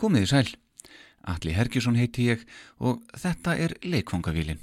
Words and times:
Komiði 0.00 0.30
sæl. 0.30 0.48
Alli 1.28 1.52
Hergjusson 1.52 1.98
heiti 2.00 2.30
ég 2.30 2.44
og 2.80 3.02
þetta 3.20 3.52
er 3.60 3.74
Leikvangavílin. 3.84 4.62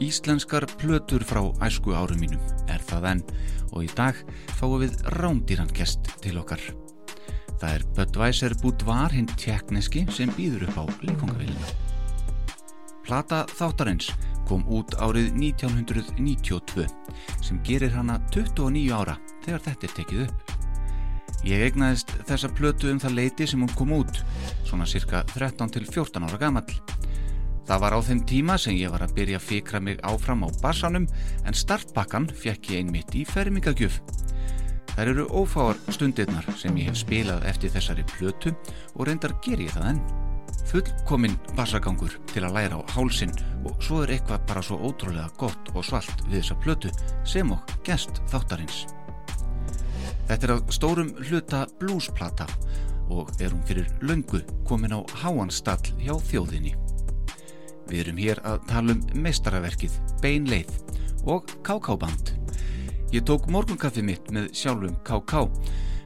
Íslenskar 0.00 0.64
plötur 0.80 1.22
frá 1.28 1.44
æsku 1.68 1.92
árum 1.92 2.24
mínum 2.24 2.40
er 2.72 2.80
það 2.88 3.10
enn 3.12 3.26
og 3.70 3.84
í 3.84 3.90
dag 3.92 4.16
fáum 4.56 4.80
við 4.80 4.96
rándýran 5.20 5.68
gest 5.76 6.08
til 6.24 6.40
okkar. 6.40 6.64
Það 7.60 7.74
er 7.76 7.82
Böttvæser 7.96 8.54
Búdvar 8.62 9.12
hinn 9.12 9.28
tjekkneski 9.36 10.06
sem 10.16 10.30
býður 10.32 10.64
upp 10.70 10.78
á 10.80 10.84
leikongavillina. 11.04 11.72
Plata 13.04 13.42
þáttarins 13.52 14.08
kom 14.48 14.62
út 14.72 14.94
árið 14.96 15.34
1992 15.36 16.86
sem 17.44 17.58
gerir 17.66 17.92
hana 17.92 18.16
29 18.32 18.88
ára 18.96 19.18
þegar 19.44 19.64
þetta 19.66 19.86
er 19.86 19.94
tekið 19.98 20.22
upp. 20.24 20.54
Ég 21.44 21.66
egnaðist 21.68 22.14
þessa 22.28 22.50
plötu 22.56 22.90
um 22.92 23.00
það 23.00 23.16
leiti 23.18 23.48
sem 23.48 23.60
hún 23.60 23.76
kom 23.76 23.92
út, 23.96 24.22
svona 24.64 24.88
cirka 24.88 25.22
13 25.34 25.76
til 25.76 25.84
14 25.84 26.26
ára 26.26 26.40
gamall. 26.40 26.80
Það 27.68 27.84
var 27.84 27.94
á 27.96 28.00
þeim 28.08 28.24
tíma 28.26 28.56
sem 28.58 28.74
ég 28.80 28.90
var 28.92 29.04
að 29.04 29.14
byrja 29.20 29.38
að 29.38 29.46
fikra 29.46 29.80
mig 29.84 30.00
áfram 30.00 30.42
á 30.42 30.50
bassanum 30.64 31.06
en 31.44 31.56
startbakkan 31.56 32.26
fekk 32.32 32.72
ég 32.72 32.82
einmitt 32.82 33.14
í 33.14 33.26
fermingagjöf. 33.28 34.00
Þær 35.00 35.08
eru 35.14 35.22
ófáar 35.32 35.78
stundirnar 35.96 36.44
sem 36.60 36.74
ég 36.76 36.90
hef 36.90 36.98
spilað 37.00 37.46
eftir 37.48 37.70
þessari 37.72 38.02
plötu 38.04 38.50
og 38.92 39.06
reyndar 39.08 39.32
ger 39.40 39.62
ég 39.64 39.72
það 39.72 39.86
enn. 39.94 40.00
Fullkominn 40.68 41.38
bassagangur 41.56 42.18
til 42.28 42.42
að 42.44 42.58
læra 42.58 42.76
á 42.76 42.92
hálsin 42.92 43.32
og 43.64 43.80
svo 43.80 44.02
er 44.04 44.12
eitthvað 44.12 44.44
bara 44.50 44.60
svo 44.60 44.76
ótrúlega 44.76 45.30
gott 45.40 45.70
og 45.72 45.86
svalt 45.88 46.20
við 46.26 46.42
þessa 46.42 46.58
plötu 46.60 46.92
sem 47.24 47.48
og 47.48 47.72
gest 47.86 48.20
þáttarins. 48.28 48.82
Þetta 50.28 50.50
er 50.50 50.52
að 50.58 50.76
stórum 50.76 51.14
hluta 51.30 51.62
bluesplata 51.80 52.50
og 53.08 53.32
er 53.40 53.56
hún 53.56 53.64
fyrir 53.70 53.88
löngu 54.04 54.42
komin 54.68 54.92
á 54.92 55.00
háanstall 55.22 55.94
hjá 55.96 56.12
þjóðinni. 56.28 56.74
Við 57.88 58.04
erum 58.04 58.20
hér 58.20 58.44
að 58.44 58.68
tala 58.68 58.98
um 58.98 59.24
meistaraverkið, 59.24 59.96
beinleið 60.20 60.76
og 61.24 61.48
KK-band. 61.64 62.36
Ég 63.10 63.22
tók 63.26 63.48
morgunkaffi 63.50 64.04
mitt 64.06 64.28
með 64.30 64.52
sjálfum 64.54 64.92
KK, 65.02 65.40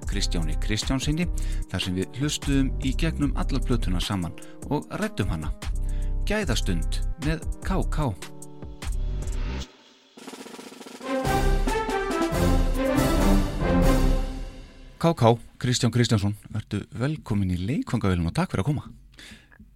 Kristjáni 0.08 0.54
Kristjánsinni, 0.56 1.26
þar 1.68 1.82
sem 1.84 1.98
við 1.98 2.16
hlustuðum 2.16 2.70
í 2.80 2.94
gegnum 2.96 3.34
alla 3.36 3.60
plötuna 3.60 4.00
saman 4.00 4.32
og 4.72 4.88
rættum 4.96 5.28
hana. 5.28 5.50
Gæðastund 6.24 7.02
með 7.26 7.44
KK. 7.60 8.08
KK, 14.96 15.36
Kristján 15.60 15.92
Kristjánsson, 15.92 16.38
verðu 16.48 16.86
velkomin 16.96 17.52
í 17.52 17.60
leikvangavelun 17.68 18.32
og 18.32 18.38
takk 18.40 18.54
fyrir 18.54 18.64
að 18.64 18.72
koma. 18.72 18.88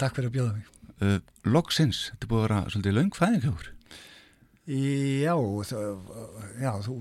Takk 0.01 0.17
fyrir 0.17 0.33
að 0.33 0.39
bjóða 0.41 0.57
mig. 0.57 0.77
Uh, 0.99 1.19
Logsins, 1.45 2.07
þetta 2.15 2.33
búið 2.33 2.41
að 2.41 2.49
vera 2.49 2.69
svolítið 2.73 3.03
laungfæðingjafur. 3.03 3.75
Já, 4.69 5.33
það, 5.65 6.01
já, 6.61 6.73
þú 6.85 6.95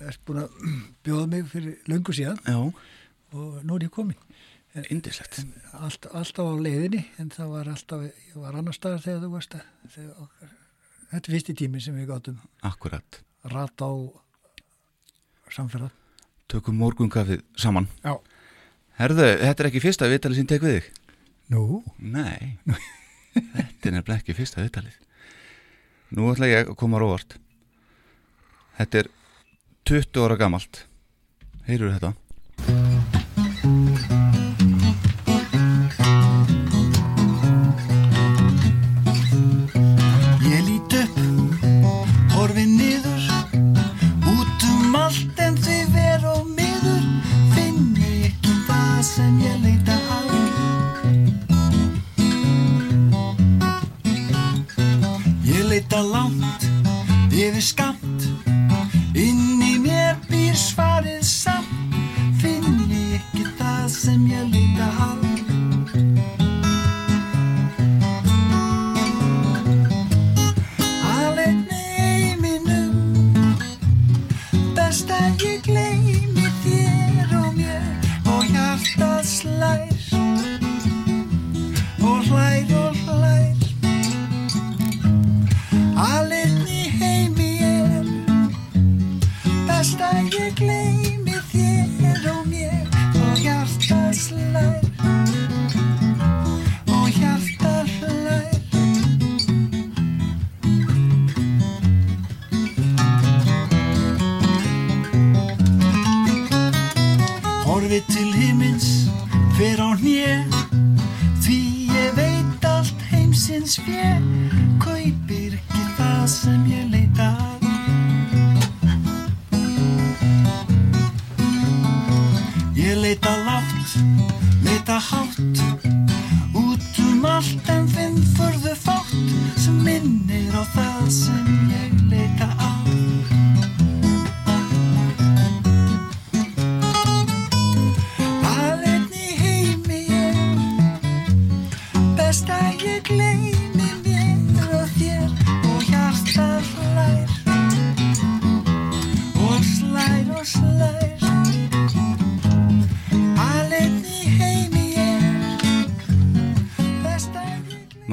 ert 0.00 0.22
búin 0.26 0.40
að 0.42 0.54
bjóða 1.06 1.26
mig 1.30 1.44
fyrir 1.52 1.76
laungu 1.90 2.14
síðan 2.16 2.40
Já. 2.42 2.56
og 3.36 3.60
nú 3.62 3.76
er 3.76 3.84
ég 3.86 3.92
komin. 3.94 4.18
Indislegt. 4.90 5.40
Allt, 5.78 6.06
alltaf 6.14 6.46
á 6.46 6.54
leiðinni 6.62 7.02
en 7.22 7.30
það 7.34 7.52
var 7.54 7.70
alltaf, 7.72 8.02
ég 8.06 8.36
var 8.38 8.58
annar 8.58 8.74
staðar 8.76 9.02
þegar 9.02 9.22
þú 9.24 9.30
varst 9.32 9.56
að, 9.58 9.64
þegar 9.94 10.24
okkar, 10.24 10.52
þetta 11.10 11.20
er 11.30 11.34
fyrsti 11.36 11.54
tími 11.58 11.82
sem 11.82 11.96
við 11.98 12.06
gáttum 12.10 12.36
Akkurat. 12.66 13.20
rata 13.50 13.88
á 13.90 13.94
samferða. 15.50 15.90
Tökum 16.50 16.78
morgunkafið 16.78 17.42
saman. 17.58 17.88
Já. 18.02 18.14
Herðu, 19.00 19.26
þetta 19.42 19.62
er 19.64 19.68
ekki 19.70 19.82
fyrsta 19.82 20.08
viðtalið 20.10 20.38
sem 20.42 20.48
tek 20.50 20.62
við 20.66 20.76
þig? 20.78 20.90
Nú? 21.50 21.62
Nei. 21.98 22.58
þetta 23.34 23.90
er 23.90 23.96
nefnilega 23.96 24.18
ekki 24.20 24.36
fyrsta 24.38 24.62
viðtalið. 24.62 24.98
Nú 26.10 26.30
ætla 26.32 26.48
ég 26.50 26.70
að 26.70 26.78
koma 26.80 26.98
róvart. 26.98 27.36
Þetta 28.78 29.04
er 29.04 29.10
20 29.86 30.24
ára 30.24 30.38
gamalt. 30.40 30.84
Heyrur 31.68 31.94
þetta? 31.94 32.14
Yfir 57.60 57.68
skamt 57.68 58.22
Inn 59.14 59.60
í 59.60 59.74
mér 59.82 60.16
býr 60.30 60.54
svarið 60.56 61.20
samt. 61.26 61.96
Finn 62.40 62.78
ég 62.88 63.18
ekki 63.18 63.44
það 63.58 63.88
sem 63.92 64.22
ég 64.30 64.39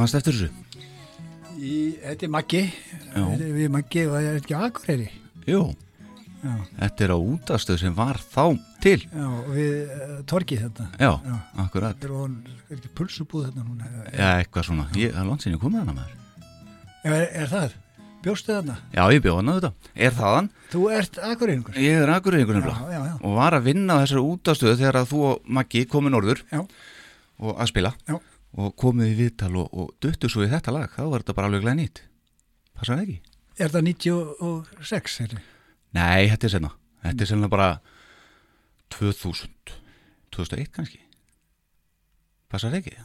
Mást 0.08 0.22
eftir 0.22 0.36
þessu? 0.38 0.86
Í, 1.60 1.72
þetta 2.00 2.24
er 2.24 2.30
Maggi, 2.32 2.60
er 3.20 3.42
við 3.52 3.72
Maggi 3.74 4.04
og 4.08 4.14
það 4.14 4.28
er 4.30 4.36
ekki 4.40 4.54
Akureyri. 4.56 5.08
Jú. 5.44 5.58
Já, 6.38 6.52
Þetta 6.78 7.04
er 7.04 7.12
á 7.12 7.18
útastöð 7.20 7.80
sem 7.82 7.96
var 7.98 8.22
þá 8.24 8.44
til. 8.80 9.02
já, 9.04 9.26
við 9.52 9.74
uh, 9.98 10.14
torkið 10.32 10.62
þetta. 10.64 10.86
Já, 10.96 11.10
Já. 11.28 11.34
akkurat. 11.66 11.98
Þetta 11.98 12.08
er, 12.08 12.14
hún, 12.22 12.38
er 12.70 12.78
ekki 12.78 12.92
pulsubúð 13.02 13.50
þetta 13.50 13.66
núna. 13.66 13.90
Já, 14.14 14.30
eitthvað 14.38 14.68
svona. 14.70 14.86
Ég, 14.96 15.12
það 15.12 15.20
er 15.26 15.28
langt 15.34 15.44
sinni 15.44 15.60
komið 15.66 15.84
hana 15.84 15.98
maður. 15.98 16.16
Er, 17.04 17.28
er 17.44 17.52
það? 17.52 17.76
Bjóstu 18.24 18.56
þarna? 18.56 18.78
Já, 18.96 19.04
ég 19.18 19.26
bjóð 19.28 19.42
hana 19.42 19.58
þetta. 19.58 19.92
Er 20.08 20.18
þaðan? 20.22 20.50
Þú 20.72 20.86
ert 21.02 21.22
Akureyringur? 21.34 21.82
Ég 21.84 22.00
er 22.06 22.14
akureyringur 22.16 22.62
Já, 22.62 22.64
nefnilega. 22.64 22.96
já, 22.96 23.04
já. 23.12 23.20
Og 23.28 23.36
var 23.42 23.60
að 23.60 23.68
vinna 23.68 24.00
á 24.00 24.02
þessari 24.06 24.26
útastöðu 24.32 24.80
þegar 24.80 25.02
að 25.04 25.12
þú 25.12 25.22
og 25.34 25.54
Maggi 25.60 25.84
komið 25.92 26.16
norður. 26.16 26.46
Já, 26.56 26.64
og 27.44 27.60
að 27.60 27.74
spila 27.76 27.96
Já. 28.08 28.16
Og 28.58 28.76
komið 28.80 29.12
í 29.14 29.18
viðtal 29.22 29.54
og, 29.62 29.68
og 29.74 29.92
duttu 30.04 30.30
svo 30.32 30.46
í 30.46 30.52
þetta 30.52 30.74
lag, 30.76 30.94
þá 30.94 31.04
var 31.08 31.24
þetta 31.24 31.38
bara 31.38 31.52
alveg 31.52 31.66
glæð 31.66 31.80
nýtt 31.82 32.04
Passar 32.78 33.00
það 33.00 33.04
ekki? 33.08 33.36
Er 33.58 33.74
það 33.74 33.88
96? 33.90 35.20
Er? 35.26 35.36
Nei, 35.98 36.30
þetta 36.32 36.50
er 36.50 36.56
senna 36.58 36.74
Þetta 37.04 37.26
er 37.26 37.32
senna 37.34 37.52
bara 37.52 37.70
2000 38.94 39.78
2001 40.34 40.74
kannski 40.74 41.04
Passar 42.52 42.74
það 42.74 42.82
ekki? 42.84 42.98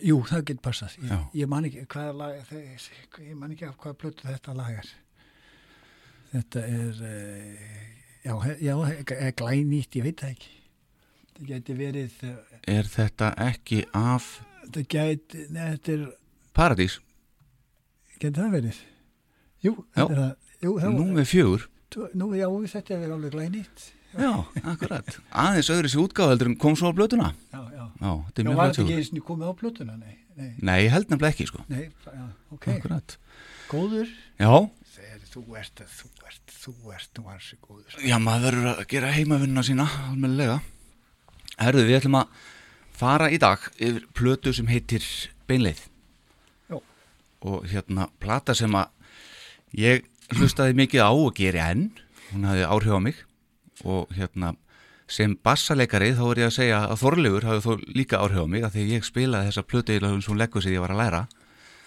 Jú, 0.00 0.20
það 0.24 0.44
getur 0.48 0.64
passað. 0.64 0.94
Ég, 1.02 1.24
ég 1.42 1.48
man 1.50 1.66
ekki 1.68 1.82
hvaða 1.90 2.12
lag, 2.16 2.36
það, 2.48 2.84
ég 3.26 3.34
man 3.36 3.52
ekki 3.52 3.66
af 3.68 3.74
hvaða 3.82 3.98
plötu 4.00 4.28
þetta 4.28 4.54
lag 4.56 4.78
er. 4.78 4.92
Þetta 6.32 6.62
er, 6.64 7.02
uh, 7.08 7.66
já, 8.24 8.34
já, 8.62 8.74
er 9.18 9.34
glænýtt, 9.36 9.98
ég 9.98 10.06
veit 10.06 10.22
það 10.22 10.36
ekki. 10.36 10.54
Það 11.32 11.50
geti 11.50 11.76
verið, 11.76 12.16
uh, 12.28 12.56
Er 12.72 12.88
þetta 12.88 13.32
ekki 13.50 13.82
af 13.98 14.30
þetta 14.76 15.48
neða, 15.56 15.70
þetta 15.76 15.92
er, 15.96 16.04
Paradís? 16.56 16.98
geti 18.22 18.38
það 18.40 18.54
verið? 18.58 18.78
Jú, 19.62 19.72
þetta 19.94 20.12
er 20.16 20.20
það. 20.22 20.32
Jú, 20.62 20.72
það 20.78 20.94
Nú 20.98 21.06
með 21.16 21.28
fjögur 21.32 21.68
Nú, 22.16 22.30
já, 22.38 22.46
þetta 22.72 22.94
er 22.96 23.10
alveg 23.12 23.34
glænýtt. 23.34 23.82
Já, 24.16 24.30
akkurat 24.68 25.08
Aðeins 25.32 25.68
öðru 25.72 25.90
sér 25.92 26.02
útgáðeldur 26.06 26.48
en 26.50 26.56
kom 26.60 26.76
svo 26.76 26.88
á 26.88 26.96
blötuna 26.96 27.30
Já, 27.52 27.60
já. 27.72 27.84
Já, 28.00 28.12
þetta 28.28 28.42
er 28.42 28.44
Já, 28.44 28.48
mjög 28.48 28.58
var 28.58 28.70
þetta 28.72 28.82
ekki 28.82 28.92
fjögur 28.92 29.00
eins 29.02 29.10
og 29.12 29.26
komið 29.28 29.48
á 29.48 29.54
plötuna? 29.62 29.96
Nei, 29.96 30.14
nei, 30.36 30.50
Nei, 30.60 30.76
ég 30.84 30.92
held 30.92 31.08
nefnilega 31.12 31.32
ekki 31.34 31.46
sko 31.48 31.64
nei, 31.72 31.84
já, 32.04 32.24
ok. 32.52 32.68
Akkurat 32.76 33.16
Góður. 33.72 34.08
Já, 34.36 34.52
Þegar 34.92 35.22
þú 35.32 35.42
ert, 35.56 35.82
þú 35.88 36.08
ert, 36.28 36.52
þú 36.62 36.72
ert 36.92 37.18
nú 37.18 37.22
hansi 37.30 37.56
góður. 37.64 37.94
já, 38.04 38.16
maður 38.20 38.44
verður 38.50 38.68
að 38.74 38.82
gera 38.92 39.12
heimavinnuna 39.16 39.64
sína 39.64 39.86
almennilega 40.10 40.58
Herðu, 41.62 41.86
við 41.88 41.98
ætlum 42.02 42.18
að 42.20 42.42
fara 43.02 43.30
í 43.32 43.38
dag 43.42 43.62
yfir 43.82 44.06
plötu 44.14 44.52
sem 44.54 44.68
heitir 44.70 45.02
Beinleið. 45.50 45.88
Já. 46.70 46.78
og 47.42 47.66
hérna 47.66 48.08
plata 48.22 48.54
sem 48.54 48.72
að 48.78 48.88
ég 49.74 50.06
hlustaði 50.36 50.76
mikið 50.78 51.02
á 51.02 51.10
og 51.10 51.34
geri 51.36 51.60
enn. 51.62 51.88
Hún 52.32 52.46
hafði 52.48 52.68
áhrif 52.68 52.94
á 52.94 53.00
mig. 53.02 53.22
Og 53.82 54.12
hérna 54.14 54.54
sem 55.10 55.34
bassaleikari 55.34 56.12
þá 56.16 56.24
er 56.30 56.40
ég 56.44 56.48
að 56.48 56.56
segja 56.56 56.80
að 56.86 57.00
Þorleifur 57.02 57.48
hafði 57.48 57.62
þó 57.66 57.94
líka 57.98 58.20
áhrif 58.22 58.46
á 58.46 58.48
mig 58.54 58.64
að 58.64 58.76
því 58.76 58.88
ég 58.94 59.06
spilaði 59.08 59.50
þessa 59.50 59.66
plötu 59.66 59.96
eða 59.96 60.12
hún 60.14 60.38
leggur 60.40 60.64
sem 60.64 60.76
ég 60.76 60.84
var 60.84 60.94
að 60.94 61.02
læra. 61.02 61.22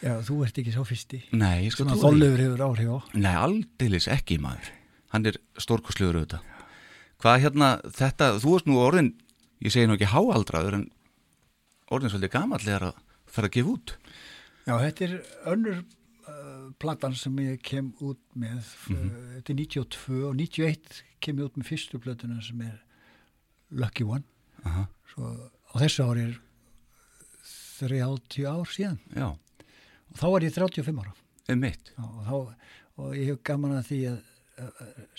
Já, 0.03 0.13
þú 0.27 0.41
ert 0.45 0.57
ekki 0.59 0.73
svo 0.75 0.83
fyrsti. 0.85 1.21
Nei, 1.31 1.65
ég 1.65 1.73
skal 1.73 1.87
Svona 1.87 2.01
þóllöfur 2.03 2.43
hefur 2.43 2.65
áhrif 2.67 2.91
á. 2.91 2.97
Nei, 3.15 3.35
aldeilis 3.39 4.09
ekki 4.11 4.37
maður. 4.43 4.67
Hann 5.15 5.31
er 5.31 5.39
stórkostlegur 5.63 6.19
auðvitað. 6.19 6.51
Hvað 7.23 7.45
hérna, 7.45 7.69
þetta, 7.95 8.33
þú 8.43 8.51
veist 8.57 8.67
nú 8.67 8.81
orðin 8.83 9.13
ég 9.63 9.73
segi 9.73 9.87
nú 9.87 9.95
ekki 9.95 10.11
háaldraður 10.11 10.77
en 10.81 10.85
orðin 11.91 12.13
svolítið 12.13 12.33
gamall 12.37 12.71
er 12.71 12.87
að 12.89 13.03
fara 13.35 13.49
að 13.49 13.57
gefa 13.57 13.75
út 13.75 13.95
Já, 14.65 14.73
þetta 14.81 15.05
er 15.05 15.13
önnur 15.51 15.81
uh, 15.81 16.69
platan 16.81 17.13
sem 17.13 17.35
ég 17.43 17.59
kem 17.61 17.91
út 18.01 18.21
með. 18.33 18.71
Mm 18.89 19.11
Þetta 19.35 19.53
er 19.53 19.59
92 19.59 20.23
og 20.25 20.39
91 20.39 21.01
kem 21.21 21.37
ég 21.41 21.45
út 21.45 21.59
með 21.59 21.69
fyrstu 21.69 21.99
plötuna 22.01 22.41
sem 22.41 22.63
er 22.65 22.79
Lucky 23.69 24.05
One. 24.07 24.25
Aha. 24.65 24.87
Svo 25.11 25.29
á 25.45 25.75
þessu 25.83 26.07
ári 26.07 26.25
er 26.31 26.39
30 27.77 28.47
ár 28.49 28.71
síðan. 28.71 28.97
Já, 29.13 29.35
Og 30.15 30.21
þá 30.21 30.27
var 30.31 30.45
ég 30.45 30.55
35 30.55 31.01
ára. 31.03 31.13
um 31.51 31.63
og, 31.65 32.19
þá, 32.25 32.35
og 33.03 33.15
ég 33.15 33.27
hef 33.29 33.43
gaman 33.43 33.75
að 33.75 33.87
því 33.89 33.99
að, 34.09 34.19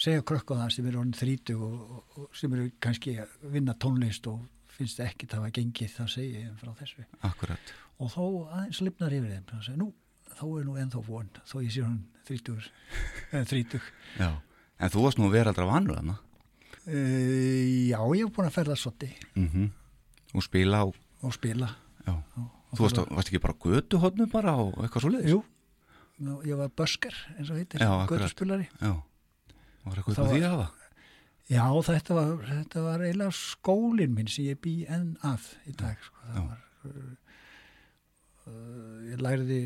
segja 0.00 0.22
krökk 0.24 0.50
á 0.56 0.64
það 0.64 0.70
sem 0.72 0.86
eru 0.88 1.00
orðin 1.02 1.18
30 1.18 1.58
og, 1.60 1.74
og, 1.76 2.14
og 2.16 2.38
sem 2.38 2.54
eru 2.56 2.70
kannski 2.80 3.18
að 3.20 3.34
vinna 3.52 3.74
tónlist 3.76 4.26
og 4.32 4.40
finnst 4.76 5.00
ekki 5.00 5.28
það 5.30 5.46
að 5.48 5.54
gengið 5.58 5.94
það 5.96 6.10
segi 6.12 6.42
ég 6.42 6.56
frá 6.60 6.72
þessu. 6.80 7.04
Akkurat. 7.26 7.72
Og 8.00 8.10
þá 8.12 8.20
aðeins 8.58 8.80
lifnar 8.84 9.14
yfir 9.16 9.32
þeim 9.32 9.46
þannig 9.50 9.70
að 9.72 9.80
nú, 9.80 9.88
þá 10.36 10.44
er 10.60 10.66
nú 10.68 10.76
ennþá 10.82 11.02
von 11.06 11.30
þó 11.48 11.56
ég 11.64 11.72
sé 11.76 11.84
hann 11.86 11.98
30 12.28 12.70
eða 13.32 13.44
30 13.52 13.90
Já, 14.20 14.30
en 14.82 14.92
þú 14.92 15.04
varst 15.06 15.20
nú 15.22 15.30
veraldra 15.32 15.66
vanur 15.70 15.96
þarna. 15.96 16.16
E, 16.86 17.00
já, 17.90 17.98
ég 18.14 18.22
hef 18.26 18.32
búin 18.36 18.46
að 18.50 18.56
ferða 18.60 18.76
sotti 18.78 19.08
mm 19.34 19.66
og 20.36 20.42
spila 20.44 20.82
á 20.84 20.86
og 21.24 21.32
spila. 21.32 21.68
Já, 22.04 22.12
og, 22.12 22.48
og 22.68 22.76
þú 22.76 22.82
varst, 22.84 22.98
varst 23.16 23.30
ekki 23.30 23.40
bara 23.40 23.54
götuhotnu 23.62 24.26
bara 24.28 24.52
og 24.60 24.74
eitthvað 24.84 25.04
svo 25.06 25.12
leiðis 25.14 25.32
jú, 25.32 25.38
Nú, 26.26 26.34
ég 26.48 26.56
var 26.58 26.68
busker 26.76 27.12
eins 27.38 27.48
og 27.52 27.56
heitir, 27.60 27.80
Já, 27.80 27.88
akkurat. 28.02 28.26
göttuspilari 28.26 28.66
Já, 28.80 28.92
var 29.86 29.96
eitthvað 30.02 30.12
upp 30.12 30.20
á 30.20 30.28
því 30.28 30.40
var- 30.40 30.44
að 30.44 30.52
hafa 30.52 30.68
já, 31.50 31.64
þetta 31.88 32.16
var, 32.16 32.32
þetta 32.48 32.84
var 32.84 33.04
eiginlega 33.06 33.34
skólinn 33.38 34.14
minn 34.16 34.30
sem 34.30 34.50
ég 34.50 34.60
bý 34.62 34.76
enn 34.90 35.14
að 35.26 35.50
í 35.70 35.74
dag 35.78 36.00
sko. 36.04 36.22
Var 36.34 36.62
uh, 36.90 37.02
uh, 38.50 38.96
ég 39.12 39.22
lærði 39.22 39.60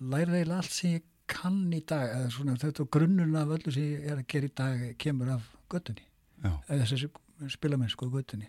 lærði 0.00 0.42
eiginlega 0.42 0.60
allt 0.60 0.76
sem 0.76 0.98
ég 0.98 1.06
kann 1.26 1.64
í 1.74 1.80
dag 1.82 2.12
eða 2.12 2.28
svona 2.34 2.58
þetta 2.60 2.86
grunnurinn 2.96 3.40
af 3.40 3.56
öllu 3.56 3.72
sem 3.74 3.88
ég 3.96 4.04
er 4.12 4.20
að 4.20 4.28
gera 4.30 4.50
í 4.50 4.54
dag 4.60 4.84
kemur 5.02 5.32
af 5.34 5.48
göttunni 5.72 6.04
eða 6.44 6.84
þessi 6.84 7.10
spilamennsku 7.50 8.06
á 8.06 8.10
göttunni. 8.12 8.46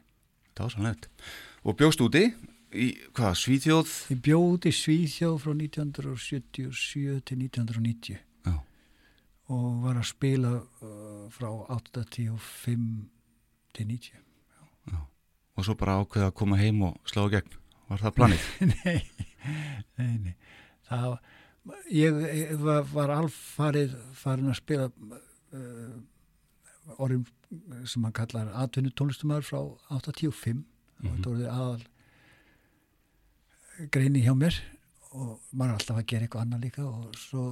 það 0.53 0.63
var 0.67 0.73
sannlegt. 0.75 1.09
Og 1.63 1.77
bjóst 1.79 2.01
úti 2.03 2.23
í, 2.73 2.91
hvað, 3.15 3.33
Svíþjóð? 3.41 3.95
Ég 4.13 4.21
bjóði 4.27 4.73
Svíþjóð 4.75 5.37
frá 5.41 5.53
1977 5.55 7.21
til 7.25 7.39
1990 7.47 8.17
Já, 8.17 8.26
og 9.53 9.67
var 9.83 9.99
að 10.01 10.09
spila 10.09 10.53
uh, 10.59 11.27
frá 11.31 11.47
85 11.77 12.87
til 13.77 13.87
90. 13.87 14.23
og 15.57 15.65
svo 15.65 15.73
bara 15.79 15.99
ákveða 16.01 16.29
að 16.29 16.37
koma 16.37 16.59
heim 16.59 16.83
og 16.85 16.99
slá 17.09 17.23
gegn 17.31 17.55
Var 17.87 18.01
það 18.03 18.15
planið? 18.17 18.45
nei, 18.73 18.97
nei, 19.95 20.15
nei. 20.25 20.33
Það 20.89 21.05
var, 21.07 21.19
ég, 21.91 22.17
ég 22.35 22.49
var, 22.59 22.81
var 22.91 23.13
alfarið 23.15 23.93
farin 24.17 24.51
að 24.51 24.59
spila 24.59 24.89
uh, 24.91 25.93
orðin 26.97 27.23
sem 27.87 28.03
hann 28.03 28.15
kallar 28.15 28.51
atvinnu 28.59 28.91
tónlistumæður 28.91 29.47
frá 29.47 29.61
85 30.01 30.65
og 30.97 31.05
þetta 31.05 31.29
voruði 31.29 31.47
aðal 31.53 31.83
greini 33.93 34.23
hjá 34.25 34.33
mér 34.35 34.57
og 35.17 35.51
maður 35.51 35.71
er 35.71 35.79
alltaf 35.79 35.99
að 35.99 36.07
gera 36.11 36.27
eitthvað 36.27 36.45
annað 36.45 36.65
líka 36.67 36.85
og 36.85 37.17
svo 37.17 37.43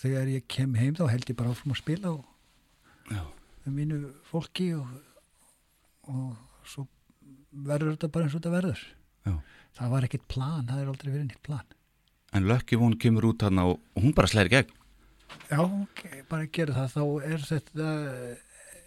þegar 0.00 0.32
ég 0.32 0.46
kem 0.50 0.74
heim 0.78 0.96
þá 0.98 1.04
held 1.12 1.30
ég 1.30 1.38
bara 1.38 1.54
áfram 1.54 1.74
að 1.74 1.80
spila 1.82 2.12
og 2.16 2.24
með 3.64 3.76
mínu 3.78 4.00
fólki 4.28 4.68
og, 4.76 4.88
og 6.10 6.68
svo 6.68 6.86
verður 7.54 7.94
þetta 7.94 8.10
bara 8.12 8.26
eins 8.26 8.34
og 8.34 8.42
þetta 8.42 8.54
verður. 8.54 8.84
Já. 9.24 9.34
Það 9.74 9.92
var 9.94 10.06
ekkit 10.06 10.26
plan, 10.30 10.66
það 10.68 10.80
er 10.80 10.90
aldrei 10.92 11.10
verið 11.10 11.26
nýtt 11.28 11.44
plan. 11.46 11.76
En 12.34 12.48
Lucky 12.50 12.78
One 12.78 12.98
kemur 13.00 13.28
út 13.30 13.44
þarna 13.44 13.68
og, 13.70 13.78
hún 13.98 14.14
bara 14.16 14.30
slæri 14.30 14.52
gegn? 14.52 14.72
Já, 15.48 15.60
ok, 15.62 16.02
bara 16.30 16.50
gera 16.52 16.74
það. 16.76 16.94
Þá 16.94 17.30
er 17.30 17.46
þetta 17.48 17.88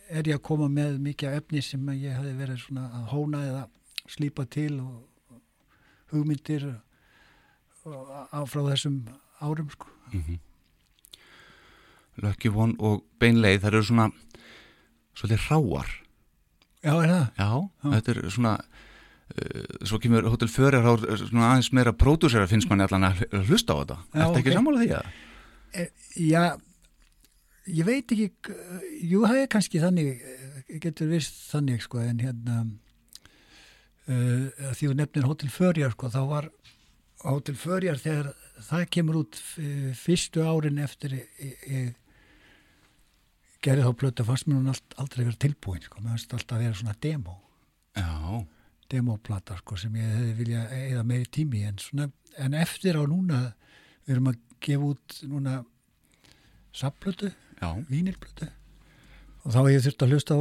er 0.08 0.30
ég 0.30 0.38
að 0.38 0.46
koma 0.48 0.68
með 0.72 1.00
mikið 1.04 1.38
efni 1.42 1.64
sem 1.66 1.90
ég 1.98 2.16
hafi 2.16 2.34
verið 2.38 2.62
svona 2.64 2.88
að 3.00 3.08
hóna 3.12 3.44
eða 3.48 3.64
slípa 4.08 4.46
til 4.52 4.78
og 4.84 5.40
hugmyndir 6.14 6.70
og, 6.70 6.78
og 7.88 8.50
frá 8.52 8.62
þessum 8.72 9.00
árum 9.42 9.70
sko 9.74 9.88
mm 10.14 10.38
Lucky 12.18 12.50
One 12.50 12.74
og 12.82 13.04
Beinleið 13.22 13.62
þær 13.62 13.76
eru 13.78 13.86
svona 13.86 14.08
svolítið 15.18 15.44
hráar 15.48 15.92
já, 16.82 16.94
er 17.04 17.12
það? 17.12 17.26
Já, 17.38 17.50
þetta 17.94 18.14
er 18.16 18.20
svona 18.34 18.54
uh, 18.58 19.76
svo 19.86 20.00
kemur 20.02 20.26
Hotel 20.32 20.50
Förir 20.50 20.88
svona 21.22 21.52
aðeins 21.52 21.70
meira 21.78 21.94
pródúsera 21.94 22.48
finnst 22.50 22.70
manni 22.72 22.88
allan 22.88 23.06
að 23.12 23.22
hl- 23.22 23.44
hlusta 23.52 23.78
á 23.78 23.80
þetta 23.84 23.98
Já, 24.02 24.24
Ertu 24.26 24.42
ekki 24.42 24.50
ok. 24.54 24.58
sammála 24.58 24.82
því 24.82 24.90
að? 24.98 25.12
E, 25.78 25.86
já, 26.26 26.44
ég 27.78 27.86
veit 27.92 28.16
ekki, 28.16 28.28
jú, 29.12 29.22
það 29.28 29.42
er 29.44 29.50
kannski 29.52 29.82
þannig, 29.84 30.14
eh, 30.24 30.78
getur 30.82 31.10
vist 31.12 31.36
þannig, 31.52 31.82
sko, 31.84 32.00
en 32.02 32.22
hérna, 32.24 32.56
uh, 34.08 34.72
því 34.74 34.88
þú 34.88 34.94
nefnir 35.04 35.28
Hotel 35.28 35.52
Förjar, 35.54 35.92
sko, 35.94 36.10
þá 36.14 36.22
var 36.32 36.48
Hotel 37.24 37.56
Förjar 37.58 37.98
þegar 38.02 38.34
það 38.68 38.84
kemur 38.94 39.22
út 39.24 39.40
fyrstu 39.98 40.44
árin 40.46 40.78
eftir 40.84 41.16
ég, 41.18 41.96
gerði 43.66 43.88
þá 43.88 43.98
plötu, 44.02 44.26
fannst 44.28 44.48
mér 44.48 44.60
hún 44.60 44.74
aldrei 45.02 45.24
verið 45.24 45.40
tilbúin, 45.48 45.82
sko, 45.86 46.02
mér 46.02 46.16
fannst 46.16 46.36
alltaf 46.38 46.58
að 46.58 46.66
vera 46.66 46.78
svona 46.78 46.98
demo, 47.04 47.40
Já, 47.98 48.44
demoplata, 48.94 49.58
sko, 49.64 49.80
sem 49.82 49.96
ég 49.98 50.14
hefði 50.14 50.36
vilja 50.38 50.68
eða 50.78 51.08
meiri 51.10 51.26
tími, 51.34 51.64
en 51.66 51.82
svona, 51.82 52.12
en 52.38 52.54
eftir 52.58 53.00
á 53.02 53.04
núna, 53.10 53.42
við 54.06 54.18
erum 54.18 54.30
að 54.32 54.40
gefa 54.68 54.92
út 54.94 55.18
núna 55.32 55.58
sapplötu, 56.78 57.34
já, 57.58 57.70
vínilblötu 57.90 58.52
og 59.48 59.54
þá 59.56 59.60
hef 59.64 59.74
ég 59.74 59.84
þurft 59.88 60.04
að 60.04 60.14
hlusta 60.14 60.38
á, 60.38 60.40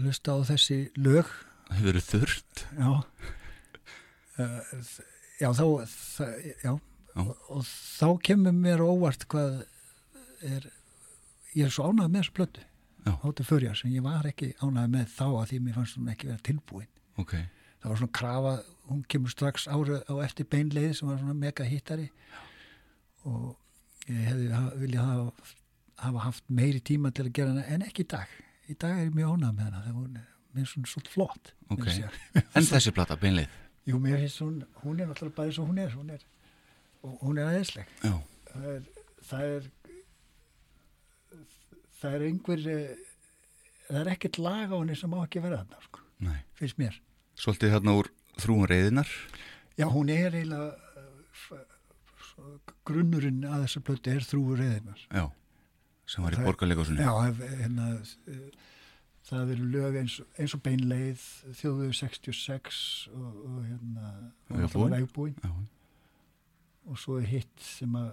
hlusta 0.00 0.34
á 0.34 0.38
þessi 0.48 0.78
lög. 0.96 1.32
Það 1.68 1.80
hefur 1.80 1.98
þurrt 2.08 2.62
já 2.74 2.88
uh, 4.40 5.02
já 5.40 5.48
þá 5.54 5.64
það, 5.88 6.34
já, 6.64 6.74
Já. 7.14 7.22
Og, 7.22 7.34
og 7.54 7.62
þá 7.68 8.06
kemur 8.26 8.54
mér 8.58 8.80
óvart 8.82 9.22
hvað 9.30 9.60
er 10.42 10.64
ég 11.54 11.68
er 11.68 11.70
svo 11.74 11.86
ánægð 11.92 12.08
með 12.10 12.20
þessu 12.24 12.34
blötu 12.38 12.64
Já. 13.04 13.12
hátu 13.22 13.44
förjar 13.46 13.76
sem 13.78 13.92
ég 13.94 14.02
var 14.02 14.26
ekki 14.26 14.48
ánægð 14.58 14.88
með 14.96 15.12
þá 15.14 15.26
að 15.28 15.44
því 15.52 15.60
mér 15.66 15.76
fannst 15.78 15.98
hún 16.00 16.10
ekki 16.10 16.30
vera 16.32 16.42
tilbúin 16.48 16.88
Ok, 17.22 17.34
það 17.82 17.90
var 17.92 18.00
svona 18.00 18.16
krafa 18.18 18.54
hún 18.88 19.04
kemur 19.08 19.30
strax 19.30 19.68
ára 19.70 20.00
á 20.10 20.14
eftir 20.26 20.48
beinleið 20.50 20.96
sem 20.98 21.08
var 21.12 21.20
svona 21.22 21.36
mega 21.38 21.66
hittari 21.68 22.08
og 23.24 23.54
ég 24.10 24.24
hefði 24.28 24.48
viljað 24.82 25.06
hafa, 25.08 25.52
hafa 26.02 26.24
haft 26.26 26.44
meiri 26.52 26.80
tíma 26.84 27.12
til 27.14 27.28
að 27.28 27.34
gera 27.38 27.54
hana 27.54 27.66
en 27.70 27.86
ekki 27.86 28.04
í 28.04 28.10
dag 28.10 28.34
í 28.68 28.74
dag 28.74 28.98
er 28.98 29.06
ég 29.06 29.14
mjög 29.16 29.36
ánægð 29.38 29.54
með 29.60 29.68
hana 29.70 29.94
hún 29.94 30.18
er 30.18 30.26
mér 30.54 30.68
svona 30.70 30.90
svolítið 30.90 31.14
flott 31.14 31.52
Ok. 31.70 31.78
meira 31.86 31.90
að 31.90 31.94
segja. 31.94 32.42
En 32.58 32.66
þessi 32.68 32.92
plata, 32.94 33.16
beinleið 33.20 33.54
Jú, 33.86 33.98
mér 34.00 34.18
finnst 34.22 34.40
hún, 34.40 34.62
hún 34.82 35.00
er 35.00 35.06
náttúrulega 35.10 35.36
bara 35.36 35.48
eins 35.50 35.58
og 35.60 35.68
hún 35.68 35.78
er, 35.82 35.90
hún 35.98 36.10
er 36.14 36.22
hún 37.04 37.38
er 37.38 37.50
aðeinsleg. 37.50 37.90
Já, 38.02 38.14
Það 38.54 38.68
er, 38.70 38.84
það 39.28 39.42
er, 39.56 39.64
það 42.00 42.14
er 42.18 42.24
einhver, 42.28 42.62
eh, 42.70 42.96
það 43.88 44.00
er 44.02 44.10
ekkert 44.14 44.38
lag 44.44 44.72
á 44.72 44.76
henni 44.78 44.96
sem 44.98 45.10
má 45.12 45.18
ekki 45.24 45.42
vera 45.44 45.58
þarna, 45.62 45.80
sko, 45.88 46.02
nei 46.24 46.38
finnst 46.60 46.78
mér. 46.80 46.98
Svolítið 47.40 47.74
þarna 47.74 47.96
úr 48.00 48.10
þrúum 48.40 48.66
reyðinar 48.70 49.10
Já, 49.74 49.88
hún 49.90 50.10
er 50.14 50.30
eiginlega, 50.38 50.76
eh, 51.50 51.64
grunnurinn 52.86 53.42
að 53.48 53.64
þessa 53.66 53.82
plötu 53.88 54.12
er 54.14 54.22
þrúur 54.28 54.60
reyðinar. 54.62 55.00
Já, 55.10 55.24
sem 56.06 56.22
var 56.24 56.32
í 56.32 56.36
Það- 56.38 56.46
borgarleikosunni 56.48 57.02
Já, 57.02 57.12
hérna, 57.58 57.88
eh, 58.28 58.50
það 59.28 59.52
eru 59.54 59.68
lög 59.72 59.98
eins, 60.00 60.18
eins 60.40 60.54
og 60.56 60.62
beinleið, 60.64 61.22
þjóðu 61.60 61.90
66 61.96 62.80
og, 63.14 63.30
og 63.48 63.60
hérna. 63.64 64.12
Já, 65.44 65.52
og 66.84 67.00
svo 67.00 67.18
er 67.20 67.28
hitt 67.30 67.64
sem 67.64 67.94
að 67.96 68.10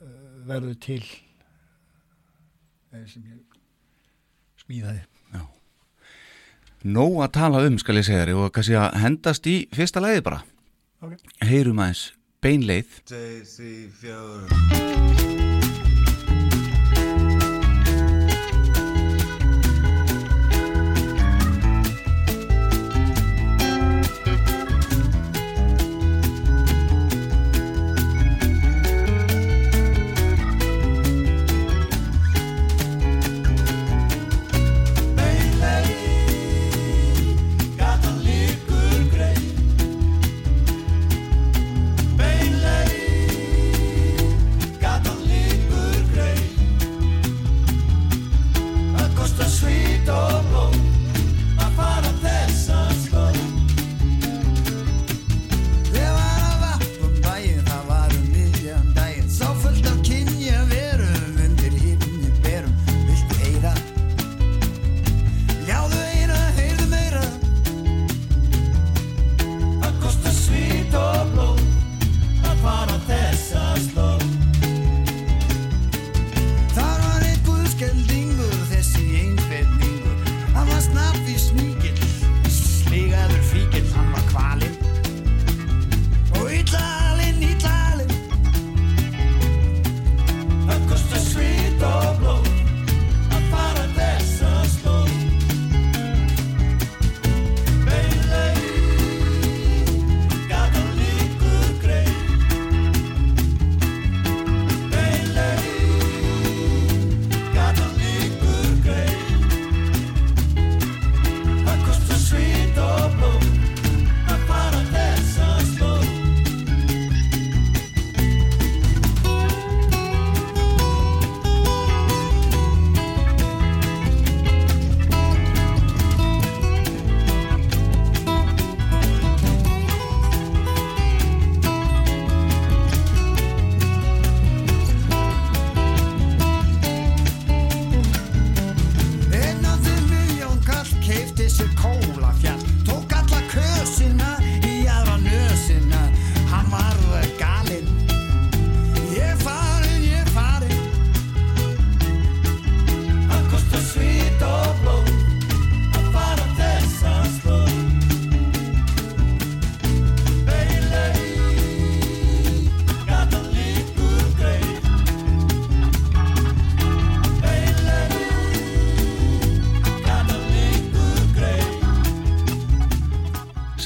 uh, 0.00 0.12
verður 0.48 0.78
til 0.80 1.02
eða 2.90 3.06
sem 3.10 3.26
ég 3.28 3.58
smíðaði. 4.62 5.02
Já. 5.34 5.42
Nóg 6.88 7.20
að 7.26 7.34
tala 7.36 7.60
um, 7.68 7.76
skal 7.80 8.00
ég 8.00 8.08
segja 8.08 8.24
þér 8.24 8.40
og 8.40 8.54
kannski 8.56 8.78
að 8.80 8.96
hendast 9.04 9.50
í 9.50 9.58
fyrsta 9.76 10.02
leiði 10.02 10.24
bara. 10.30 10.40
Okay. 11.00 11.20
Heyrum 11.44 11.84
aðeins 11.84 12.08
beinleið. 12.44 12.98
Daisy 13.12 13.88
Fjóður 14.00 15.49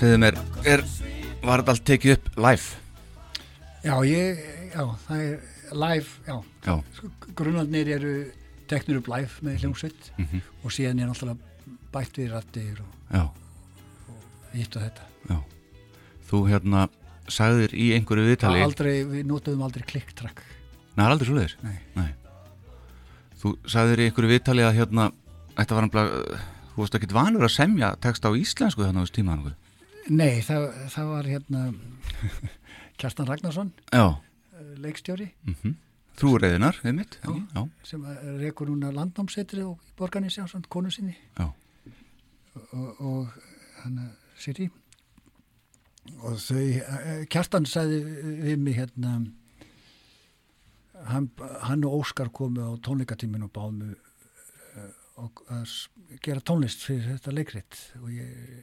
Segðu 0.05 0.19
mér, 0.21 0.37
er, 0.69 0.83
var 1.49 1.63
þetta 1.63 1.73
allt 1.73 1.85
tekið 1.89 2.11
upp 2.19 2.27
live? 2.45 2.65
Já, 3.87 3.95
ég, 4.05 4.43
já, 4.75 4.83
það 5.07 5.23
er 5.25 5.79
live, 5.81 6.11
já, 6.27 6.35
Já, 6.67 6.75
grunnarnir 7.39 7.89
eru 7.95 8.11
teknir 8.69 8.99
upp 9.01 9.09
live 9.09 9.47
með 9.49 9.63
hljómsveit 9.63 10.11
Mhm. 10.21 10.43
og 10.61 10.75
síðan 10.77 11.01
er 11.01 11.09
náttúrulega 11.09 11.39
bætt 11.95 12.21
við 12.21 12.31
rættir 12.35 12.83
og 12.85 13.17
já, 13.17 13.25
hitt 14.53 14.77
og 14.77 14.83
þetta 14.83 15.09
já 15.31 15.39
Þú 16.29 16.43
hérna 16.53 16.85
sagðir 17.29 17.73
í 17.73 17.89
einhverju 17.97 18.29
viðtali 18.29 18.61
aldrei, 18.61 19.05
við 19.09 19.25
notuðum 19.25 19.65
aldrei 19.65 19.85
klikktrack 19.89 20.43
Nei, 20.99 21.07
aldrei 21.09 21.27
svo 21.31 21.41
leiðir 21.41 21.57
Nei. 21.97 22.13
Þú 23.41 23.57
sagðir 23.65 24.05
í 24.05 24.11
einhverju 24.11 24.35
viðtali 24.37 24.69
að 24.69 24.77
hérna 24.83 25.13
Þetta 25.57 25.75
var 25.75 25.89
hann 25.89 26.41
Þú 26.75 26.77
varst 26.85 26.95
ekkit 27.01 27.13
vanur 27.17 27.49
að 27.49 27.57
semja 27.57 27.95
text 27.97 28.25
á 28.29 28.37
íslensku 28.37 28.83
þannig 28.85 29.01
á 29.01 29.05
þessu 29.07 29.17
tíma 29.23 29.33
einhver. 29.39 29.55
Nei, 30.13 30.43
það, 30.45 30.67
það 30.93 31.11
var 31.11 31.29
hérna 31.33 31.65
Kjartan 33.01 33.29
Ragnarsson 33.29 33.73
Já, 33.89 34.21
eh, 34.53 34.71
leikstjóri. 34.85 35.33
Mm 35.49 35.81
Þú 36.15 36.37
reyðinar, 36.39 36.77
við 36.79 36.93
mitt. 36.95 37.17
Já. 37.25 37.31
já, 37.57 37.63
sem 37.83 38.03
eh, 38.07 38.19
rekur 38.39 38.69
núna 38.71 38.93
landnámsetri 38.95 39.65
og 39.67 39.81
í 39.83 39.95
borgarni 39.99 40.29
sjálfsson, 40.31 40.63
konu 40.71 40.93
sinni. 40.95 41.17
Já, 41.35 41.49
og, 42.71 43.01
og 43.03 43.33
hann 43.81 44.13
Siri 44.39 44.69
og 46.23 46.39
þau, 46.39 46.61
eh, 46.61 47.25
Kjartan 47.27 47.67
sagði 47.67 47.99
við 48.45 48.63
mig 48.63 48.79
hérna 48.79 49.17
hann, 51.11 51.31
hann 51.67 51.83
og 51.89 52.05
Óskar 52.05 52.31
komu 52.31 52.63
á 52.63 52.79
tónleikatíminu 52.79 53.49
og 53.49 53.55
báðu 53.57 53.73
mig 53.81 53.99
að 55.19 55.75
gera 56.23 56.43
tónlist 56.43 56.87
fyrir 56.87 57.17
þetta 57.17 57.35
leikrit. 57.35 57.81
Og 58.03 58.11
ég 58.15 58.63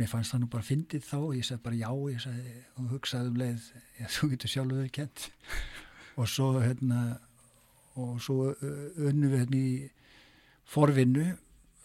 mér 0.00 0.10
fannst 0.10 0.34
það 0.34 0.42
nú 0.42 0.50
bara 0.52 0.66
fyndið 0.66 1.04
þá 1.06 1.16
og 1.20 1.34
ég 1.36 1.46
sagði 1.46 1.64
bara 1.66 1.80
já 1.80 1.90
ég 2.14 2.22
sagði, 2.24 2.54
og 2.80 2.92
hugsaði 2.94 3.32
um 3.32 3.40
leið 3.40 3.66
já, 4.00 4.06
þú 4.16 4.30
getur 4.32 4.54
sjálfur 4.54 4.80
verið 4.80 4.94
kent 4.96 5.26
og 6.16 6.30
svo 6.30 6.48
hérna 6.60 7.02
og 8.00 8.16
svo 8.24 8.50
unnum 8.54 9.28
við 9.28 9.42
hérna 9.42 9.60
í 9.60 9.74
forvinnu 10.70 11.26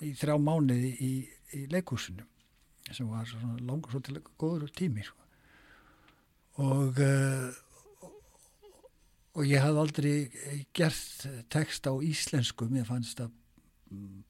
í 0.06 0.14
þrjá 0.18 0.40
mánuði 0.42 0.94
í, 1.04 1.12
í 1.58 1.66
leikúsinu 1.72 2.26
sem 2.94 3.08
var 3.10 3.28
svona 3.28 3.58
langur 3.66 3.94
svo 3.94 4.02
til 4.06 4.20
góður 4.38 4.72
tími 4.76 5.04
sko. 5.06 5.22
og 6.62 7.00
uh, 7.02 7.48
og 9.36 9.48
ég 9.50 9.64
hafði 9.64 9.82
aldrei 9.82 10.14
gert 10.76 11.26
text 11.52 11.90
á 11.90 11.94
íslensku 12.00 12.70
mér 12.72 12.88
fannst 12.88 13.20
það 13.20 13.34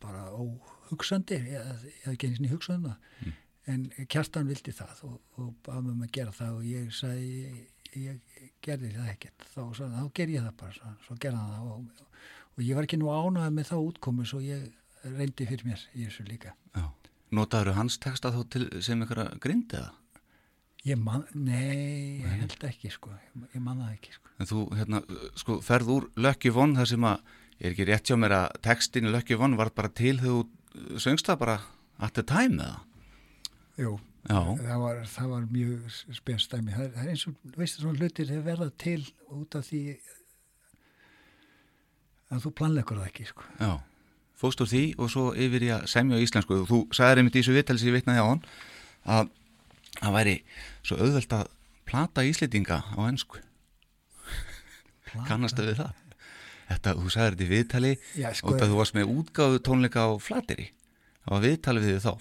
bara 0.02 0.30
óhugsandi 0.34 1.38
ég, 1.38 1.50
ég 1.54 1.66
hafði 1.68 2.14
ekki 2.14 2.30
eins 2.32 2.42
og 2.42 2.56
hugsaðum 2.56 2.88
það 2.90 3.28
mm. 3.28 3.42
En 3.72 3.86
kjartan 4.12 4.50
vildi 4.50 4.74
það 4.76 5.04
og, 5.08 5.16
og 5.42 5.54
baði 5.66 5.86
mig 5.86 5.96
um 5.96 6.06
að 6.06 6.14
gera 6.18 6.36
það 6.36 6.60
og 6.60 6.68
ég 6.70 6.92
sagði 6.94 7.30
ég, 7.46 7.60
ég 7.96 8.52
gerði 8.66 8.92
það 8.96 9.12
ekkert 9.14 9.48
þá, 9.50 9.62
svo, 9.78 9.90
þá 9.90 10.04
ger 10.20 10.34
ég 10.36 10.46
það 10.46 10.58
bara 10.62 10.78
svo, 10.78 10.94
svo 11.08 11.18
gerði 11.26 11.44
það 11.50 11.72
og, 11.74 12.06
og 12.56 12.64
ég 12.66 12.78
var 12.78 12.88
ekki 12.88 13.02
nú 13.02 13.12
ánað 13.14 13.56
með 13.58 13.72
þá 13.72 13.78
útkomu 13.80 14.28
svo 14.30 14.42
ég 14.46 14.70
reyndi 15.06 15.50
fyrir 15.50 15.68
mér 15.68 15.86
í 15.94 16.06
þessu 16.06 16.28
líka 16.30 16.56
Já. 16.76 16.88
Notaður 17.36 17.76
hans 17.80 17.98
texta 18.02 18.32
þá 18.34 18.42
til 18.54 18.66
sem 18.86 19.02
einhverja 19.02 19.40
grindiða? 19.42 19.92
Ég 20.86 21.00
man, 21.02 21.24
nei, 21.34 22.22
ég 22.22 22.44
held 22.44 22.62
ekki 22.68 22.92
sko, 22.94 23.10
ég 23.56 23.58
man 23.58 23.80
það 23.82 23.94
ekki 23.96 24.12
sko. 24.14 24.34
En 24.38 24.50
þú, 24.52 24.66
hérna, 24.78 25.00
sko, 25.42 25.56
ferð 25.66 25.90
úr 25.96 26.06
Lucky 26.22 26.52
One 26.54 26.78
þar 26.78 26.92
sem 26.92 27.08
að, 27.10 27.32
ég 27.58 27.66
er 27.66 27.74
ekki 27.74 27.88
rétt 27.90 28.12
hjá 28.12 28.20
mér 28.22 28.36
að 28.38 28.60
textin 28.68 29.10
í 29.10 29.14
Lucky 29.16 29.38
One 29.40 29.58
var 29.58 29.74
bara 29.74 29.90
til 29.90 30.20
þegar 30.22 30.46
þú 30.46 31.00
söngst 31.02 31.32
það 31.32 31.42
bara 31.42 31.56
at 32.06 32.14
the 32.14 32.26
time 32.30 32.62
eða? 32.62 32.84
Jú, 33.76 33.96
það 34.30 34.84
var, 34.84 35.02
það 35.12 35.32
var 35.34 35.48
mjög 35.52 35.96
spennstæmi, 36.20 36.76
það 36.76 37.00
er 37.02 37.10
eins 37.12 37.26
og, 37.30 37.36
veistu, 37.58 37.84
svona 37.84 38.00
hlutir 38.00 38.30
þeir 38.30 38.46
verða 38.46 38.70
til 38.82 39.02
út 39.36 39.58
af 39.60 39.68
því 39.68 39.82
að 42.34 42.46
þú 42.46 42.54
planleikur 42.60 43.02
það 43.02 43.10
ekki 43.12 43.28
sko. 43.30 43.50
Já, 43.60 43.74
fóst 44.40 44.64
úr 44.64 44.72
því 44.72 44.84
og 45.00 45.12
svo 45.14 45.26
yfir 45.46 45.68
í 45.68 45.74
að 45.76 45.90
semja 45.92 46.22
íslensku, 46.24 46.62
þú 46.70 46.80
sagði 46.96 47.22
einmitt 47.22 47.36
í 47.36 47.44
þessu 47.44 47.58
vittali 47.58 47.82
sem 47.82 47.92
ég 47.92 47.98
vitnaði 48.00 48.24
á 48.24 48.28
hann 48.32 48.46
að 49.06 49.34
það 50.00 50.16
væri 50.18 50.38
svo 50.86 50.98
auðvelt 51.00 51.36
að 51.38 51.52
plata 51.86 52.26
íslitinga 52.26 52.80
á 52.96 53.00
ennsku 53.06 53.44
kannastu 55.28 55.64
við 55.68 55.80
það? 55.84 56.02
Þetta, 56.66 56.96
þú 56.98 57.12
sagði 57.14 57.32
þetta 57.32 57.46
í 57.46 57.52
viðtali 57.52 57.92
Já, 58.18 58.30
sko, 58.34 58.50
og 58.50 58.60
það 58.60 58.72
þú 58.72 58.80
varst 58.80 58.96
með 58.98 59.12
útgáðu 59.14 59.60
tónleika 59.68 60.08
á 60.10 60.12
flateri 60.18 60.72
það 61.22 61.36
var 61.36 61.44
viðtali 61.46 61.84
við 61.84 61.94
þið 61.94 62.08
þá 62.08 62.14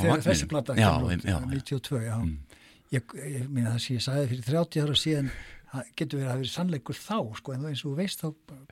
þegar 0.00 0.24
þessi 0.26 0.48
plata 0.50 0.76
já, 0.78 0.90
út, 1.02 1.26
já, 1.26 1.36
92 1.42 2.02
já. 2.06 2.16
Mm. 2.16 2.60
Ég, 2.94 3.16
ég 3.26 3.48
minna 3.50 3.74
það 3.74 3.82
sem 3.84 3.98
ég 3.98 4.04
sagði 4.06 4.28
fyrir 4.32 4.48
30 4.50 4.84
ára 4.86 4.98
síðan 5.00 5.32
getur 5.98 6.20
verið 6.20 6.26
að 6.26 6.30
hafa 6.30 6.42
verið 6.42 6.52
sannleikur 6.52 7.00
þá 7.00 7.18
sko, 7.40 7.54
en 7.56 7.66
eins 7.68 7.82
og 7.82 7.90
þú 7.90 7.96
veist 7.98 8.22
þá 8.22 8.28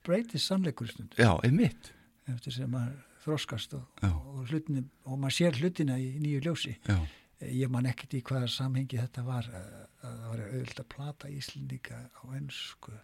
breytist 0.07 0.49
sannleikur 0.49 0.89
stund. 0.89 1.17
Já, 1.19 1.33
einmitt. 1.45 1.91
Eftir 2.31 2.55
sem 2.55 2.71
maður 2.71 3.03
þroskast 3.25 3.75
og, 3.77 4.05
og, 4.07 4.45
hlutinni, 4.49 4.85
og 5.09 5.19
maður 5.21 5.37
sér 5.39 5.59
hlutina 5.61 5.99
í 6.01 6.15
nýju 6.23 6.45
ljósi. 6.47 6.77
Já, 6.87 6.97
ég 7.45 7.73
man 7.73 7.89
ekkert 7.91 8.15
í 8.17 8.23
hvaða 8.25 8.49
samhengi 8.53 9.01
þetta 9.03 9.25
var 9.27 9.51
að 9.51 9.85
að 10.05 10.17
það 10.21 10.31
var 10.31 10.43
auðvitað 10.45 10.83
að 10.83 10.91
plata 10.95 11.31
Íslendinga 11.33 12.01
á 12.13 12.23
ennsku 12.39 12.97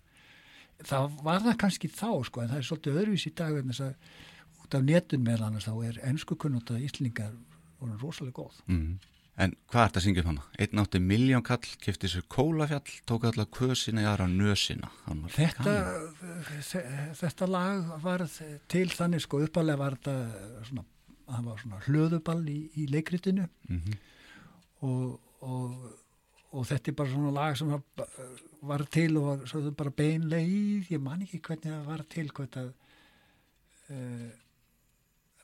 það 0.89 1.17
var 1.25 1.45
það 1.45 1.59
kannski 1.63 1.91
þá 1.93 2.11
sko 2.29 2.43
en 2.43 2.51
það 2.51 2.59
er 2.61 2.69
svolítið 2.69 3.01
öðruvís 3.03 3.29
í 3.29 3.33
dag 3.41 3.59
en 3.59 3.71
þess 3.73 3.85
að 3.87 4.65
út 4.65 4.77
af 4.77 4.87
netun 4.87 5.25
meðal 5.25 5.47
annars 5.49 5.69
þá 5.69 5.75
er 5.89 6.01
ennsku 6.11 6.37
kunnóta 6.41 6.79
Íslendingar 6.81 7.35
voru 7.81 7.97
rosalega 8.03 8.37
góð 8.43 8.61
mm. 8.67 8.93
en 9.45 9.55
hvað 9.71 9.83
er 9.83 9.89
þetta 9.91 10.01
að 10.01 10.05
syngja 10.07 10.25
um 10.25 10.31
hana? 10.31 10.45
einn 10.59 10.83
átti 10.83 11.01
miljón 11.05 11.45
kall, 11.47 11.71
kefti 11.85 12.11
sér 12.13 12.27
kólafjall 12.29 12.95
tók 13.09 13.25
allar 13.31 13.49
kösina 13.57 14.05
í 14.05 14.09
aðra 14.11 14.29
nösina 14.31 14.91
þetta, 15.37 15.75
þetta 17.23 17.49
lag 17.51 17.89
var 18.05 18.27
til 18.71 18.87
þannig 18.93 19.25
sko 19.25 19.43
uppalega 19.47 19.81
var 19.81 19.97
þetta 19.99 20.17
svona, 20.69 20.85
það 21.31 21.49
var 21.51 21.65
svona 21.65 21.83
hlöðuball 21.89 22.45
í, 22.51 22.61
í 22.77 22.87
leikritinu 22.93 23.49
Mhm. 23.71 23.99
og, 24.83 25.19
og, 25.47 25.97
og 26.57 26.65
þetta 26.67 26.91
er 26.91 26.95
bara 26.99 27.11
svona 27.15 27.33
lag 27.37 27.57
sem 27.59 27.71
var, 27.71 28.85
til 28.91 29.17
og 29.21 29.27
var 29.29 29.43
svo 29.49 29.71
bara 29.77 29.91
beinleið, 29.95 30.89
ég 30.91 31.01
man 31.01 31.23
ekki 31.23 31.41
hvernig 31.47 31.71
það 31.73 31.85
var 31.87 32.03
til 32.11 32.29
hvað 32.35 32.49
það 32.57 32.71
uh, 33.91 34.31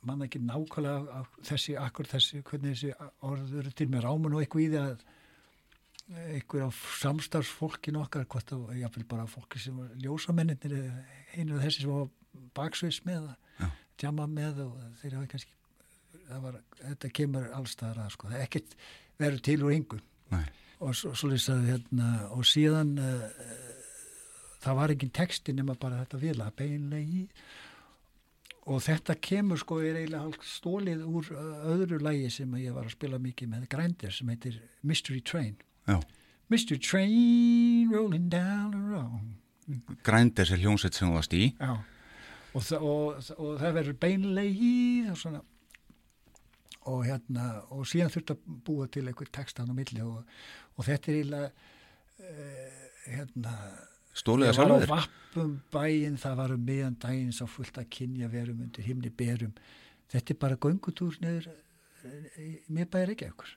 man 0.07 0.25
ekki 0.25 0.41
nákvæmlega 0.43 1.21
þessi, 1.47 1.77
akkur 1.81 2.09
þessi, 2.09 2.41
hvernig 2.47 2.75
þessi 2.75 3.11
orð 3.27 3.55
eru 3.61 3.73
til 3.75 3.89
með 3.91 4.07
rámun 4.07 4.37
og 4.37 4.43
eitthvað 4.43 4.65
í 4.65 4.69
því 4.71 4.81
að 4.83 5.05
einhver 6.07 6.63
af 6.69 6.77
samstarfsfólkin 7.01 7.99
okkar, 7.99 8.23
hvort 8.31 8.47
það 8.47 8.63
var 8.69 8.79
jáfnvel 8.79 9.07
bara 9.11 9.27
fólki 9.27 9.59
sem 9.59 9.75
var 9.75 9.91
ljósamennir 9.99 10.77
einu 11.35 11.57
af 11.57 11.65
þessi 11.65 11.83
sem 11.83 11.91
var 11.91 12.07
baksveis 12.55 13.01
með 13.07 13.27
að 13.33 13.73
tjama 13.97 14.27
með 14.29 14.61
og 14.67 14.77
þeir 15.01 15.17
hafa 15.17 15.31
kannski 15.33 15.55
það 16.27 16.43
var, 16.43 16.57
þetta 16.81 17.11
kemur 17.19 17.49
allstaðar 17.57 18.03
að 18.03 18.13
sko, 18.15 18.29
það 18.31 18.39
er 18.39 18.47
ekkert 18.47 18.75
verið 19.17 19.43
til 19.47 19.57
úr 19.65 19.75
yngu 19.75 19.99
Nei. 20.33 20.43
og 20.83 20.97
svo, 20.97 21.13
svo 21.17 21.31
lýsaði 21.31 21.71
hérna 21.71 22.09
og 22.35 22.45
síðan 22.47 22.93
uh, 23.01 23.25
það 24.63 24.79
var 24.81 24.93
ekki 24.93 25.09
texti 25.15 25.55
nema 25.55 25.77
bara 25.79 26.03
þetta 26.03 26.21
vila 26.21 26.51
beinlegi 26.57 27.25
og 28.67 28.83
þetta 28.83 29.15
kemur 29.23 29.59
sko 29.61 29.79
er 29.79 30.01
eiginlega 30.01 30.43
stólið 30.43 31.03
úr 31.07 31.31
öðru 31.73 31.99
lægi 32.03 32.31
sem 32.39 32.55
ég 32.59 32.75
var 32.75 32.87
að 32.87 32.97
spila 32.97 33.19
mikið 33.23 33.51
með 33.53 33.67
Grændir 33.71 34.15
sem 34.15 34.31
heitir 34.31 34.59
Mystery 34.83 35.21
Train 35.23 35.55
Já. 35.87 36.01
Mystery 36.51 36.79
Train 36.83 37.93
rolling 37.93 38.29
down 38.31 38.73
the 38.75 38.81
road 38.83 39.93
Grændir 40.07 40.47
sér 40.47 40.63
hljómsveit 40.63 40.97
sem 40.97 41.07
þú 41.07 41.19
varst 41.19 41.35
í 41.37 41.51
Já. 41.55 41.77
Og, 42.55 42.63
þa 42.63 42.79
og, 42.81 43.29
og 43.37 43.53
það 43.61 43.77
verður 43.79 44.01
beinlegi 44.01 44.77
og 45.11 45.19
svona 45.19 45.43
og 46.87 47.03
hérna 47.03 47.47
og 47.75 47.83
síðan 47.87 48.11
þurft 48.13 48.33
að 48.33 48.45
búa 48.67 48.87
til 48.91 49.03
einhver 49.07 49.29
textan 49.35 49.71
á 49.71 49.75
milli 49.75 50.03
og, 50.03 50.21
og 50.75 50.87
þetta 50.87 51.11
er 51.11 51.17
eiginlega 51.17 51.49
uh, 52.23 52.83
hérna 53.07 53.55
Stólið 54.17 54.49
að 54.49 54.53
Ég 54.53 54.57
var 54.57 54.65
á 54.65 54.77
sjálfur 54.77 54.91
vappum 54.93 55.53
bæinn, 55.73 56.17
það 56.21 56.39
var 56.41 56.55
um 56.55 56.65
miðan 56.65 56.97
daginn 57.03 57.35
sá 57.35 57.43
fullt 57.49 57.77
að 57.77 57.89
kynja 57.93 58.29
verum 58.31 58.63
undir 58.65 58.87
himni 58.87 59.11
berum. 59.13 59.53
Þetta 60.11 60.33
er 60.33 60.39
bara 60.41 60.59
göngutúr 60.63 61.17
niður 61.21 61.49
eh, 61.51 62.41
í 62.41 62.49
miðbæri 62.73 63.13
ekki 63.13 63.29
ekkur. 63.29 63.53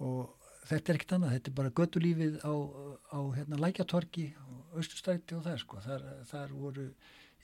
Og 0.00 0.50
þetta 0.66 0.92
er 0.92 0.98
ekkert 0.98 1.16
annað, 1.16 1.34
þetta 1.36 1.52
er 1.52 1.56
bara 1.60 1.74
göttulífið 1.80 2.38
á, 2.42 2.54
á 3.14 3.20
hérna, 3.36 3.60
lækjatorki 3.60 4.26
og 4.46 4.80
austustræti 4.80 5.36
og 5.38 5.44
það 5.46 5.60
sko. 5.64 5.82
Þar, 5.86 6.06
þar 6.30 6.56
voru 6.56 6.86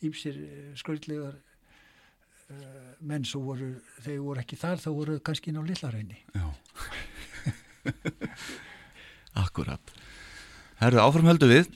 ímsir 0.04 0.40
skröldlegar 0.76 1.38
uh, 1.38 2.90
menn 3.00 3.24
svo 3.28 3.42
voru, 3.46 3.70
þegar 4.02 4.24
voru 4.26 4.42
ekki 4.42 4.58
þar 4.60 4.82
þá 4.82 4.90
voru 4.98 5.18
kannski 5.24 5.52
inn 5.52 5.60
á 5.60 5.68
Lillarhaunni. 5.68 6.20
Já 6.34 6.46
Akkurat 9.44 9.92
Herðu 10.80 11.02
áfram 11.02 11.28
höldu 11.30 11.48
við 11.50 11.68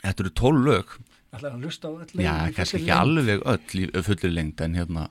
Þetta 0.00 0.24
eru 0.24 0.32
tól 0.40 0.60
lög. 0.64 0.94
Ætlaði 1.30 1.54
að 1.54 1.64
lusta 1.66 1.88
á 1.88 1.92
öll 1.92 2.24
Já, 2.24 2.34
kannski 2.56 2.80
ekki 2.80 2.88
lengd? 2.88 3.00
alveg 3.00 3.44
öll 3.52 3.82
í 3.84 4.02
fullir 4.02 4.32
lengt 4.34 4.60
en 4.66 4.74
hérna 4.74 5.04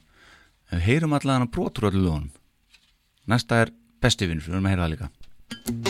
heyrum 0.84 1.14
allavega 1.16 1.38
hana 1.40 1.48
brotur 1.54 1.88
öllu 1.90 2.02
lögunum 2.04 2.32
Næsta 3.30 3.62
er 3.64 3.72
besti 4.04 4.28
vinnur, 4.28 4.44
við 4.44 4.58
erum 4.58 4.68
að 4.68 4.76
heyra 4.76 4.84
það 4.90 4.94
líka 4.98 5.89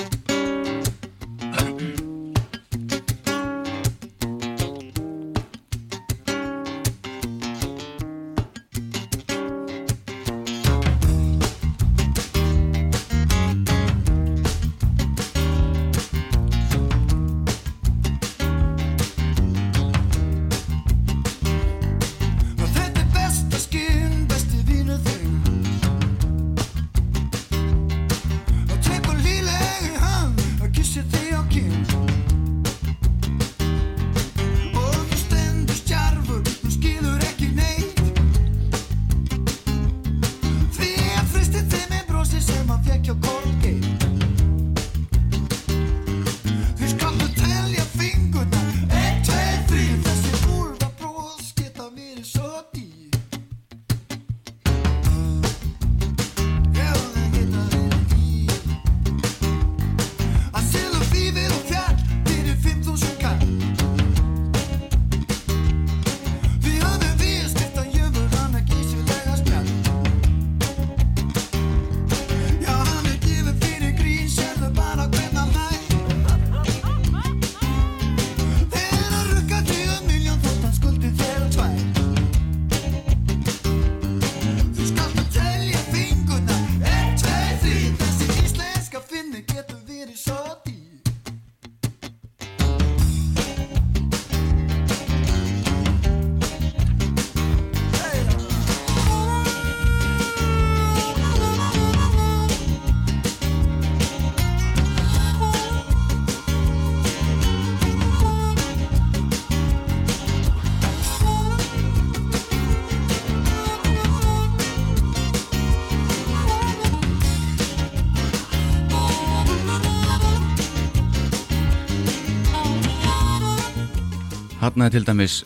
Hann 124.75 124.85
er 124.85 124.93
til 124.93 125.05
dæmis 125.07 125.39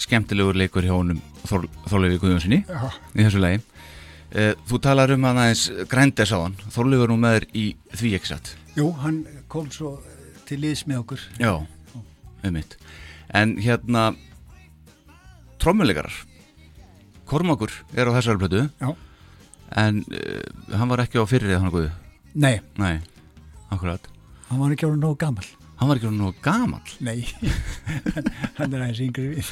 skemmtilegur 0.00 0.56
leikur 0.56 0.86
hjá 0.86 0.94
honum 0.96 1.18
Þor, 1.44 1.66
Þorleifi 1.90 2.20
Guðjónssoni 2.22 2.58
í 2.64 3.24
þessu 3.24 3.40
lagi. 3.42 3.60
Uh, 4.30 4.52
Þú 4.68 4.78
talar 4.84 5.12
um 5.14 5.24
hann 5.26 5.40
aðeins 5.42 5.66
grændes 5.90 6.32
á 6.32 6.38
hann. 6.40 6.56
Þorleifi 6.72 7.04
er 7.06 7.12
nú 7.12 7.18
með 7.20 7.36
þér 7.36 7.46
í 7.60 7.64
því 7.98 8.12
ekki 8.18 8.30
satt 8.30 8.52
jú, 8.78 8.88
hann 9.02 9.22
kom 9.50 9.68
svo 9.74 9.96
til 10.48 10.60
liðs 10.62 10.84
með 10.88 11.02
okkur. 11.02 11.22
Já, 11.42 11.52
einmitt. 12.46 12.76
En 13.34 13.56
hérna 13.62 14.10
trommuleikarar. 15.62 16.14
Kormakur 17.30 17.70
er 17.94 18.10
á 18.10 18.16
þessari 18.16 18.40
plötu. 18.42 18.64
Já. 18.80 18.94
En 19.78 20.02
uh, 20.08 20.76
hann 20.78 20.90
var 20.90 21.04
ekki 21.04 21.20
á 21.22 21.24
fyrir 21.30 21.58
hann 21.60 21.70
Guðu 21.70 21.90
Nei, 22.34 22.60
Nei, 22.78 22.96
akkurat. 23.70 24.02
Hann 24.48 24.62
var 24.62 24.72
ekki 24.74 24.86
árið 24.88 25.02
nógu 25.02 25.18
gammal. 25.18 25.46
Hann 25.80 25.88
var 25.88 25.96
ekki 25.96 26.10
nógu 26.12 26.34
gamall. 26.44 26.90
Nei, 27.00 27.22
hann 28.58 28.74
er 28.76 28.82
aðeins 28.84 29.00
yngri 29.00 29.26
við. 29.38 29.50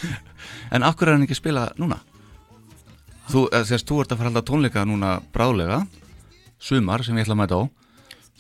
En 0.77 0.85
hverju 0.85 1.07
er 1.09 1.15
hann 1.15 1.25
ekki 1.25 1.37
að 1.37 1.41
spila 1.41 1.63
núna? 1.81 1.99
Þú, 3.29 3.47
eða, 3.53 3.65
þess, 3.69 3.85
þú 3.89 3.99
ert 4.03 4.13
að 4.13 4.21
fara 4.21 4.29
að 4.29 4.35
halda 4.35 4.43
tónleika 4.49 4.85
núna 4.89 5.15
bráðlega 5.35 5.83
Sumar 6.61 7.05
sem 7.07 7.17
ég 7.21 7.25
ætla 7.27 7.37
að 7.37 7.41
mæta 7.43 7.59
á. 7.61 7.63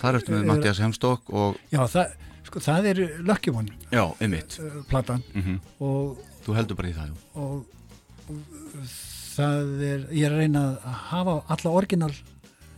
Þar 0.00 0.18
ertu 0.20 0.32
með 0.34 0.40
Er- 0.44 0.48
Mattias 0.52 0.80
Hemstokk 0.84 1.32
og 1.32 1.56
Já, 1.72 1.80
það, 1.92 2.14
sko, 2.48 2.62
það 2.68 2.88
er 2.92 3.00
Lucky 3.28 3.52
One. 3.56 3.74
Já, 3.92 4.04
einmitt. 4.24 4.56
Uh, 4.62 4.78
platan. 4.90 5.24
Mm 5.34 5.58
og, 5.84 6.20
Þú 6.46 6.56
heldur 6.56 6.78
bara 6.78 6.88
í 6.88 6.94
það, 6.96 7.10
jú. 7.10 7.16
og, 7.42 8.32
og 8.32 8.92
það 9.34 9.72
er, 9.88 10.04
ég 10.16 10.24
er 10.28 10.32
að 10.36 10.40
reyna 10.44 10.62
að 10.76 10.94
hafa 11.10 11.34
alla 11.56 11.72
orginal 11.76 12.12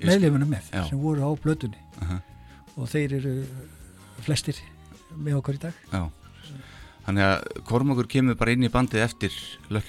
meðlifunum 0.01 0.51
með 0.55 0.71
Já. 0.75 0.83
sem 0.89 0.99
voru 1.03 1.23
á 1.23 1.31
blötunni 1.39 1.79
Aha. 2.03 2.17
og 2.75 2.89
þeir 2.91 3.15
eru 3.21 3.35
flestir 4.27 4.59
með 5.17 5.39
okkur 5.41 5.59
í 5.59 5.63
dag. 5.67 5.85
Já 5.93 6.03
Þannig 7.07 7.25
að 7.27 7.63
Kormakur 7.67 8.09
kemur 8.11 8.37
bara 8.39 8.53
inn 8.55 8.67
í 8.67 8.71
bandið 8.73 9.03
eftir 9.07 9.35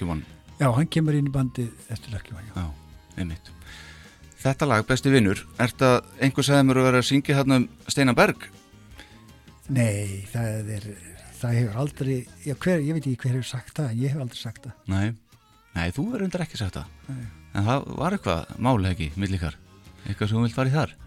One 0.08 0.24
Já, 0.58 0.68
hann 0.72 0.88
kemur 0.90 1.14
inn 1.14 1.28
í 1.28 1.32
bandið 1.34 1.68
eftir 1.92 2.16
One. 2.32 2.46
Já. 2.48 2.62
Já, 2.64 3.18
einmitt 3.20 3.50
Þetta 4.42 4.66
lag, 4.66 4.82
besti 4.88 5.12
vinnur, 5.12 5.44
ert 5.62 5.82
að 5.86 6.00
einhver 6.18 6.46
sagði 6.46 6.66
mér 6.66 6.80
að 6.80 6.86
vera 6.88 7.02
að 7.02 7.08
syngja 7.12 7.36
hérna 7.38 7.60
um 7.60 7.68
Steinar 7.86 8.16
Berg 8.18 8.48
Nei, 9.70 10.24
það 10.32 10.72
er, 10.78 10.86
það 11.38 11.58
hefur 11.60 11.78
aldrei, 11.84 12.16
já, 12.42 12.56
hver, 12.56 12.82
ég 12.82 12.96
veit 12.96 13.04
ekki 13.06 13.20
hver 13.22 13.36
hefur 13.36 13.50
sagt 13.52 13.76
það, 13.76 13.92
en 13.92 14.00
ég 14.02 14.10
hef 14.12 14.24
aldrei 14.24 14.40
sagt 14.40 14.66
það. 14.66 14.74
Nei, 14.90 15.12
Nei 15.76 15.94
þú 15.94 16.08
verður 16.10 16.26
undir 16.26 16.44
ekki 16.48 16.58
sagt 16.58 16.80
það 16.80 17.12
Nei. 17.12 17.22
En 17.52 17.68
það 17.68 17.86
var 18.00 18.16
eitthvað 18.16 18.52
máli 18.66 18.90
ekki, 18.90 19.10
millikar 19.20 19.58
Eitthvað 20.08 20.32
sem 20.32 20.40
þú 20.40 20.44
vilt 20.48 20.58
fara 20.58 20.72
í 20.72 20.76
þar 20.80 20.98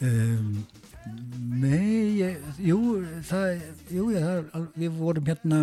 Um, 0.00 0.62
nei, 1.06 2.20
ég, 2.20 2.40
jú, 2.64 2.78
það, 3.26 3.62
jú, 3.94 4.08
ég, 4.14 4.24
það, 4.52 4.66
við 4.78 4.98
vorum 4.98 5.26
hérna, 5.30 5.60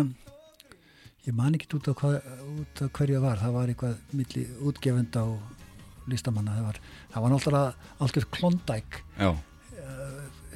ég 1.26 1.36
man 1.36 1.54
ekki 1.58 1.70
út 1.78 1.90
af, 1.92 1.98
hvað, 2.00 2.16
út 2.62 2.82
af 2.86 2.92
hverju 2.98 3.18
það 3.18 3.26
var, 3.26 3.42
það 3.42 3.56
var 3.58 3.72
eitthvað 3.72 4.16
milli 4.18 4.44
útgefenda 4.70 5.24
og 5.28 6.08
listamanna, 6.08 6.56
það 6.56 6.66
var, 6.70 6.80
það 7.12 7.24
var 7.26 7.34
náttúrulega 7.34 7.92
algjör 8.06 8.28
klondæk, 8.38 9.00
Já, 9.18 9.30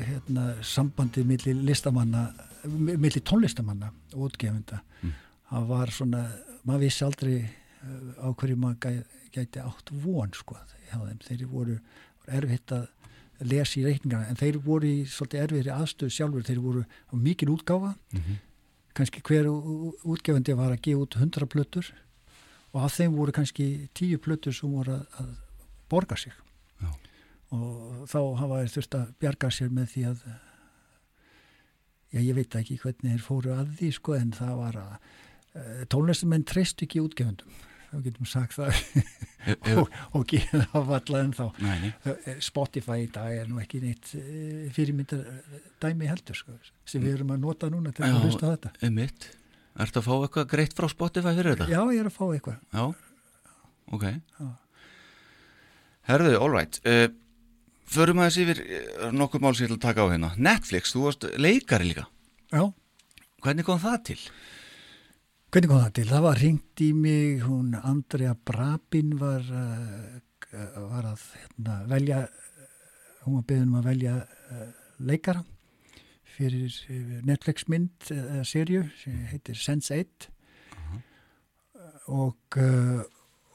hérna, 0.03 0.47
sambandi 0.65 1.25
milli 1.29 1.53
listamanna, 1.69 2.23
mi- 2.65 2.97
milli 2.97 3.21
tónlistamanna 3.21 3.91
og 4.15 4.31
útgefenda. 4.31 4.81
Mm. 5.03 5.13
Það 5.51 5.67
var 5.69 5.93
svona, 5.93 6.23
maður 6.65 6.85
vissi 6.87 7.05
aldrei 7.05 7.35
uh, 7.43 8.25
á 8.25 8.29
hverju 8.33 8.57
maður 8.57 8.79
gæ, 8.81 9.03
gæti 9.35 9.61
átt 9.63 9.93
von, 10.03 10.33
sko, 10.35 10.57
hjá 10.89 10.97
þeim. 11.03 11.21
Þeir 11.27 11.45
voru 11.53 11.77
erfitt 12.33 12.73
að 12.73 12.89
lesa 13.45 13.81
í 13.81 13.85
reikningana, 13.87 14.29
en 14.31 14.37
þeir 14.37 14.59
voru 14.63 14.87
í 14.87 15.05
svolítið 15.09 15.43
erfiðri 15.47 15.73
aðstöðu 15.75 16.15
sjálfur, 16.17 16.43
þeir 16.47 16.61
voru 16.63 16.83
á 16.85 17.15
mikil 17.17 17.49
útgáfa, 17.55 17.95
Mhm. 18.13 18.39
kannski 18.95 19.23
hver 19.23 19.47
útgefandi 20.05 20.55
var 20.57 20.71
að 20.73 20.83
gefa 20.83 21.01
út 21.07 21.15
100 21.17 21.47
plötur 21.49 21.93
og 22.75 22.83
af 22.85 22.93
þeim 22.99 23.17
voru 23.17 23.33
kannski 23.33 23.89
10 23.95 24.19
plötur 24.19 24.53
sem 24.53 24.71
voru 24.71 24.93
að, 25.19 25.35
borga 25.89 26.17
sig 26.17 26.33
Já. 26.81 26.89
og 27.53 28.07
þá 28.09 28.19
hafa 28.39 28.61
þeir 28.63 28.73
þurft 28.77 28.95
að 28.99 29.15
bjarga 29.21 29.49
sér 29.51 29.69
með 29.71 29.87
því 29.93 30.05
að 30.11 30.23
já, 32.13 32.21
ég 32.21 32.35
veit 32.35 32.55
ekki 32.59 32.79
hvernig 32.83 33.13
þeir 33.15 33.25
fóru 33.27 33.53
að 33.57 33.75
því 33.81 33.91
sko, 33.97 34.15
en 34.19 34.33
það 34.37 34.57
var 34.57 34.79
að 34.83 34.93
uh, 35.57 35.85
tónlistumenn 35.93 36.45
treyst 36.49 36.83
ekki 36.85 37.01
útgefendum 37.01 37.49
þá 37.93 37.99
getum 38.07 38.29
sagt 38.29 38.57
það 38.57 38.73
og, 39.77 39.93
og 40.17 40.25
gera 40.31 40.65
það 40.73 40.89
valla 40.89 41.21
en 41.27 41.33
þá 41.37 41.45
Nei, 41.61 41.77
nei, 41.83 42.35
Spotify 42.45 42.99
í 43.05 43.11
dag 43.13 43.37
er 43.43 43.51
nú 43.51 43.61
ekki 43.63 43.81
neitt 43.83 44.11
fyrirmyndar 44.77 45.23
dæmi 45.83 46.09
heldur 46.11 46.39
sko, 46.39 46.57
sem 46.89 47.05
við 47.05 47.19
erum 47.19 47.33
að 47.37 47.43
nota 47.45 47.71
núna 47.73 47.93
til 47.95 48.07
að 48.07 48.15
Já. 48.15 48.21
hlusta 48.25 48.49
á 48.49 48.53
þetta. 48.57 48.73
einmitt 48.89 49.29
Ertu 49.83 50.03
að 50.03 50.05
fá 50.09 50.13
eitthvað 50.19 50.51
greitt 50.53 50.75
frá 50.77 50.89
Spotify 50.93 51.33
fyrir 51.39 51.55
þetta? 51.55 51.67
Já, 51.73 51.81
ég 51.97 52.03
er 52.03 52.09
að 52.11 52.17
fá 52.19 52.25
eitthvað. 52.29 52.59
Já, 52.77 52.83
ok 53.97 54.05
Já. 54.13 54.49
Herðu, 56.11 56.33
all 56.43 56.53
right 56.53 56.81
uh, 56.89 57.07
Förum 57.93 58.21
aðeins 58.23 58.39
yfir 58.41 58.61
nokkuð 59.13 59.43
mál 59.45 59.53
ég 59.53 59.67
ætla 59.69 59.77
að 59.77 59.85
taka 59.85 60.07
á 60.07 60.13
hérna 60.13 60.31
Netflix, 60.41 60.95
þú 60.95 61.07
varst 61.09 61.27
leikari 61.41 61.91
líka 61.91 62.07
Já, 62.53 62.65
Hvernig 63.43 63.67
kom 63.67 63.81
það 63.83 63.99
til? 64.13 64.19
Hvernig 65.53 65.69
kom 65.69 65.83
það 65.83 65.97
til? 65.99 66.09
Það 66.09 66.23
var 66.25 66.39
ringt 66.41 66.81
í 66.81 66.91
mig, 66.97 67.43
hún 67.45 67.75
Andrea 67.77 68.33
Brabin 68.33 69.17
var, 69.21 69.43
uh, 69.45 70.77
var 70.89 71.09
að 71.11 71.25
hérna, 71.37 71.75
velja, 71.91 72.21
hún 73.27 73.37
var 73.37 73.49
beðin 73.51 73.69
um 73.69 73.81
að 73.83 73.89
velja 73.91 74.15
uh, 74.25 74.71
leikara 75.05 75.43
fyrir 76.33 76.73
eh, 76.89 77.19
Netflix 77.29 77.67
mynd 77.69 78.09
eða 78.15 78.39
uh, 78.41 78.47
serju 78.49 78.87
sem 79.03 79.19
heitir 79.29 79.59
Sense8 79.61 80.31
og 82.17 82.57
uh, 82.57 83.03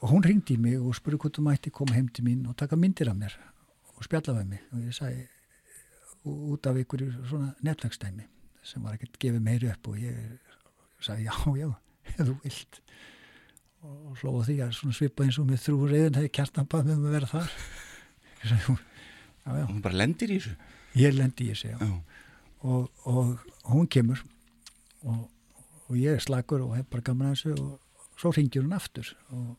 hún 0.06 0.22
ringdi 0.22 0.54
í 0.54 0.62
mig 0.62 0.78
og 0.78 0.94
spurði 0.96 1.18
hvort 1.24 1.40
þú 1.40 1.44
mætti 1.48 1.74
koma 1.74 1.96
heim 1.96 2.06
til 2.14 2.28
mín 2.28 2.46
og 2.46 2.54
taka 2.62 2.78
myndir 2.78 3.10
af 3.10 3.18
mér 3.18 3.34
og 3.96 4.06
spjalla 4.06 4.36
við 4.38 4.54
mig. 4.54 4.62
Og 4.70 4.86
ég 4.86 4.94
sagði 4.94 5.26
út 6.54 6.70
af 6.70 6.78
ykkur 6.78 7.04
svona 7.26 7.50
Netflix 7.66 7.98
dæmi 7.98 8.30
sem 8.62 8.86
var 8.86 8.94
ekkert 8.94 9.18
gefið 9.18 9.42
meiri 9.42 9.74
upp 9.74 9.90
og 9.90 9.98
ég 9.98 10.16
sagði 11.02 11.26
já, 11.26 11.34
já, 11.58 11.70
ef 12.16 12.22
þú 12.24 12.36
vilt. 12.44 12.80
Og 13.88 14.22
hlóða 14.22 14.46
því 14.48 14.56
að 14.66 14.78
svipa 14.96 15.24
eins 15.24 15.38
og 15.38 15.46
með 15.48 15.64
þrjú 15.64 15.90
reyðin 15.92 16.18
hefði 16.18 16.32
kjartan 16.38 16.70
bað 16.70 16.88
með 16.90 17.04
að 17.04 17.16
vera 17.16 17.32
þar. 17.34 17.52
Já, 18.48 18.76
Hún 19.48 19.80
bara 19.82 19.96
lendir 19.96 20.30
í 20.30 20.38
þessu? 20.38 20.56
Ég 20.98 21.14
lendi 21.16 21.46
í 21.46 21.52
þessi 21.54 21.70
já. 21.72 21.78
Já, 21.80 22.18
og, 22.68 22.88
og 23.08 23.46
hún 23.70 23.88
kemur 23.90 24.20
og, 25.06 25.28
og 25.88 25.96
ég 25.96 26.18
er 26.18 26.24
slagur 26.24 26.64
og 26.66 26.74
hef 26.76 26.88
bara 26.90 27.06
gaman 27.06 27.30
að 27.30 27.36
þessu 27.36 27.54
og 27.62 28.18
svo 28.18 28.32
ringir 28.34 28.64
hún 28.64 28.76
aftur 28.76 29.10
og, 29.32 29.50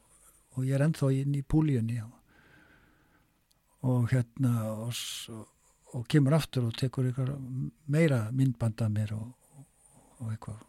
og 0.55 0.67
ég 0.67 0.75
er 0.77 0.85
ennþá 0.85 1.11
inn 1.15 1.37
í 1.39 1.43
púlíunni 1.47 1.99
og, 2.03 2.15
og 3.89 4.09
hérna 4.11 4.53
og, 4.73 5.03
og 5.95 6.07
kemur 6.11 6.37
aftur 6.37 6.69
og 6.69 6.77
tekur 6.77 7.11
meira 7.87 8.25
myndbanda 8.35 8.89
mér 8.93 9.15
og, 9.17 9.29
og 10.19 10.33
eitthvað 10.33 10.65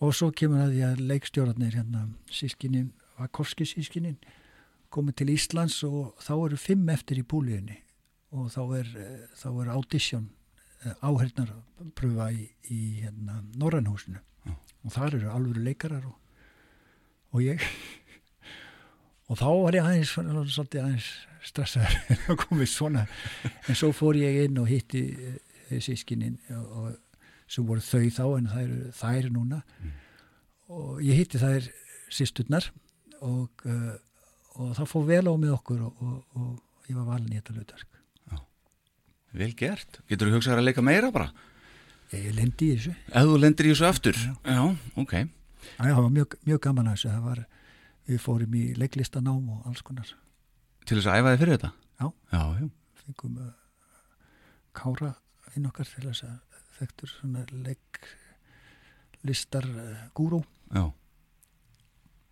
og 0.00 0.14
svo 0.14 0.30
kemur 0.36 0.66
að 0.66 0.74
því 0.74 0.82
að 0.90 1.04
leikstjórarnir 1.10 1.76
hérna 1.78 2.06
sískinin, 2.32 2.92
Vakovski 3.16 3.64
sískinin 3.64 4.18
komið 4.92 5.22
til 5.22 5.30
Íslands 5.32 5.78
og 5.88 6.16
þá 6.20 6.32
eru 6.36 6.58
fimm 6.60 6.88
eftir 6.92 7.22
í 7.22 7.24
púlíunni 7.24 7.78
og 8.36 8.50
þá 8.52 8.62
er, 8.80 8.90
eh, 9.00 9.28
þá 9.36 9.48
er 9.62 9.72
audition 9.72 10.26
áhernar 11.02 11.52
pröfa 11.96 12.30
í, 12.32 12.46
í 12.70 12.80
hérna, 13.02 13.40
Norrannhúsinu 13.58 14.20
Já. 14.46 14.52
og 14.84 14.92
þar 14.94 15.18
eru 15.18 15.30
alvöru 15.32 15.64
leikarar 15.64 16.04
og, 16.06 16.18
og 17.32 17.46
ég. 17.46 17.62
Og 19.26 19.34
þá 19.34 19.48
var 19.58 19.74
ég 19.74 19.82
aðeins 19.82 20.10
svolítið 20.14 20.84
aðeins 20.84 21.06
stressaður 21.42 21.96
að 22.30 22.36
komið 22.44 22.68
svona. 22.70 23.00
En 23.66 23.74
svo 23.74 23.88
fór 23.90 24.14
ég 24.20 24.44
inn 24.44 24.60
og 24.62 24.68
hitti 24.70 25.00
uh, 25.18 25.80
sískinin 25.82 26.36
og 26.54 26.92
sem 27.50 27.66
voru 27.66 27.84
þau 27.84 28.06
þá 28.10 28.24
en 28.38 28.48
það 28.52 28.62
eru 28.64 28.92
þær 29.00 29.28
núna 29.34 29.60
og 30.72 31.02
ég 31.04 31.20
hitti 31.20 31.40
þær 31.42 31.68
sýsturnar 32.12 32.70
og, 33.22 33.66
uh, 33.66 33.94
og 34.58 34.72
það 34.78 34.90
fór 34.92 35.06
vel 35.10 35.24
á 35.30 35.34
með 35.34 35.54
okkur 35.58 35.84
og, 35.88 36.02
og, 36.02 36.40
og 36.40 36.90
ég 36.90 36.98
var 36.98 37.10
valin 37.14 37.32
í 37.34 37.40
þetta 37.40 37.56
hlutverk 37.56 37.92
vel 39.36 39.52
gert 39.52 39.98
Getur 40.08 40.30
þú 40.30 40.38
hugsað 40.38 40.62
að 40.62 40.68
leika 40.70 40.84
meira 40.84 41.12
bara? 41.12 41.30
ég 42.14 42.30
lendi 42.36 42.70
í 42.70 42.76
þessu 42.76 42.94
Ef 43.10 43.26
þú 43.26 43.40
lendir 43.42 43.68
í 43.68 43.72
þessu 43.74 43.88
aftur 43.88 44.20
Já, 44.46 44.62
ok 44.96 45.16
Já, 45.74 45.90
það 45.90 46.02
var 46.02 46.12
mjög, 46.14 46.36
mjög 46.46 46.62
gaman 46.66 46.88
að 46.90 46.96
þessu. 46.96 47.20
Var, 47.26 47.42
við 48.06 48.22
fórum 48.22 48.56
í 48.56 48.64
leiklistanám 48.78 49.52
og 49.52 49.68
alls 49.68 49.82
konar. 49.86 50.12
Til 50.86 50.98
þess 50.98 51.10
að 51.10 51.20
æfa 51.20 51.32
þig 51.32 51.42
fyrir 51.42 51.56
þetta? 51.56 51.70
Já. 51.96 52.06
Já, 52.32 52.42
já 52.60 52.68
Fengum 53.02 53.38
uh, 53.42 53.52
kára 54.76 55.12
inn 55.56 55.68
okkar 55.68 55.88
til 55.90 56.04
þess 56.06 56.26
að 56.26 56.55
þekktur 56.76 57.10
svona 57.10 57.44
leiklistar 57.52 59.66
uh, 59.66 60.10
gúrú. 60.16 60.44
Já. 60.72 60.92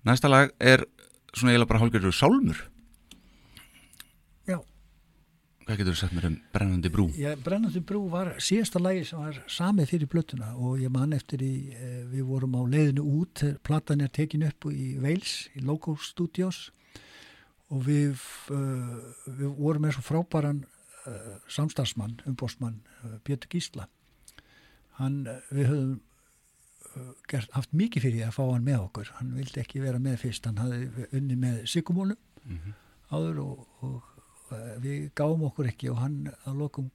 Næsta 0.04 0.28
lag 0.28 0.50
er 0.60 0.84
svona 1.32 1.52
eiginlega 1.52 1.70
bara 1.70 1.82
hálfgerður 1.82 2.16
sálmur. 2.16 2.58
Já. 4.48 4.58
Hvað 5.64 5.78
getur 5.80 5.94
þú 5.94 6.00
sagt 6.02 6.16
mér 6.16 6.28
um 6.28 6.36
brennandi 6.52 6.90
brú? 6.92 7.06
Já, 7.16 7.30
Brennandi 7.40 7.80
brú 7.80 8.02
var 8.12 8.34
síðasta 8.42 8.82
lagi 8.82 9.04
sem 9.08 9.22
var 9.22 9.38
samið 9.48 9.90
fyrir 9.94 10.08
blötuna 10.12 10.52
og 10.60 10.82
ég 10.82 10.92
man 10.92 11.16
eftir 11.16 11.42
í, 11.42 11.54
eh, 11.72 12.02
við 12.10 12.24
vorum 12.28 12.58
á 12.60 12.62
leiðinu 12.68 13.02
út, 13.22 13.32
þegar 13.40 13.58
platan 13.64 14.04
er 14.04 14.12
tekin 14.12 14.44
upp 14.44 14.68
í 14.68 14.98
Wales, 15.00 15.48
í 15.56 15.64
Loco 15.64 15.96
Studios 15.96 16.70
og 17.72 17.80
við, 17.88 18.20
við 19.24 19.48
vorum 19.56 19.82
með 19.82 19.96
svo 19.96 20.04
frábæran 20.04 20.66
samstagsmann, 21.48 22.20
umbósmann, 22.26 22.80
uh, 23.04 23.18
Pétur 23.24 23.48
Gísla. 23.48 23.88
Hann, 25.00 25.22
uh, 25.26 25.52
við 25.54 25.70
höfum 25.70 25.94
uh, 26.94 27.12
gert, 27.30 27.52
haft 27.56 27.74
mikið 27.76 28.08
fyrir 28.08 28.26
að 28.28 28.36
fá 28.38 28.42
hann 28.46 28.66
með 28.66 28.80
okkur. 28.86 29.12
Hann 29.18 29.34
vildi 29.38 29.62
ekki 29.62 29.82
vera 29.82 30.02
með 30.02 30.20
fyrst, 30.24 30.48
hann 30.48 30.60
hafði 30.62 31.08
unni 31.12 31.38
með 31.40 31.62
Sigumónu 31.70 32.18
áður 33.14 33.40
og, 33.44 33.64
og 33.86 34.54
uh, 34.54 34.74
við 34.82 35.10
gáum 35.18 35.46
okkur 35.48 35.70
ekki 35.70 35.90
og 35.92 36.02
hann 36.02 36.18
að 36.44 36.60
lokum 36.62 36.90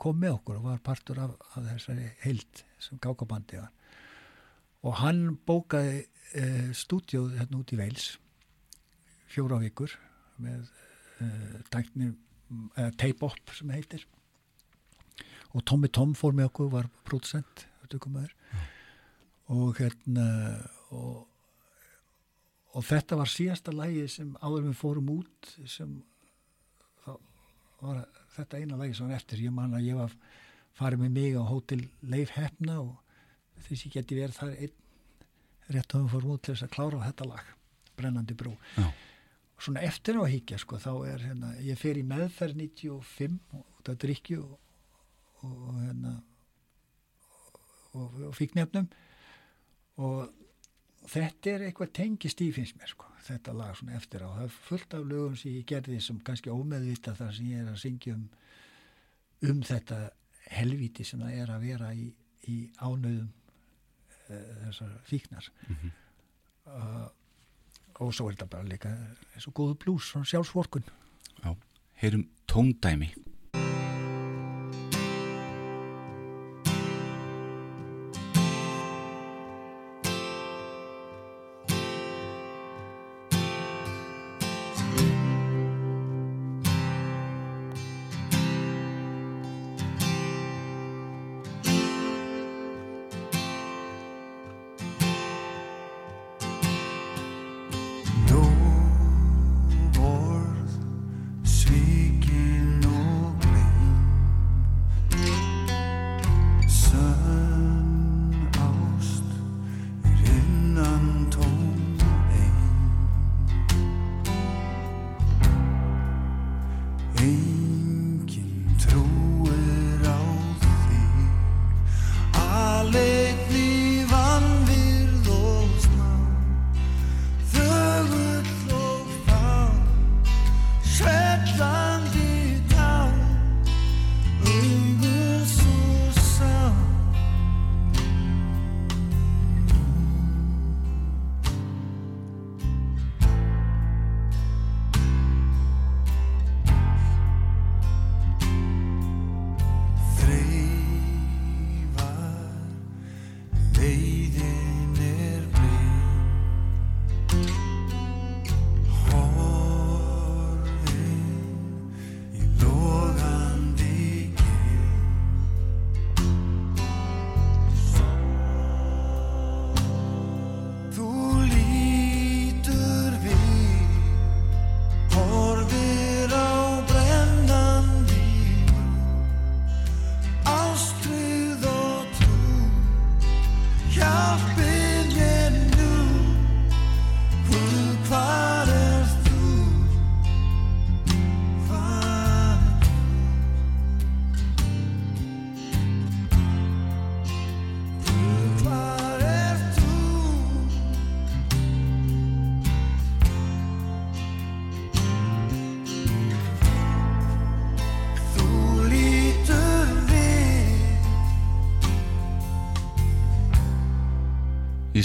kom 0.00 0.18
með 0.18 0.38
okkur 0.38 0.58
og 0.58 0.66
var 0.70 0.82
partur 0.84 1.20
af, 1.22 1.36
af 1.54 1.68
þessari 1.70 2.08
heild 2.24 2.64
sem 2.82 2.98
gákabandi 3.02 3.60
var. 3.60 3.70
Og 4.82 4.98
hann 4.98 5.38
bókaði 5.46 6.02
uh, 6.38 6.72
stúdjóð 6.74 7.38
hérna 7.38 7.60
út 7.60 7.72
í 7.72 7.78
Veils 7.78 8.16
fjóra 9.32 9.60
vikur 9.62 9.94
með 10.42 10.66
uh, 11.22 11.60
tækni, 11.72 12.10
uh, 12.76 12.90
tape-up 13.00 13.54
sem 13.56 13.70
heitir 13.72 14.04
og 15.52 15.64
Tommy 15.68 15.90
Tom 15.92 16.14
fór 16.16 16.34
með 16.36 16.50
okkur 16.50 16.72
var 16.72 16.88
producent 17.04 17.66
og 19.52 19.76
hérna 19.76 20.26
og, 20.96 21.26
og 22.72 22.86
þetta 22.88 23.18
var 23.20 23.28
síðasta 23.28 23.74
lægi 23.74 24.06
sem 24.08 24.32
áður 24.40 24.70
við 24.70 24.78
fórum 24.80 25.12
út 25.18 25.52
sem 25.68 26.00
var 27.82 28.04
þetta 28.36 28.60
eina 28.62 28.78
lægi 28.78 28.96
sem 28.96 29.10
var 29.10 29.18
eftir. 29.18 29.42
Ég 29.42 29.54
man 29.54 29.74
að 29.76 29.88
ég 29.88 29.98
var 29.98 30.12
farið 30.78 31.04
með 31.04 31.16
mig 31.18 31.36
á 31.36 31.42
hótel 31.44 31.82
Leif 32.00 32.32
Hefna 32.36 32.78
og 32.80 32.94
þess 33.66 33.86
ég 33.86 33.96
geti 33.96 34.18
verið 34.18 34.38
þar 34.38 34.54
einn 34.56 34.78
rétt 35.72 35.94
að 35.94 36.04
við 36.04 36.12
fórum 36.14 36.34
út 36.34 36.44
til 36.44 36.54
þess 36.54 36.66
að 36.66 36.74
klára 36.76 37.06
þetta 37.06 37.28
lag 37.28 37.50
Brennandi 37.98 38.36
brú. 38.38 38.54
Já. 38.76 38.86
og 38.88 39.66
svona 39.66 39.84
eftir 39.86 40.16
á 40.18 40.22
að 40.24 40.32
higgja 40.32 40.58
sko 40.62 40.78
þá 40.80 40.92
er 41.12 41.26
hérna, 41.28 41.52
ég 41.62 41.78
fer 41.78 41.98
í 42.00 42.06
meðferð 42.06 42.62
95 42.62 43.36
út 43.60 43.90
af 43.92 43.98
drikju 44.00 44.40
og, 44.42 44.56
og 45.46 45.80
hérna 45.80 46.14
og, 47.92 48.20
og 48.28 48.36
fíknefnum 48.36 48.86
og 50.02 50.30
þetta 51.12 51.50
er 51.50 51.66
eitthvað 51.66 51.92
tengist 51.98 52.40
í 52.40 52.48
finnst 52.54 52.78
mér 52.78 52.92
sko, 52.92 53.08
þetta 53.26 53.54
lag 53.56 53.74
svona 53.76 53.98
eftir 53.98 54.22
á. 54.24 54.28
Það 54.30 54.44
er 54.46 54.54
fullt 54.68 54.94
af 54.96 55.08
lögum 55.08 55.34
sem 55.36 55.56
ég 55.58 55.66
gerði 55.68 55.98
sem 56.00 56.20
kannski 56.24 56.52
ómeðvita 56.52 57.16
þar 57.18 57.34
sem 57.36 57.50
ég 57.50 57.64
er 57.64 57.72
að 57.74 57.82
syngja 57.82 58.16
um 58.16 58.28
um 59.48 59.62
þetta 59.66 59.98
helvíti 60.52 61.06
sem 61.06 61.22
það 61.22 61.40
er 61.42 61.52
að 61.54 61.66
vera 61.66 61.90
í, 61.96 62.06
í 62.50 62.58
ánöðum 62.78 63.28
uh, 64.28 64.54
þessar 64.66 64.94
fíknar. 65.08 65.50
Uh, 66.66 67.08
og 68.02 68.14
svo 68.14 68.28
er 68.28 68.36
þetta 68.36 68.50
bara 68.54 68.68
líka 68.68 68.92
eins 69.34 69.48
og 69.50 69.56
góðu 69.58 69.78
blús, 69.82 70.12
svona 70.12 70.28
sjálfsvorkun. 70.30 70.86
Já. 71.42 71.54
Heyrum 72.02 72.26
tóndæmi. 72.50 73.12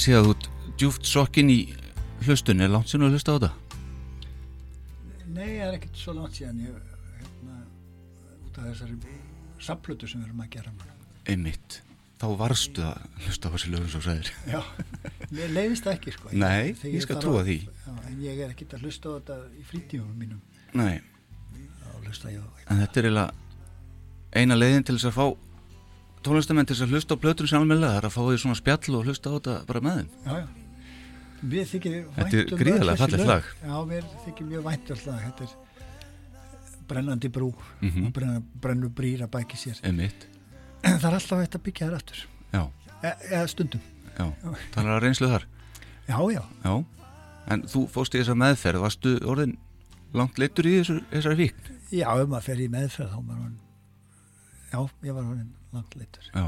Sé 0.07 0.15
að 0.15 0.29
þú 0.29 0.35
djúft 0.79 1.07
sokkin 1.07 1.49
í 1.51 1.57
hlustun, 2.23 2.61
er 2.63 2.71
langt 2.71 2.87
sinni 2.87 3.07
að 3.07 3.17
hlusta 3.17 3.33
á 3.33 3.35
þetta? 3.35 3.49
Nei, 5.27 5.49
það 5.57 5.65
er 5.65 5.75
ekkert 5.77 5.99
svo 5.99 6.13
langt 6.15 6.37
síðan 6.37 6.61
ég, 6.63 6.77
hérna, 7.17 7.57
út 8.47 8.59
af 8.61 8.69
þessari 8.69 9.17
samplötu 9.67 10.07
sem 10.07 10.21
við 10.21 10.29
erum 10.29 10.45
að 10.45 10.53
gera. 10.55 10.71
Einmitt. 11.27 11.81
Þá 12.17 12.27
varstu 12.39 12.81
að 12.81 13.25
hlusta 13.25 13.51
á 13.51 13.53
þessi 13.53 13.73
lögum 13.73 13.91
svo 13.93 14.01
sæðir. 14.05 14.31
Já, 14.53 14.61
mér 15.29 15.51
leiðist 15.53 15.85
það 15.85 15.97
ekki 15.97 16.13
sko. 16.15 16.31
Nei, 16.31 16.71
Þegar 16.79 16.95
ég 16.95 17.05
skal 17.05 17.19
trúa 17.21 17.43
því. 17.45 17.57
Já, 17.67 17.91
en 18.07 18.23
ég 18.23 18.39
er 18.45 18.53
ekkert 18.55 18.77
að 18.77 18.87
hlusta 18.87 19.11
á 19.11 19.15
þetta 19.19 19.37
í 19.59 19.65
frítífum 19.67 20.15
mínum. 20.17 20.39
Nei, 20.77 20.95
Já, 21.57 21.91
ég 22.31 22.39
en 22.71 22.79
þetta 22.79 23.01
er 23.03 23.09
eiginlega 23.09 23.27
eina 24.37 24.55
leiðin 24.55 24.87
til 24.87 24.95
þess 24.95 25.11
að 25.11 25.17
fá 25.19 25.46
tónlistamenn 26.27 26.67
til 26.69 26.77
að 26.83 26.91
hlusta 26.93 27.15
á 27.15 27.21
plötur 27.23 27.47
sem 27.49 27.67
það 27.71 27.83
er 27.97 28.07
að 28.07 28.13
fá 28.15 28.21
því 28.27 28.37
svona 28.43 28.57
spjall 28.59 28.95
og 28.99 29.05
hlusta 29.07 29.29
á 29.31 29.35
þetta 29.37 29.55
bara 29.69 29.81
með 29.87 29.97
þeim. 30.01 30.09
Já, 30.27 30.33
já. 30.37 30.47
Við 31.37 31.65
þykir 31.71 31.95
Þetta 32.17 32.37
er 32.37 32.51
um 32.51 32.57
öll 32.57 32.89
þessi 32.89 33.01
fallegt 33.01 33.19
lög. 33.21 33.27
lag. 33.29 33.43
Já, 33.61 33.75
mér 33.91 34.05
þykir 34.25 34.47
mjög 34.51 34.63
vænt 34.67 34.91
um 34.95 35.01
lag. 35.07 35.19
Þetta 35.27 35.43
er 35.43 35.51
brennandi 36.87 37.29
brú 37.29 37.49
Mhm. 37.81 38.05
og 38.07 38.13
brenna, 38.13 38.41
brennu 38.61 38.89
brýr 38.89 39.21
að 39.25 39.29
bæki 39.35 39.57
sér. 39.59 39.79
Einmitt, 39.83 40.27
það 40.83 41.03
er 41.09 41.13
alltaf 41.19 41.39
hægt 41.43 41.55
að 41.59 41.63
byggja 41.67 41.87
þær 41.89 41.95
aftur. 41.95 42.25
já, 42.53 42.63
E 43.03 43.11
eða 43.29 43.47
stundum. 43.51 43.81
já, 44.17 44.33
talar 44.71 44.97
að 44.97 45.03
reynslu 45.03 45.27
þar. 45.29 45.45
Já, 46.07 46.17
já. 46.33 46.43
Já, 46.63 46.85
en 47.51 47.61
þú 47.63 47.87
fórst 47.91 48.15
í 48.15 48.21
þessa 48.23 48.35
meðferð, 48.35 48.81
varstu 48.81 49.19
orðin 49.27 49.57
langt 50.13 50.37
leittur 50.39 50.65
í 50.65 50.79
þessu, 50.81 51.01
þessari 51.11 51.35
víkn 51.35 51.75
Já, 51.91 52.07
ef 52.19 52.27
maður 52.27 52.43
fer 52.43 52.55
í 52.63 52.67
meðferð 52.71 53.11
þá 53.11 53.19
hann 53.27 53.59
Já, 54.71 54.79
ég 55.03 55.13
var 55.13 55.23
hann 55.23 55.53
langt 55.75 55.95
leitur 55.99 56.29
Já, 56.33 56.45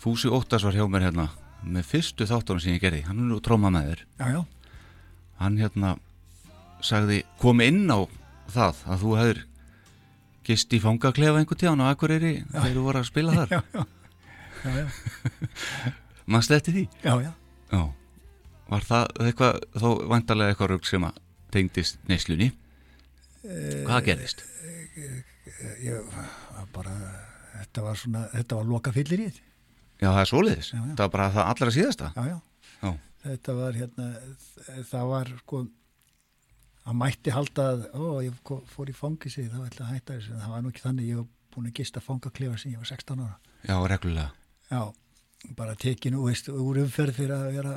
Fúsi 0.00 0.30
Óttas 0.32 0.64
var 0.66 0.76
hjá 0.76 0.86
mér 0.88 1.08
hérna 1.08 1.28
með 1.60 1.84
fyrstu 1.90 2.24
þáttunum 2.24 2.62
sem 2.64 2.72
ég 2.72 2.80
gerði. 2.80 3.02
Hann 3.04 3.18
er 3.20 3.26
nú 3.28 3.36
tróma 3.44 3.68
með 3.74 3.90
þér 3.90 4.02
Já, 4.16 4.26
já, 4.32 4.40
hann 5.42 5.58
hérna 5.60 5.90
sagði 6.80 7.18
kom 7.42 7.60
inn 7.60 7.82
á 7.92 8.00
það 8.50 8.78
að 8.88 9.02
þú 9.04 9.10
hefur 9.20 9.40
gist 10.48 10.72
í 10.72 10.80
fangaklefa 10.80 11.42
einhvern 11.42 11.60
tíðan 11.60 11.82
á 11.84 11.92
Akureyri 11.92 12.30
þegar 12.48 12.72
þú 12.78 12.84
voru 12.86 13.02
að 13.02 13.08
spila 13.10 13.34
þar. 13.36 13.50
Já, 13.60 13.60
já. 13.72 13.84
Já, 14.60 14.86
maður 16.30 16.46
sletti 16.48 16.72
því? 16.74 16.82
Já, 17.04 17.12
já. 17.24 17.30
Já, 17.70 17.82
var 18.72 18.84
það 18.88 19.06
eitthvað 19.24 19.60
þó 19.80 19.86
vantarlega 20.10 20.52
eitthvað 20.54 20.72
rugg 20.74 20.88
sem 20.88 21.06
að 21.08 21.20
tengdist 21.54 22.00
neyslunni? 22.10 22.50
Hvað 23.86 24.04
gerðist? 24.10 24.42
Ég 25.80 26.04
var 26.12 26.66
bara 26.74 26.96
Þetta 27.60 27.84
var 27.86 28.00
svona, 28.00 28.24
þetta 28.34 28.58
var 28.60 28.70
loka 28.70 28.92
fyllir 28.94 29.24
í 29.24 29.28
Já, 30.00 30.08
það 30.08 30.20
er 30.22 30.30
já. 30.72 30.94
það 30.96 31.02
var 31.04 31.12
bara 31.12 31.28
það 31.34 31.50
allra 31.52 31.74
síðasta. 31.76 32.10
Já, 32.16 32.22
já, 32.30 32.38
Já, 32.80 32.92
þetta 33.26 33.56
var 33.58 33.76
hérna 33.76 34.06
það 34.88 35.10
var 35.10 35.32
sko 35.42 35.60
að 36.90 36.96
mætti 37.02 37.34
halda 37.36 37.66
að 37.74 37.84
ó, 37.92 38.04
ég 38.24 38.54
fór 38.72 38.88
í 38.90 38.96
fangisi 38.96 39.44
þá 39.52 39.58
ætla 39.66 39.86
að 39.86 39.92
hætta 39.92 40.16
þessu 40.16 40.32
en 40.32 40.40
það 40.40 40.54
var 40.54 40.64
nú 40.64 40.72
ekki 40.72 40.84
þannig. 40.86 41.10
Ég 41.10 41.20
var 41.20 41.28
búin 41.54 41.68
að 41.68 41.76
gista 41.82 42.00
fangaklefa 42.04 42.56
sem 42.62 42.72
ég 42.72 42.80
var 42.80 42.88
16 42.88 43.24
ára. 43.26 43.36
Já, 43.68 43.76
reglulega. 43.92 44.30
Já, 44.70 44.82
bara 45.58 45.76
tekinu 45.76 46.24
veist, 46.24 46.48
úr 46.48 46.80
umferð 46.86 47.20
fyrir 47.20 47.36
að 47.36 47.50
vera 47.58 47.74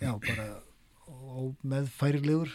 já, 0.00 0.12
bara 0.20 0.46
ómeðfærilegur 1.44 2.50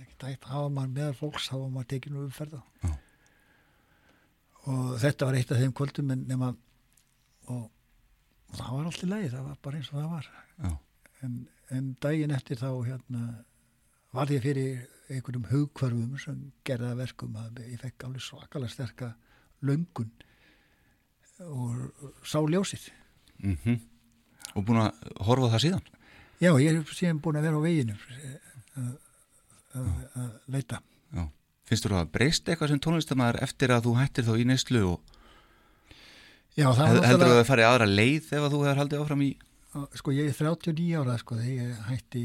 ekki 0.00 0.28
hægt 0.28 0.46
hafa 0.48 0.70
maður 0.72 0.94
meðal 0.96 1.16
fólks 1.18 1.48
þá 1.50 1.56
var 1.58 1.72
maður 1.74 1.90
tekinu 1.94 2.24
umferð 2.26 2.56
Já. 2.58 2.94
Og 4.70 4.94
þetta 5.02 5.28
var 5.28 5.38
eitt 5.38 5.52
af 5.52 5.60
þeim 5.60 5.74
kvöldum 5.76 6.12
en 6.14 6.24
nema 6.28 6.50
og, 7.52 7.64
og 7.64 8.54
það 8.56 8.76
var 8.76 8.90
allt 8.90 9.04
í 9.04 9.10
lagi, 9.10 9.32
það 9.32 9.48
var 9.48 9.58
bara 9.66 9.80
eins 9.80 9.90
og 9.92 9.98
það 9.98 10.12
var. 10.14 10.28
En, 11.24 11.38
en 11.74 11.90
daginn 12.04 12.34
eftir 12.36 12.60
þá 12.60 12.68
hérna 12.86 13.24
var 14.14 14.30
ég 14.32 14.44
fyrir 14.44 14.84
einhverjum 15.12 15.48
hugkvarfum 15.50 16.18
sem 16.20 16.38
gerði 16.66 16.92
að 16.92 17.02
verkum 17.02 17.34
að 17.40 17.60
ég 17.66 17.80
fekk 17.82 18.06
alveg 18.06 18.24
svakalega 18.24 18.72
sterka 18.72 19.10
löngun 19.64 20.12
og 21.44 22.22
sá 22.24 22.38
ljósið. 22.40 22.88
mhm. 23.42 23.82
Og 24.54 24.62
búin 24.62 24.78
að 24.78 24.92
horfa 25.26 25.48
það 25.50 25.62
síðan? 25.64 25.86
Já, 26.38 26.50
ég 26.62 26.76
er 26.76 26.92
síðan 26.94 27.20
búin 27.22 27.38
að 27.40 27.46
vera 27.48 27.58
á 27.58 27.64
veginum 27.64 28.02
að, 28.78 28.92
að, 29.74 29.88
að 30.20 30.28
leita. 30.54 30.78
Já, 31.10 31.24
finnst 31.68 31.86
þú 31.86 31.98
að 31.98 32.12
breyst 32.14 32.48
eitthvað 32.48 32.72
sem 32.72 32.82
tónlistamæður 32.84 33.40
eftir 33.46 33.74
að 33.74 33.88
þú 33.88 33.96
hættir 34.00 34.28
þá 34.28 34.34
í 34.36 34.46
neyslu 34.48 34.84
og 34.92 35.12
Já, 36.54 36.68
það 36.70 37.00
heldur 37.02 37.26
þú 37.26 37.32
að 37.32 37.38
það 37.40 37.48
farið 37.48 37.68
aðra 37.68 37.86
leið 37.90 38.26
ef 38.30 38.44
að 38.44 38.52
þú 38.52 38.60
hefur 38.62 38.80
haldið 38.82 39.04
áfram 39.04 39.24
í 39.26 39.30
sko 39.98 40.14
ég 40.14 40.30
er 40.30 40.36
39 40.38 41.00
ára 41.00 41.16
sko 41.18 41.38
þegar 41.40 41.64
ég 41.64 41.86
hætti 41.88 42.24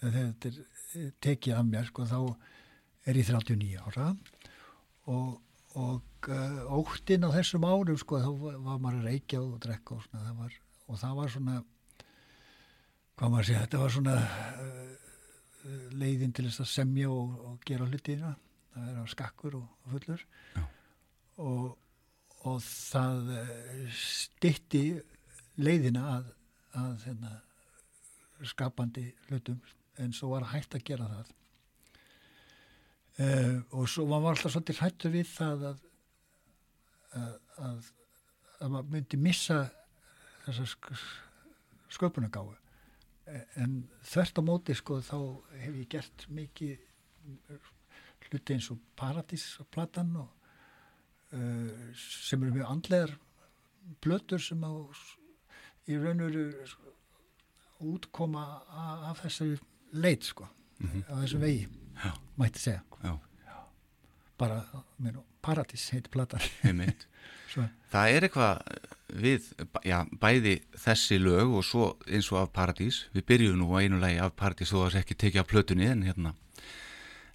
þegar 0.00 0.16
þetta 0.16 0.50
er 0.50 1.12
tekið 1.22 1.58
af 1.58 1.68
mér 1.68 1.86
sko 1.90 2.06
þá 2.10 2.18
er 3.06 3.20
ég 3.20 3.28
39 3.30 3.84
ára 3.86 4.08
og, 5.12 5.38
og 5.78 6.28
uh, 6.30 6.78
óttinn 6.78 7.26
á 7.26 7.30
þessum 7.36 7.66
árum 7.68 8.00
sko 8.00 8.18
þá 8.22 8.30
var 8.40 8.58
var 8.66 8.82
maður 8.82 9.02
að 9.02 9.08
reykja 9.12 9.42
og 9.42 9.60
drekka 9.62 9.96
og 9.96 10.04
svona 10.06 10.26
það 10.26 10.42
var, 10.42 10.58
og 10.88 11.00
það 11.04 11.14
var 11.20 11.32
svona 11.36 11.56
hvað 13.12 13.32
maður 13.36 13.48
sé, 13.48 13.56
þetta 13.60 13.82
var 13.84 13.94
svona 13.96 14.16
uh, 14.18 14.81
leiðin 15.96 16.32
til 16.34 16.46
þess 16.48 16.64
að 16.64 16.72
semja 16.72 17.10
og, 17.12 17.36
og 17.48 17.60
gera 17.68 17.86
hlutina 17.88 18.32
það 18.72 18.88
er 18.88 18.98
á 18.98 19.06
skakkur 19.12 19.58
og, 19.58 19.68
fullur. 19.92 20.24
Og, 21.42 21.66
og 22.48 22.58
það 22.64 23.30
uh, 23.36 23.94
stytti 23.96 24.82
leiðina 25.60 26.02
að, 26.16 26.32
að 26.80 27.06
hérna, 27.06 27.36
skapandi 28.48 29.06
hlutum 29.28 29.60
en 30.02 30.12
svo 30.16 30.32
var 30.32 30.48
hægt 30.50 30.74
að 30.78 30.86
gera 30.88 31.08
það. 31.10 31.32
Uh, 33.20 33.58
og 33.76 33.88
svo 33.92 34.06
var 34.08 34.22
maður 34.24 34.38
alltaf 34.38 34.54
svolítið 34.54 34.80
hrættur 34.80 35.12
við 35.12 35.32
það 35.34 35.66
að 35.72 35.88
að, 37.12 37.34
að, 37.60 37.90
að 38.60 38.72
maður 38.72 38.94
myndi 38.94 39.20
missa 39.20 39.58
þessa 40.46 40.66
sk 40.72 40.94
sköpunagáfu 41.92 42.56
en 43.56 43.82
þvert 44.02 44.38
á 44.38 44.42
móti 44.42 44.74
sko 44.76 45.00
þá 45.04 45.18
hef 45.62 45.76
ég 45.78 45.88
gert 45.92 46.26
mikið 46.28 46.78
hluti 48.28 48.56
eins 48.56 48.70
og 48.72 48.80
Paradís-platan 48.98 50.14
og 50.18 50.30
uh, 51.36 51.92
sem 51.96 52.42
eru 52.42 52.56
mjög 52.56 52.70
andlegar 52.70 53.12
blötur 54.02 54.42
sem 54.42 54.62
á 54.64 54.72
í 55.90 55.98
raun 55.98 56.22
og 56.22 56.30
veru 56.30 56.46
útkoma 57.92 58.42
af 59.10 59.22
þessari 59.24 59.58
leit 59.98 60.26
sko 60.26 60.46
á 60.46 61.14
þessum 61.22 61.42
vegi 61.42 61.66
Já. 62.02 62.12
mætti 62.38 62.58
segja. 62.58 62.82
Já, 63.02 63.18
bara, 64.38 64.62
mér, 64.98 65.18
Paradís 65.42 65.88
heit 65.94 66.08
Svo, 67.52 67.66
Það 67.92 68.14
er 68.16 68.24
eitthvað 68.24 68.60
við, 69.22 69.48
já, 69.84 69.98
bæði 70.22 70.54
þessi 70.80 71.18
lög 71.20 71.50
og 71.58 71.64
svo 71.68 71.88
eins 72.08 72.30
og 72.32 72.38
af 72.46 72.52
Paradís. 72.56 73.02
Við 73.12 73.26
byrjum 73.28 73.58
nú 73.60 73.66
á 73.76 73.84
einu 73.84 73.98
lagi 74.00 74.16
af 74.24 74.32
Paradís 74.38 74.72
þó 74.72 74.78
að 74.78 74.86
það 74.86 74.94
sé 74.94 75.02
ekki 75.02 75.18
tekið 75.20 75.42
af 75.42 75.50
plötunni 75.50 75.90
en 75.90 76.06
hérna. 76.06 76.32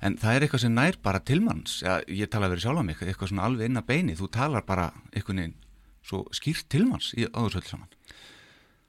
En 0.02 0.18
það 0.18 0.36
er 0.40 0.46
eitthvað 0.48 0.64
sem 0.66 0.74
nær 0.74 0.98
bara 1.06 1.22
til 1.26 1.40
manns. 1.46 1.80
Já, 1.86 2.00
ég 2.10 2.30
tala 2.34 2.50
verið 2.50 2.66
sjálf 2.66 2.82
á 2.82 2.86
mig, 2.90 2.98
eitthvað 3.02 3.32
svona 3.32 3.46
alveg 3.50 3.70
inn 3.70 3.82
að 3.82 3.88
beini. 3.92 4.18
Þú 4.18 4.32
talar 4.34 4.66
bara 4.66 4.90
einhvern 5.14 5.44
veginn 5.44 5.56
svo 6.08 6.24
skýrt 6.34 6.68
til 6.72 6.86
manns 6.90 7.12
í 7.18 7.26
áðursvöld 7.30 7.70
saman. 7.70 7.90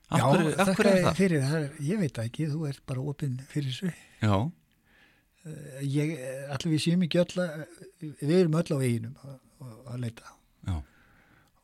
Af 0.09 0.23
já, 0.23 0.27
þakka 0.63 1.13
fyrir 1.19 1.43
það, 1.45 1.57
er- 1.59 1.81
ég 1.85 2.01
veit 2.01 2.19
ekki, 2.23 2.47
þú 2.49 2.63
ert 2.71 2.81
bara 2.89 3.03
opinn 3.05 3.35
fyrir 3.51 3.69
þessu 3.75 3.91
Já, 4.25 4.37
ég, 5.85 6.15
allir 6.55 6.73
við 6.75 6.83
séum 6.85 7.05
ekki 7.07 7.21
öll 7.23 7.43
að, 7.45 7.63
við 8.21 8.35
erum 8.39 8.57
öll 8.61 8.75
á 8.75 8.77
veginum 8.81 9.15
að, 9.25 9.37
að- 9.93 10.03
leita. 10.05 10.35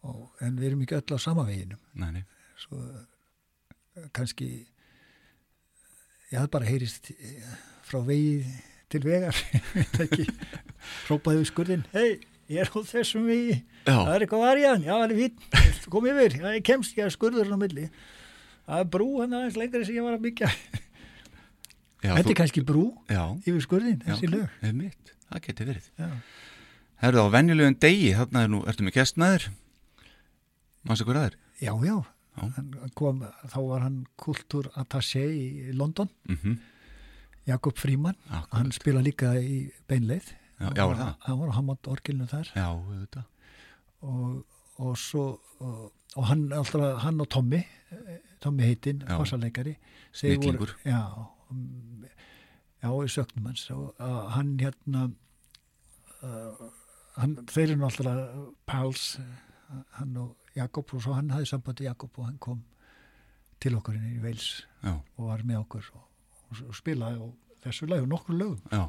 Og, 0.05 0.21
en 0.45 0.59
við 0.61 0.67
erum 0.69 0.83
ekki 0.85 0.99
öll 0.99 1.17
á 1.17 1.19
sama 1.25 1.47
veginum. 1.49 1.81
Nei, 1.97 2.11
nei. 2.19 2.25
svo 2.61 2.77
eh, 2.85 4.09
kannski 4.13 4.49
ég 6.29 6.37
hafði 6.37 6.51
bara 6.53 6.69
heyrist 6.69 7.09
eh, 7.15 7.55
frá 7.89 8.03
vegi 8.05 8.45
til 8.93 9.01
vegar. 9.07 9.39
Ég 10.21 10.29
hrópaði 11.09 11.41
við 11.41 11.49
skurðin 11.49 11.85
hei, 11.95 12.19
ég 12.53 12.61
er 12.61 12.69
á 12.69 12.79
þessum 12.85 13.25
vegi. 13.27 13.57
Já, 13.87 13.95
það 13.97 14.11
er 14.15 14.25
eitthvað 14.27 14.43
var 14.45 14.61
í 14.61 14.67
hann, 14.69 14.85
já, 14.85 14.93
það 14.93 15.05
er 15.07 15.17
fín 15.23 15.89
kom 15.95 16.09
yfir, 16.11 16.37
ég 16.45 16.67
kemst 16.69 16.93
ekki 16.93 17.05
að 17.07 17.15
skurður 17.17 17.55
á 17.57 17.59
milli. 17.61 17.87
Það 18.69 18.83
er 18.85 18.91
brú 18.93 19.09
hann 19.23 19.37
aðeins 19.39 19.57
lengri 19.61 19.87
sem 19.89 19.97
ég 19.97 20.05
var 20.07 20.19
að 20.19 20.27
byggja 20.29 20.51
þetta 22.13 22.31
er 22.35 22.39
kannski 22.43 22.63
brú 22.67 22.85
já, 23.09 23.23
yfir 23.47 23.63
skurðin, 23.65 24.01
þessi 24.05 24.29
lög 24.33 24.49
Það 24.61 24.69
er 24.69 24.75
mitt, 24.81 25.13
það 25.31 25.45
geti 25.49 25.65
verið. 25.71 25.87
já, 25.99 26.09
Herðu 27.05 27.23
á 27.25 27.29
venjulegum 27.35 27.79
degi, 27.81 28.11
þarna 28.17 28.43
er 28.45 28.51
nú, 28.53 28.61
ertu 28.71 28.85
með 28.87 28.95
gestnaður? 28.99 29.47
Mástu 30.85 31.07
hver 31.09 31.17
aður? 31.23 31.39
já, 31.61 31.73
já. 31.85 31.97
Já. 32.35 32.43
Hann 32.57 32.91
kom, 32.99 33.21
þá 33.47 33.59
var 33.63 33.83
hann 33.87 33.99
kultúrattaché 34.19 35.23
í 35.31 35.73
London 35.73 36.09
Mm 36.29 36.57
Jakob 37.47 37.77
Fríman, 37.77 38.17
Akkurat. 38.33 38.55
hann 38.57 38.71
spila 38.73 39.03
líka 39.05 39.35
í 39.37 39.69
beinleið 39.87 40.31
Já, 40.61 40.71
já, 40.73 40.87
var 40.89 40.97
það? 40.97 41.11
hann 41.27 41.39
var 41.43 41.51
á 41.53 41.57
Hammond 41.59 41.89
orgelinu 41.93 42.27
þar 42.31 42.49
Já, 42.57 42.65
auðvitað. 42.73 43.27
og, 44.01 44.45
og 44.81 44.95
svo 44.97 45.25
og, 45.61 45.93
og 46.17 46.25
hann, 46.31 46.47
alltaf, 46.57 47.03
hann 47.05 47.21
og 47.21 47.29
Tommy 47.29 47.61
Tommy 48.41 48.63
heitinn, 48.65 49.03
Já. 49.05 49.19
bassaleikari 49.21 49.77
Snillingur. 50.13 50.73
já, 50.89 51.03
já, 52.83 52.89
í 52.91 53.11
sögnum 53.13 53.49
hans 53.51 53.67
og 53.75 53.93
uh, 53.99 54.31
hann 54.35 54.55
hérna 54.61 55.09
uh, 56.23 56.65
hann, 57.19 57.37
þeir 57.51 57.75
eru 57.75 57.81
náttúrulega 57.83 58.47
pals 58.69 59.15
hann 59.99 60.17
og 60.21 60.35
Jakob 60.55 60.93
og 60.95 61.03
svo 61.03 61.17
hann 61.17 61.33
hafði 61.35 61.51
sambandi 61.51 61.89
Jakob 61.89 62.19
og 62.19 62.29
hann 62.29 62.39
kom 62.43 62.61
til 63.63 63.75
okkur 63.79 63.97
inn 63.97 64.13
í 64.17 64.23
Veils 64.23 64.65
Já, 64.85 64.99
og 64.99 65.31
var 65.31 65.43
með 65.47 65.63
okkur 65.65 65.89
og, 65.97 66.05
og, 66.51 66.61
og 66.69 66.77
spilaði 66.77 67.23
og 67.25 67.57
þessu 67.65 67.89
lag 67.91 68.05
og 68.05 68.11
nokkur 68.13 68.39
lögum 68.39 68.61
já. 68.71 68.85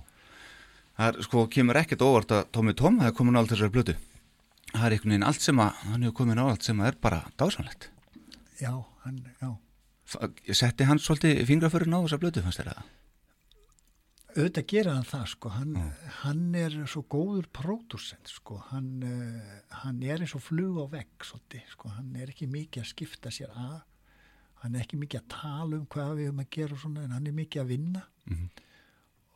Það 0.96 1.10
er, 1.10 1.24
sko, 1.28 1.42
kemur 1.52 1.80
ekkert 1.80 2.04
óvart 2.06 2.32
að 2.32 2.46
Tómi 2.56 2.74
Tóm 2.78 3.02
hefði 3.02 3.18
komin 3.18 3.36
á 3.36 3.40
allt 3.42 3.52
þessari 3.52 3.74
blötu. 3.74 3.96
Það 4.70 4.86
er 4.86 4.94
einhvern 4.96 5.12
veginn 5.12 5.26
allt 5.28 5.44
sem 5.44 5.60
að, 5.60 5.82
hann 5.90 6.06
hefur 6.06 6.16
komin 6.22 6.40
á 6.40 6.46
allt 6.48 6.68
sem 6.68 6.80
að 6.80 6.88
er 6.88 6.98
bara 7.04 7.20
dásamlegt. 7.36 7.90
já, 8.62 8.72
hann, 9.04 9.20
já 9.42 9.50
Setti 10.06 10.86
hann 10.86 11.00
svolítið 11.02 11.40
fingraförun 11.50 11.96
á 11.98 12.00
þessa 12.06 12.20
blötu, 12.22 12.44
fannst 12.46 12.62
þér 12.62 12.74
það? 12.76 12.92
auðvitað 14.36 14.66
gera 14.68 14.94
hann 14.98 15.06
það 15.08 15.26
sko 15.32 15.50
hann, 15.56 15.76
hann 16.22 16.42
er 16.60 16.74
svo 16.92 17.02
góður 17.08 17.46
pródusent 17.56 18.28
sko 18.28 18.58
hann, 18.68 18.90
uh, 19.08 19.62
hann 19.80 20.02
er 20.04 20.20
eins 20.26 20.34
og 20.36 20.44
flug 20.44 20.76
á 20.84 20.86
vegg 20.92 21.24
svolítið 21.24 21.70
sko 21.72 21.92
hann 21.96 22.10
er 22.20 22.34
ekki 22.34 22.50
mikið 22.52 22.84
að 22.84 22.90
skipta 22.90 23.32
sér 23.32 23.54
að 23.56 23.78
hann 24.60 24.76
er 24.76 24.84
ekki 24.84 25.00
mikið 25.00 25.22
að 25.22 25.30
tala 25.38 25.80
um 25.80 25.86
hvað 25.88 26.12
við 26.20 26.28
höfum 26.28 26.44
að 26.44 26.50
gera 26.58 26.76
og 26.76 26.82
svona 26.84 27.06
en 27.08 27.16
hann 27.16 27.28
er 27.32 27.38
mikið 27.40 27.64
að 27.64 27.72
vinna 27.72 28.04
Mhm. 28.26 28.50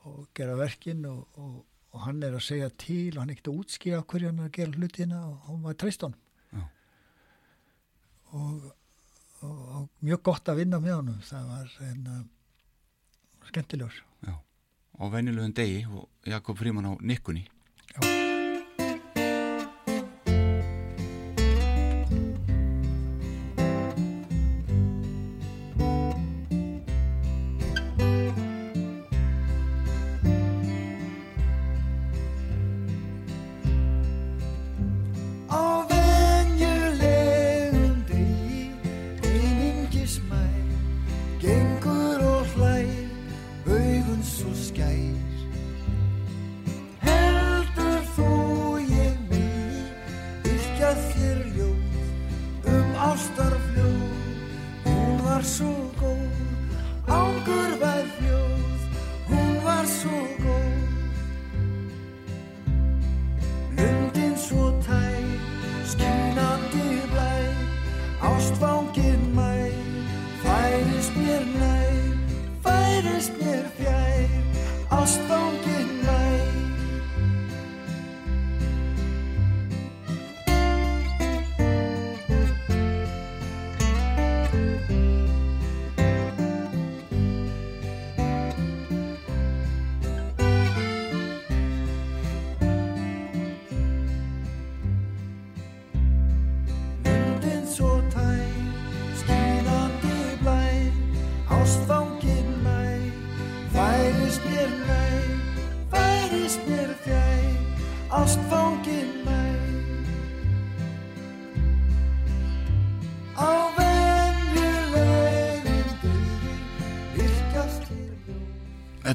og 0.09 0.27
gera 0.35 0.55
verkin 0.59 1.05
og, 1.05 1.27
og, 1.37 1.65
og 1.93 1.99
hann 2.03 2.23
er 2.23 2.35
að 2.35 2.43
segja 2.49 2.69
til 2.81 3.13
og 3.15 3.21
hann 3.23 3.29
er 3.29 3.35
ekkert 3.37 3.51
að 3.53 3.59
útskýra 3.63 4.03
hverju 4.03 4.27
hann 4.33 4.39
er 4.43 4.49
að 4.49 4.55
gera 4.59 4.75
hlutina 4.79 5.19
og 5.29 5.39
hann 5.47 5.63
var 5.63 5.73
treyst 5.79 6.01
honum 6.01 6.19
Já. 6.51 6.63
og, 8.33 8.67
og, 9.41 9.59
og 9.75 9.89
mjög 10.05 10.23
gott 10.31 10.51
að 10.51 10.63
vinna 10.63 10.79
með 10.83 10.97
honum 10.99 11.19
það 11.25 11.49
var 11.53 11.75
hérna 11.79 12.21
skemmtilegur 13.49 14.01
Já. 14.27 14.35
Á 14.99 15.03
venjulegum 15.09 15.53
degi 15.55 15.85
og 15.87 16.09
Jakob 16.27 16.59
Fríman 16.59 16.91
á 16.91 16.93
nikkunni. 16.99 17.47
Á 17.95 18.28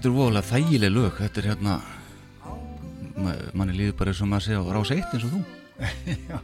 Þetta 0.05 0.13
er 0.13 0.21
voðalega 0.21 0.49
þægileg 0.51 0.91
lög. 0.93 1.15
Þetta 1.17 1.41
er 1.41 1.47
hérna, 1.49 1.75
ma- 3.25 3.37
manni 3.57 3.73
líður 3.73 3.95
bara 3.97 4.13
eins 4.13 4.19
og 4.21 4.27
maður 4.29 4.45
sé 4.45 4.57
á 4.61 4.63
rás 4.77 4.91
eitt 4.93 5.15
eins 5.17 5.23
og 5.25 5.31
þú. 5.33 5.39
Já. 6.29 6.41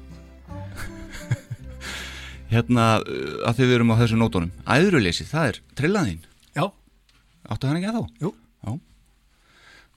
Hérna, 2.55 2.85
uh, 3.05 3.35
að 3.51 3.59
þið 3.59 3.69
við 3.69 3.75
erum 3.77 3.93
á 3.93 4.01
þessu 4.01 4.17
nótunum. 4.17 4.55
Æðruleysi, 4.65 5.27
það 5.29 5.49
er 5.51 5.59
trillaðinn. 5.77 6.23
Já, 6.57 6.65
Áttu 7.53 7.69
hann 7.69 7.77
ekki 7.83 7.91
að 7.91 7.99
þá? 7.99 8.09
jú, 8.25 8.31
Já. 8.65 8.73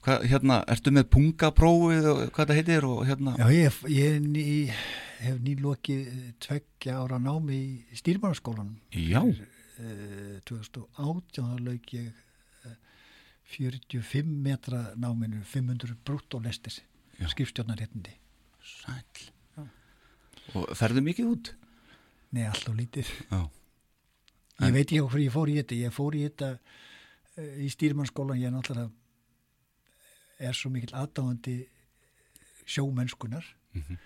Hvað, 0.04 0.26
hérna, 0.34 0.58
ertu 0.76 0.92
með 0.98 1.08
pungaprófið 1.16 2.10
og 2.12 2.20
hvað 2.36 2.50
það 2.52 2.60
heitir 2.60 2.86
og 2.90 3.00
hérna? 3.08 3.32
já 3.40 3.46
ég, 3.56 3.78
ég 3.96 4.18
ný, 4.28 4.44
hef 5.24 5.40
nýlokið 5.40 6.12
tveggja 6.44 6.98
ára 7.00 7.16
námi 7.16 7.62
í 7.80 7.96
stýrmannarskólanum. 8.02 8.76
Já. 8.92 9.24
Eh, 9.80 10.36
2018 10.52 11.32
þá 11.40 11.64
lauk 11.64 11.96
ég 11.96 12.12
45 13.56 14.24
metra 14.44 14.80
náminu 14.96 15.42
500 15.44 15.94
brúttólestis 16.04 16.80
Já. 17.20 17.28
skipstjórnarréttindi 17.32 18.14
Sæll. 18.64 19.28
Já. 19.56 19.64
Og 20.56 20.70
ferðu 20.76 21.02
mikið 21.04 21.30
út? 21.34 21.52
Nei, 22.34 22.46
alltaf 22.48 22.74
lítið 22.74 23.10
Já. 23.30 23.40
Ég 24.60 24.68
En- 24.68 24.74
veit 24.74 24.86
ekki 24.86 25.00
hvað 25.02 25.24
ég 25.24 25.32
fór 25.34 25.50
í 25.50 25.56
þetta 25.60 25.74
ég 25.82 25.92
fór 25.94 26.14
í 26.14 26.22
þetta 26.28 26.48
uh, 26.58 27.54
í 27.64 27.68
stýrmannskólan 27.74 28.38
ég 28.40 28.46
er 28.50 28.54
náttúrulega 28.54 28.90
er 30.44 30.54
svo 30.58 30.70
mikil 30.74 30.94
aðdáðandi 30.94 31.56
sjómennskunar 32.66 33.44
Mhm. 33.74 33.96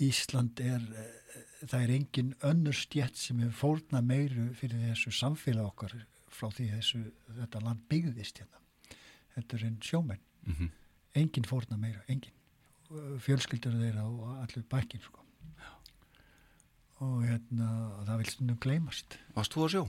Ísland 0.00 0.60
er 0.62 0.78
uh, 0.78 1.66
það 1.66 1.80
er 1.82 1.90
engin 1.90 2.34
önnur 2.46 2.76
stjætt 2.78 3.16
sem 3.18 3.40
hefur 3.42 3.56
fórna 3.80 4.00
meiru 4.00 4.44
fyrir 4.54 4.78
þessu 4.92 5.10
samfélag 5.10 5.66
okkar 5.72 5.96
frá 6.30 6.46
því 6.54 6.68
þessu 6.76 7.00
þetta 7.40 7.62
land 7.64 7.82
byggðist 7.90 8.38
hérna 8.38 8.60
er 9.54 9.64
einn 9.68 9.78
sjómenn 9.82 10.20
Mm 10.46 10.70
engin 11.18 11.44
fórna 11.48 11.76
meira, 11.80 12.02
engin 12.08 12.34
Uh, 12.88 13.18
fjölskyldur 13.20 13.74
þeirra 13.76 14.00
og 14.08 14.28
allur 14.40 14.62
bækin 14.72 15.00
sko. 15.04 15.20
og 17.04 17.18
hérna 17.28 17.66
það 18.06 18.16
vil 18.22 18.30
stundum 18.32 18.56
gleymast 18.64 19.18
Varst 19.34 19.52
þú 19.52 19.64
að 19.66 19.72
sjó? 19.74 19.82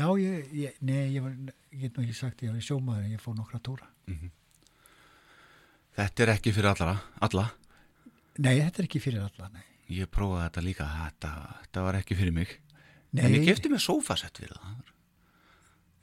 já, 0.00 0.08
ég, 0.18 0.48
ég, 0.52 0.80
nei, 0.82 1.12
ég, 1.14 1.22
var, 1.22 1.36
ég 1.70 1.80
get 1.84 1.94
nú 1.96 2.02
ekki 2.02 2.16
sagt 2.18 2.42
ég 2.42 2.50
var 2.50 2.60
sjómaður 2.66 3.04
en 3.06 3.12
ég 3.14 3.22
fór 3.22 3.36
nokkra 3.38 3.60
tóra 3.62 3.86
Þetta 5.96 6.22
er 6.26 6.32
ekki 6.34 6.52
fyrir 6.52 6.68
allara, 6.72 6.96
alla. 7.24 7.46
nei, 8.42 8.56
þetta 8.60 8.82
er 8.82 8.88
ekki 8.90 9.00
fyrir 9.06 9.22
alla 9.24 9.48
nei, 9.54 9.62
Ég 9.94 10.10
prófaði 10.10 10.42
þetta 10.48 10.64
líka, 10.66 10.88
þetta, 11.06 11.30
þetta 11.62 11.84
var 11.86 12.00
ekki 12.00 12.16
fyrir 12.18 12.34
mig. 12.34 12.56
nei 13.14 13.24
En 13.28 13.36
ég 13.38 13.46
kefti 13.46 13.70
mér 13.70 13.78
sófasett 13.86 14.36
fyrir 14.42 14.58
það. 14.58 14.82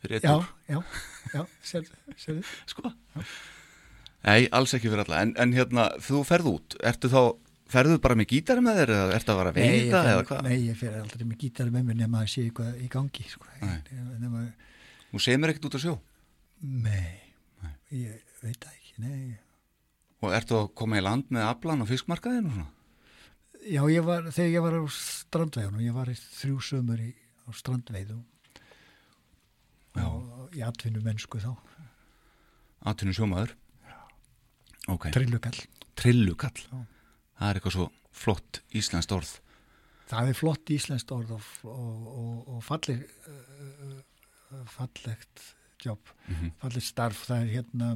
Eitt 0.10 0.26
já, 0.28 0.34
já, 0.68 0.80
já, 1.34 1.42
sérðu, 1.64 2.42
sko. 2.68 2.92
Nei, 4.24 4.48
alls 4.56 4.74
ekki 4.76 4.90
fyrir 4.92 5.04
alla. 5.06 5.22
En, 5.24 5.34
en 5.40 5.54
hérna, 5.56 5.86
þú 6.04 6.22
ferð 6.28 6.50
út, 6.54 6.76
ertu 6.84 7.10
þá, 7.12 7.22
ferðu 7.74 7.98
bara 8.04 8.16
með 8.20 8.30
gítari 8.34 8.64
með 8.64 8.82
þér 8.82 8.94
eða 8.98 9.16
ertu 9.18 9.34
að 9.34 9.40
vara 9.40 9.54
að 9.54 9.60
Nei, 9.60 9.70
veita 9.78 10.02
eða 10.12 10.26
hvað? 10.30 10.44
Nei, 10.48 10.58
ég 10.68 10.78
fer 10.80 10.98
aldrei 11.00 11.26
með 11.30 11.40
gítari 11.46 11.74
með 11.74 11.88
mér 11.90 12.00
nema 12.04 12.22
að 12.24 12.30
sé 12.34 12.44
eitthvað 12.48 12.84
í 12.84 12.90
gangi 12.92 13.26
sko. 13.32 13.48
Nei. 13.64 13.80
nema, 14.24 14.44
Þú 15.14 15.24
segir 15.24 15.42
mér 15.44 15.54
ekkert 15.54 15.68
út 15.70 15.80
að 15.80 15.86
sjó. 15.88 15.96
nei, 16.64 17.18
ég 17.92 18.38
veit 18.44 18.60
það 18.64 18.78
ekki 18.78 19.04
nei, 19.08 19.40
Og 20.24 20.32
ertu 20.32 20.56
að 20.56 20.70
koma 20.80 20.96
í 21.00 21.04
land 21.04 21.28
með 21.36 21.44
aflan 21.50 21.82
og 21.84 21.90
fiskmarkaðinu 21.90 22.48
og 22.48 22.54
svona? 22.56 22.70
Já, 23.64 23.82
ég 23.92 24.04
var, 24.08 24.26
þegar 24.32 24.54
ég 24.54 24.64
var 24.64 24.76
á 24.80 24.84
strandveiðunum, 24.96 25.82
ég 25.84 25.96
var 25.96 26.12
í 26.12 26.16
þrjú 26.20 26.62
sömur 26.64 27.00
í, 27.04 27.10
á 27.44 27.50
strandveiðu 27.56 28.22
Já. 29.96 30.08
í 30.58 30.62
atvinnu 30.66 31.02
mennsku 31.06 31.40
þá, 31.44 31.52
Atvinnu 32.84 33.14
sjómaður. 33.16 33.54
Ok, 34.92 35.06
trillukall. 35.16 35.60
trillukall. 35.96 36.58
Það 37.40 37.50
er 37.50 37.60
eitthvað 37.60 37.76
svo 37.78 37.86
flott 38.12 38.60
íslenskt 38.76 39.14
orð. 39.16 39.30
Það 40.12 40.30
er 40.34 40.36
flott 40.36 40.70
íslenskt 40.76 41.12
orð 41.16 41.32
og, 41.38 41.46
og, 41.64 42.08
og, 42.12 42.50
og 42.58 42.64
falleg, 42.68 43.06
uh, 43.28 44.66
fallegt 44.70 45.46
jobb, 45.86 46.12
Mhm. 46.28 46.52
fallegt 46.60 46.86
starf, 46.90 47.24
það 47.28 47.42
er 47.46 47.54
hérna, 47.56 47.88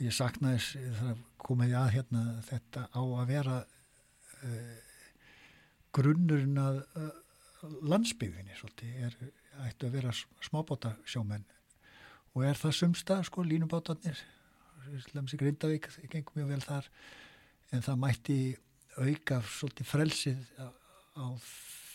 ég 0.00 0.12
saknaði 0.12 0.60
það 1.00 1.18
komið 1.40 1.74
að 1.80 1.90
hérna, 1.96 2.22
þetta 2.50 2.84
á 2.92 3.00
að 3.00 3.26
vera 3.32 3.56
uh, 4.44 4.76
grunnurinn 5.96 6.58
að 6.60 6.82
uh, 6.96 7.10
landsbyggðinni, 7.82 8.54
svolítið, 8.60 8.94
er, 9.08 9.16
ættu 9.66 9.88
að 9.88 9.96
vera 9.98 10.12
smábóta 10.44 10.94
sjómenn 11.04 11.44
og 12.34 12.44
er 12.46 12.58
það 12.58 12.76
sumstað, 12.78 13.24
sko, 13.26 13.42
línubátarnir, 13.42 14.18
Lemsi 15.14 15.38
Grindavík, 15.38 15.88
gengum 16.10 16.38
mjög 16.38 16.52
vel 16.52 16.62
þar, 16.62 16.86
en 17.74 17.82
það 17.82 17.98
mætti 18.04 18.36
auka 18.98 19.40
svolítið 19.46 19.88
frelsið 19.90 20.44
á, 20.58 21.26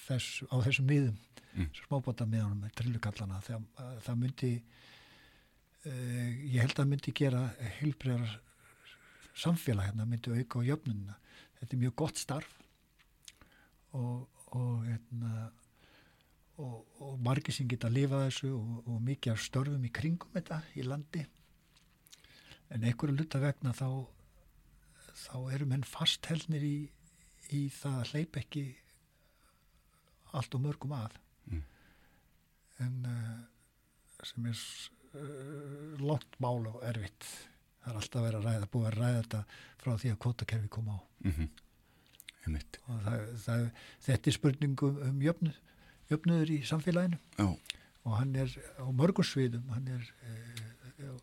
þessu, 0.08 0.48
á 0.52 0.56
þessum 0.68 0.90
miðum, 0.92 1.16
Mm. 1.56 1.70
smábóta 1.72 2.26
miðanum 2.28 2.66
með 2.66 2.74
trillukallana, 2.76 3.38
þegar 3.46 4.00
það 4.04 4.18
myndi, 4.20 4.50
uh, 5.88 6.32
ég 6.52 6.58
held 6.60 6.82
að 6.84 6.90
myndi 6.92 7.14
gera 7.16 7.44
heilbreyðar 7.78 8.34
samfélag 9.40 9.88
hérna, 9.88 10.08
myndi 10.10 10.34
auka 10.36 10.60
á 10.60 10.68
jöfnunina. 10.68 11.16
Þetta 11.60 11.78
er 11.78 11.82
mjög 11.86 11.96
gott 12.02 12.20
starf 12.20 12.58
og, 13.96 14.28
og, 14.52 14.84
hérna, 14.84 15.48
og, 16.62 16.76
og 17.04 17.16
margir 17.24 17.56
sem 17.56 17.68
geta 17.70 17.90
að 17.90 17.98
lifa 18.00 18.22
þessu 18.26 18.52
og, 18.56 18.76
og 18.88 19.00
mikið 19.04 19.34
af 19.34 19.44
störfum 19.44 19.88
í 19.88 19.94
kringum 19.94 20.36
þetta 20.36 20.62
í 20.76 20.86
landi. 20.88 21.26
En 22.74 22.84
einhverju 22.84 23.16
luta 23.16 23.42
vegna 23.44 23.74
þá 23.76 23.90
þá 25.16 25.36
eru 25.56 25.68
menn 25.70 25.86
fastheldnir 25.88 26.64
í, 26.66 26.78
í 27.56 27.62
það 27.72 28.00
að 28.02 28.12
hleypa 28.14 28.42
ekki 28.42 28.66
allt 30.36 30.58
og 30.58 30.64
mörgum 30.66 30.96
að. 30.98 31.20
Mm. 31.46 31.62
en 32.84 32.96
uh, 33.08 33.36
sem 34.26 34.48
er 34.50 34.62
uh, 35.16 36.00
langt 36.02 36.40
mál 36.44 36.66
og 36.72 36.82
erfitt. 36.84 37.28
Það 37.84 37.92
er 37.92 38.00
alltaf 38.02 38.26
verið 38.26 38.40
að 38.40 38.48
ræða, 38.50 38.72
búið 38.74 38.88
að 38.90 38.98
ræða 38.98 39.22
þetta 39.22 39.44
frá 39.84 39.92
því 40.02 40.12
að 40.12 40.20
kvotakerfi 40.26 40.72
kom 40.74 40.90
á. 40.92 40.98
Mm 41.28 41.54
Einmitt. 42.46 42.78
og 42.86 43.00
það, 43.02 43.22
það, 43.42 43.64
þetta 44.06 44.30
er 44.30 44.36
spurningu 44.36 44.90
um 45.08 45.22
jöfnuð, 45.24 45.56
jöfnuður 46.12 46.54
í 46.54 46.60
samfélaginu. 46.68 47.20
Já, 47.40 47.48
og 48.06 48.18
hann 48.20 48.36
er 48.38 48.52
á 48.78 48.86
mörgum 48.94 49.26
sviðum 49.26 49.66
hann 49.74 49.88
er 49.90 50.04
e, 50.22 50.36
á, 51.10 51.16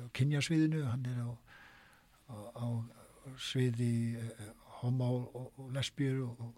á 0.00 0.02
kynjasviðinu 0.16 0.86
hann 0.88 1.04
er 1.10 1.20
á, 1.20 1.30
á, 2.32 2.36
á 2.56 2.66
sviði 3.36 4.16
e, 4.16 4.48
homo 4.80 5.10
og, 5.28 5.52
og 5.60 5.68
lesbjur 5.76 6.22
og, 6.24 6.40
og, 6.46 6.56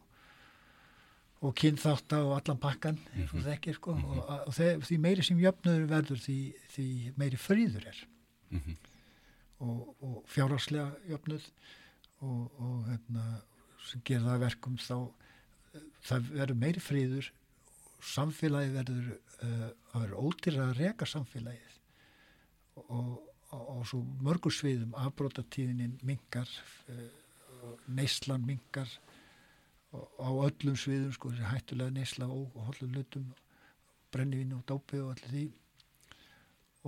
og 1.43 1.55
kynþátta 1.59 2.23
og 2.23 2.37
allan 2.37 2.63
pakkan 2.63 3.01
eins 3.17 3.35
og 3.35 3.43
þekkir 3.49 3.79
sko. 3.81 3.97
Og, 3.99 4.23
og 4.47 4.55
þe 4.55 4.77
því 4.87 4.99
meiri 5.03 5.27
sem 5.27 5.43
jöfnuður 5.43 5.89
verður 5.91 6.23
því, 6.23 6.39
því 6.77 6.89
meiri 7.19 7.41
fríður 7.41 7.91
er. 7.91 8.03
Mhm. 8.53 8.79
og, 9.63 9.95
og 10.05 10.17
fjárhagslega 10.29 10.91
jöfnuð 11.09 11.45
og, 12.21 12.41
og 12.61 12.89
hérna, 12.91 13.23
sem 13.89 14.27
að 14.29 14.43
verkum 14.43 14.75
þá 14.79 14.97
eh, 14.99 15.87
það 16.05 16.29
verður 16.35 16.59
meiri 16.61 16.83
fríður 16.83 17.31
samfélagi 18.03 18.73
verður 18.75 19.11
uh, 19.13 19.69
að 19.95 20.05
vera 20.05 20.23
ódýra 20.23 20.67
að 20.69 20.79
reka 20.81 21.09
samfélagið. 21.09 21.79
Og, 22.83 23.17
og 23.53 23.83
svo 23.89 24.01
mörgur 24.25 24.55
sviðum 24.55 24.95
afbrótatíðinin 24.97 25.99
mingar 26.09 26.49
uh, 26.89 27.09
neyslan 27.87 28.45
mingar 28.47 28.91
á 29.93 30.29
öllum 30.31 30.77
sviðum 30.79 31.13
sko 31.13 31.33
þessi 31.33 31.51
hættulega 31.51 31.93
neysla 31.93 32.29
og, 32.33 32.55
hollum 32.69 32.95
lutum 32.97 33.27
brennivínu 34.13 34.59
og 34.59 34.65
dópi 34.69 35.01
og 35.03 35.13
allir 35.13 35.33
því. 35.35 35.45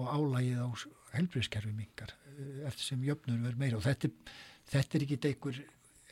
Og 0.01 0.09
álægið 0.11 0.62
á 0.65 0.69
helbriðskerfi 1.15 1.73
mingar 1.77 2.11
eh, 2.33 2.65
eftir 2.67 2.89
sem 2.89 3.05
jöfnur 3.07 3.43
verður 3.45 3.61
meira. 3.61 3.79
Og 3.79 3.85
þetta, 3.85 4.11
þetta 4.73 4.99
er 4.99 5.05
ekki 5.07 5.19
einhver, 5.29 5.61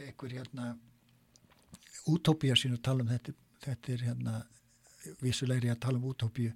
einhver 0.05 0.37
hérna 0.37 0.69
útópía 2.13 2.55
sín 2.59 2.77
að 2.77 2.85
tala 2.87 3.07
um 3.07 3.11
þetta 3.11 3.35
þetta 3.63 3.95
er 3.95 4.05
hérna 4.09 4.39
vissulegri 5.23 5.71
að 5.73 5.81
tala 5.85 6.01
um 6.01 6.09
útópíu 6.13 6.53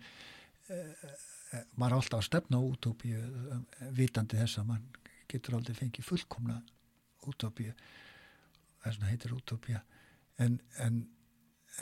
maður 1.78 1.92
er 1.92 1.99
alltaf 1.99 2.20
að 2.20 2.26
stefna 2.26 2.61
á 2.61 2.62
útópíu 2.62 3.20
vitandi 3.97 4.38
þess 4.40 4.61
að 4.61 4.70
mann 4.72 4.86
getur 5.30 5.59
aldrei 5.59 5.76
fengið 5.78 6.09
fullkomna 6.09 6.61
útópíu 7.26 7.74
þess 8.82 8.99
vegna 8.99 9.11
heitir 9.11 9.34
útópía. 9.34 9.82
En, 10.42 10.59
en, 10.82 11.03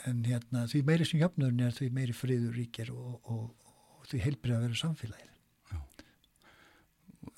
en 0.09 0.23
hérna 0.25 0.65
því 0.71 0.81
meiri 0.87 1.05
sem 1.05 1.21
jöfnurinn 1.21 1.65
er 1.65 1.75
því 1.75 1.91
meiri 1.93 2.15
friður 2.15 2.55
ríkir 2.55 2.91
og, 2.93 3.19
og, 3.29 3.71
og 3.99 4.09
því 4.09 4.21
heilbrið 4.25 4.57
að 4.57 4.67
vera 4.67 4.81
samfélagið 4.81 5.35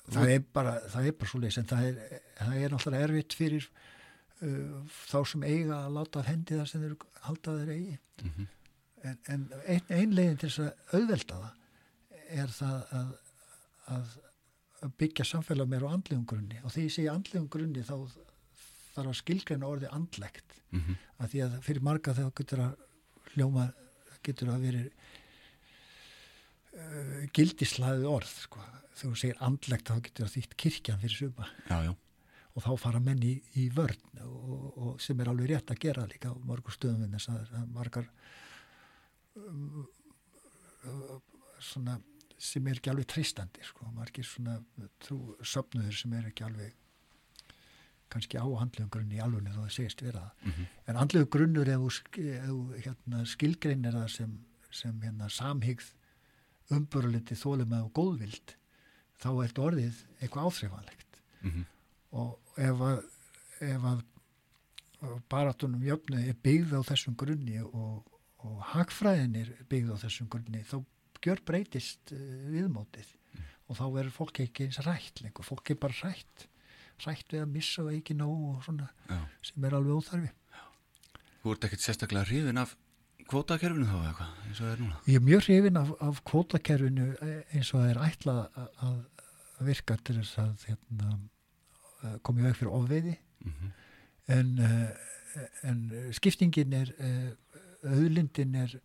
það 0.08 0.32
er 0.32 0.44
bara 0.54 0.74
það 0.88 1.08
er 1.08 1.16
bara 1.20 1.30
svo 1.30 1.40
leys 1.42 1.58
en 1.60 1.68
það 1.68 1.88
er, 1.88 2.20
það 2.38 2.60
er 2.60 2.74
náttúrulega 2.74 3.08
erfitt 3.08 3.36
fyrir 3.36 3.66
uh, 3.68 4.94
þá 5.08 5.18
sem 5.32 5.44
eiga 5.48 5.80
að 5.82 5.96
láta 5.98 6.22
af 6.22 6.30
hendi 6.30 6.58
það 6.58 6.70
sem 6.70 6.84
þeir 6.84 6.96
halda 7.26 7.56
þeir 7.60 7.74
eigi. 7.74 7.98
Mhm. 8.24 8.54
En, 9.04 9.18
en 9.34 9.44
ein, 9.66 9.82
ein 9.88 10.12
leiðin 10.16 10.38
til 10.42 10.48
þess 10.50 10.64
að 10.64 10.98
auðvelda 10.98 11.38
það 11.42 11.52
er 12.42 12.52
það 12.58 12.94
að, 12.98 13.12
að, 13.96 14.16
að 14.86 14.96
byggja 15.02 15.24
samfélag 15.30 15.68
meira 15.70 15.88
á 15.88 15.94
andlegum 15.96 16.26
grunni 16.28 16.58
og 16.64 16.72
því 16.74 16.84
ég 16.88 16.94
segi 16.96 17.08
andlegum 17.12 17.48
grunni 17.52 17.82
þá 17.88 17.94
þarf 18.94 19.12
að 19.12 19.18
skilgreina 19.22 19.70
orðið 19.74 19.94
andlegt 19.98 20.54
Mhm. 20.68 20.96
að 21.24 21.30
því 21.32 21.38
að 21.46 21.52
fyrir 21.64 21.80
marga 21.86 22.12
þegar 22.12 22.32
getur 22.36 22.60
að 22.60 22.72
hljóma 23.32 23.62
getur 24.26 24.50
að 24.52 24.64
veri 24.66 24.82
uh, 26.76 27.22
gildislaðið 27.36 28.04
orð 28.10 28.32
sko. 28.44 28.60
þegar 28.98 29.14
þú 29.14 29.20
segir 29.22 29.40
andlegt 29.46 29.88
þá 29.88 29.94
getur 30.08 30.26
það 30.26 30.34
þýtt 30.36 30.56
kirkjan 30.64 31.00
fyrir 31.00 31.16
suma 31.22 31.46
já, 31.70 31.78
já, 31.86 31.92
og 32.52 32.64
þá 32.66 32.70
fara 32.82 33.00
menn 33.00 33.22
í, 33.24 33.32
í 33.62 33.68
vörn 33.72 34.20
og, 34.26 34.66
og 34.76 35.00
sem 35.00 35.20
er 35.24 35.30
alveg 35.32 35.52
rétt 35.54 35.72
að 35.72 35.80
gera 35.86 36.04
líka 36.10 36.32
á 36.34 36.36
mörgur 36.44 36.74
stöðum 36.76 37.06
en 37.06 37.16
þess 37.16 37.30
að 37.32 37.56
að 37.62 37.72
margar 37.78 38.10
svona 41.60 41.98
sem 42.38 42.66
er 42.70 42.78
ekki 42.78 42.90
alveg 42.92 43.08
treystandi 43.10 43.64
sko, 43.66 43.88
margir 43.96 44.24
svona 44.26 44.58
trú 45.02 45.34
söfnuður 45.42 45.96
sem 45.98 46.12
er 46.14 46.28
ekki 46.30 46.44
alveg 46.46 46.74
kannski 48.08 48.38
á 48.40 48.46
andlegum 48.46 48.88
grunni 48.94 49.18
í 49.18 49.22
alvegni 49.24 49.50
þó 49.52 49.64
það 49.64 49.74
segist 49.74 50.02
vera 50.06 50.20
það 50.22 50.52
Mhm. 50.52 50.66
en 50.86 50.96
andlegu 51.02 51.28
grunnur 51.34 51.68
ef 51.68 51.80
þú, 52.14 52.56
hérna, 52.84 53.24
skilgreinir 53.26 53.92
það 53.92 54.08
sem, 54.10 54.38
sem 54.70 55.00
hérna, 55.02 55.28
samhyggð 55.28 55.90
umböruliti 56.70 57.34
þólum 57.34 57.74
og 57.84 57.92
góðvild 57.92 58.54
þá 59.20 59.28
er 59.42 59.48
þetta 59.48 59.66
orðið 59.68 60.04
eitthvað 60.22 60.46
áþreifanlegt 60.48 61.20
Mhm. 61.42 61.66
og 62.12 62.38
ef 62.56 62.76
að, 62.80 63.04
ef 63.60 63.82
að 63.82 64.02
baratunum 65.28 65.82
jöfnu 65.82 66.28
er 66.28 66.34
byggð 66.34 66.72
á 66.74 66.80
þessum 66.82 67.14
grunni 67.16 67.60
og, 67.62 68.04
og 68.46 68.60
hagfræðin 68.74 69.38
er 69.40 69.54
byggð 69.70 69.94
á 69.94 70.02
þessum 70.04 70.28
grunni 70.30 70.62
þá 70.66 70.78
gjör 71.24 71.42
breytist 71.46 72.12
uh, 72.14 72.20
viðmótið. 72.52 73.14
Og 73.68 73.76
þá 73.76 73.84
verður 73.92 74.14
fólk 74.14 74.38
ekki 74.40 74.68
eins 74.68 74.78
rætt 74.86 75.20
lengur, 75.20 75.44
fólk 75.44 75.74
er 75.74 75.80
bara 75.80 75.96
rætt 76.00 76.46
rætt 77.06 77.32
við 77.32 77.44
að 77.44 77.54
missa 77.54 77.84
og 77.84 77.94
ekki 77.94 78.16
nóg 78.18 78.44
og 78.50 78.60
svona 78.66 78.88
já. 79.06 79.18
sem 79.46 79.66
er 79.66 79.76
alveg 79.78 79.98
óþarfi. 80.00 80.30
Þú 81.42 81.54
ert 81.54 81.66
ekkert 81.68 81.84
sérstaklega 81.84 82.26
hrifin 82.28 82.60
af 82.60 82.74
kvótakerfinu 83.28 83.86
þá 83.86 83.96
eða 83.98 84.08
eitthvað, 84.10 84.32
eins 84.44 84.60
og 84.60 84.64
það 84.64 84.72
er 84.72 84.82
núna? 84.82 85.00
Ég 85.06 85.20
er 85.20 85.26
mjög 85.28 85.44
hrifin 85.46 85.80
af, 85.80 85.92
af 86.08 86.22
kvótakerfinu 86.30 87.08
eh, 87.26 87.40
eins 87.54 87.72
og 87.72 87.82
það 87.82 87.90
er 87.92 88.00
ætlað 88.08 88.40
að, 88.48 88.70
að 88.88 89.68
virka 89.68 89.98
til 90.06 90.16
þess 90.20 90.40
að 90.42 90.64
hérna, 90.70 91.12
eh, 92.02 92.16
koma 92.26 92.42
í 92.42 92.48
veg 92.48 92.58
fyrir 92.58 92.78
ofveiði. 92.80 93.18
Mhm. 93.46 93.76
en, 94.28 94.48
uh, 94.60 94.88
en 95.64 95.76
skiptingin 96.12 96.74
er 96.76 96.90
auðlindin 97.94 98.54
er 98.64 98.76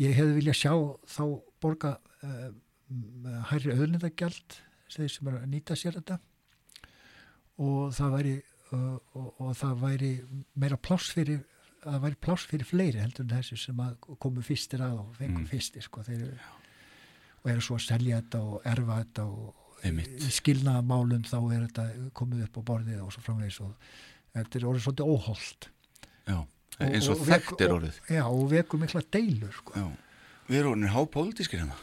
ég 0.00 0.14
hefði 0.18 0.36
viljað 0.40 0.58
sjá 0.60 0.72
þá 1.16 1.24
borga 1.62 1.96
uh, 2.26 2.50
hærri 3.50 3.74
auðlindagjald 3.74 4.58
þeir 4.94 5.10
sem 5.10 5.28
er 5.30 5.38
að 5.40 5.48
nýta 5.50 5.76
sér 5.78 5.96
þetta. 5.98 6.18
Og 7.64 7.92
það 7.94 8.14
væri 8.18 8.34
uh, 8.74 8.94
og, 9.14 9.28
og 9.40 9.50
það 9.58 9.82
væri 9.84 10.12
meira 10.58 10.78
pláss 10.78 11.12
fyrir 11.14 11.42
að 11.84 11.92
það 11.98 12.04
væri 12.06 12.20
pláss 12.24 12.46
fyrir 12.48 12.68
fleiri 12.68 13.02
heldur 13.02 13.26
en 13.26 13.34
þessi 13.36 13.58
sem 13.60 13.80
komu 14.22 14.42
fyrstir 14.44 14.82
að 14.84 15.02
og 15.02 15.10
fengu 15.18 15.42
Mm. 15.42 15.50
fyrstir 15.50 15.84
sko 15.84 16.02
þeir 16.06 16.22
og 17.44 17.50
eru 17.52 17.60
svo 17.60 17.76
að 17.76 17.84
selja 17.90 18.20
þetta 18.22 18.40
og 18.40 18.62
erfa 18.70 18.96
þetta 19.02 19.24
og 19.28 19.60
í 19.84 20.30
skilnaðamálum 20.32 21.26
þá 21.28 21.36
er 21.52 21.66
þetta 21.66 21.84
komið 22.16 22.46
upp 22.46 22.56
á 22.56 22.62
borðið 22.70 23.02
og 23.04 23.10
svo 23.12 23.24
framvegis 23.26 23.58
og 23.60 23.74
þetta 24.32 24.58
er 24.58 24.64
orðið 24.70 24.84
svolítið 24.86 25.10
óholt 25.12 25.68
Já, 26.24 26.38
eins 26.80 27.08
og, 27.08 27.20
og 27.20 27.26
þekkt 27.28 27.60
er 27.64 27.70
og- 27.72 27.80
orðið. 27.80 27.98
Já 28.10 28.22
og 28.26 28.44
vekur 28.50 28.80
mikla 28.82 29.02
deilur 29.14 29.52
sko. 29.58 29.88
Við 30.48 30.58
erum 30.60 30.74
orðinir 30.74 30.94
hápólitískir 30.94 31.62
hérna. 31.62 31.76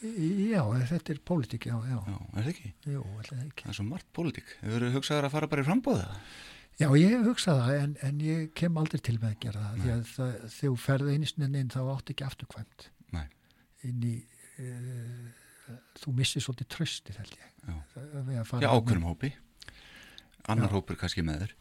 Já, 0.00 0.62
þetta 0.88 1.12
er 1.12 1.18
pólitík 1.28 1.66
já, 1.68 1.74
já, 1.84 1.98
Já, 2.08 2.16
er 2.38 2.44
það 2.46 2.48
ekki? 2.54 2.70
jú, 2.88 3.02
ekki. 3.20 3.64
Það 3.66 3.68
er 3.68 3.76
svo 3.76 3.84
margt 3.84 4.06
pólitík. 4.16 4.54
Við 4.64 4.76
erum 4.78 4.94
hugsaður 4.94 5.26
að 5.28 5.34
fara 5.34 5.48
bara 5.50 5.60
í 5.64 5.66
frambóða 5.68 6.06
já, 6.80 6.86
ég 6.96 7.10
hef 7.12 7.26
hugsað 7.28 7.58
það 7.60 7.74
en, 7.82 7.92
en 8.08 8.20
ég 8.24 8.46
kem 8.56 8.78
aldrei 8.80 9.00
til 9.04 9.18
með 9.20 9.34
að 9.34 9.40
gera 9.44 9.64
það 9.66 9.82
því 9.82 9.90
að 9.92 10.02
það, 10.14 10.30
þú 10.54 10.70
ferði 10.80 11.16
einisnin 11.18 11.58
inn 11.60 11.68
þá 11.74 11.80
átt 11.92 12.12
ekki 12.14 12.24
afturkvæmt. 12.24 12.86
Nei, 13.12 13.26
inn 13.90 14.06
í 14.08 14.14
uh, 14.64 15.28
þú 16.00 16.14
missir 16.16 16.44
svolítið 16.46 16.70
trösti 16.72 17.16
held 17.18 17.36
ég. 17.36 17.50
Já, 17.68 18.72
ákveðum 18.72 19.04
hópi. 19.10 19.34
Annar 20.48 20.72
hópur 20.72 20.96
kannski 20.96 21.20
með 21.26 21.44
þér. 21.44 21.52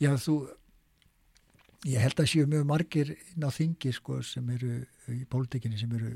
Já, 0.00 0.10
þú 0.16 0.38
ég 1.84 2.00
held 2.00 2.20
að 2.20 2.30
séu 2.32 2.46
mjög 2.48 2.68
margir 2.68 3.10
inn 3.14 3.44
á 3.44 3.50
þingi 3.52 3.92
sko 3.94 4.20
sem 4.24 4.46
eru 4.54 4.76
í 5.12 5.24
pólitíkinni 5.30 5.80
sem 5.80 5.92
eru 5.96 6.12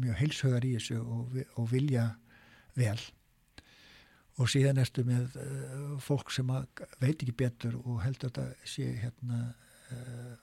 mjög 0.00 0.20
heilshögar 0.20 0.66
í 0.66 0.74
þessu 0.76 1.00
og, 1.00 1.40
og 1.58 1.70
vilja 1.72 2.06
vel. 2.78 2.98
Og 4.40 4.48
síðan 4.48 4.80
ertu 4.80 5.04
með 5.04 5.34
uh, 5.36 5.96
fólk 6.00 6.30
sem 6.32 6.48
að 6.54 6.84
veit 7.02 7.18
ekki 7.18 7.34
betur 7.36 7.74
og 7.82 7.98
heldur 8.04 8.30
þetta 8.30 8.68
sé 8.68 8.86
hérna 9.02 9.40
uh, 9.92 10.36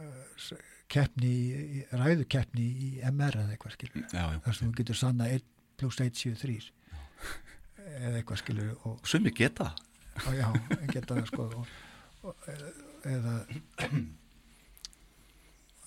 uh, 0.00 0.62
keppni, 0.94 1.82
ræðukeppni 1.92 2.64
í 2.86 2.90
MR 3.10 3.40
eða 3.42 3.56
eitthvað 3.56 3.76
skilur 3.76 4.08
þar 4.12 4.56
sem 4.56 4.70
þú 4.70 4.78
getur 4.78 5.00
sanna 5.00 5.28
1 5.32 5.44
pluss 5.80 6.00
1 6.04 6.14
7 6.20 6.34
3 6.44 6.56
eða 7.98 8.18
eitthvað 8.20 8.40
skilur 8.42 8.88
og 8.88 9.08
sumi 9.08 9.32
geta 9.34 9.72
og 10.28 10.36
já, 10.36 10.46
geta 10.92 11.18
sko 11.26 11.48
og, 11.50 11.72
og, 12.22 12.50
eða 13.08 13.34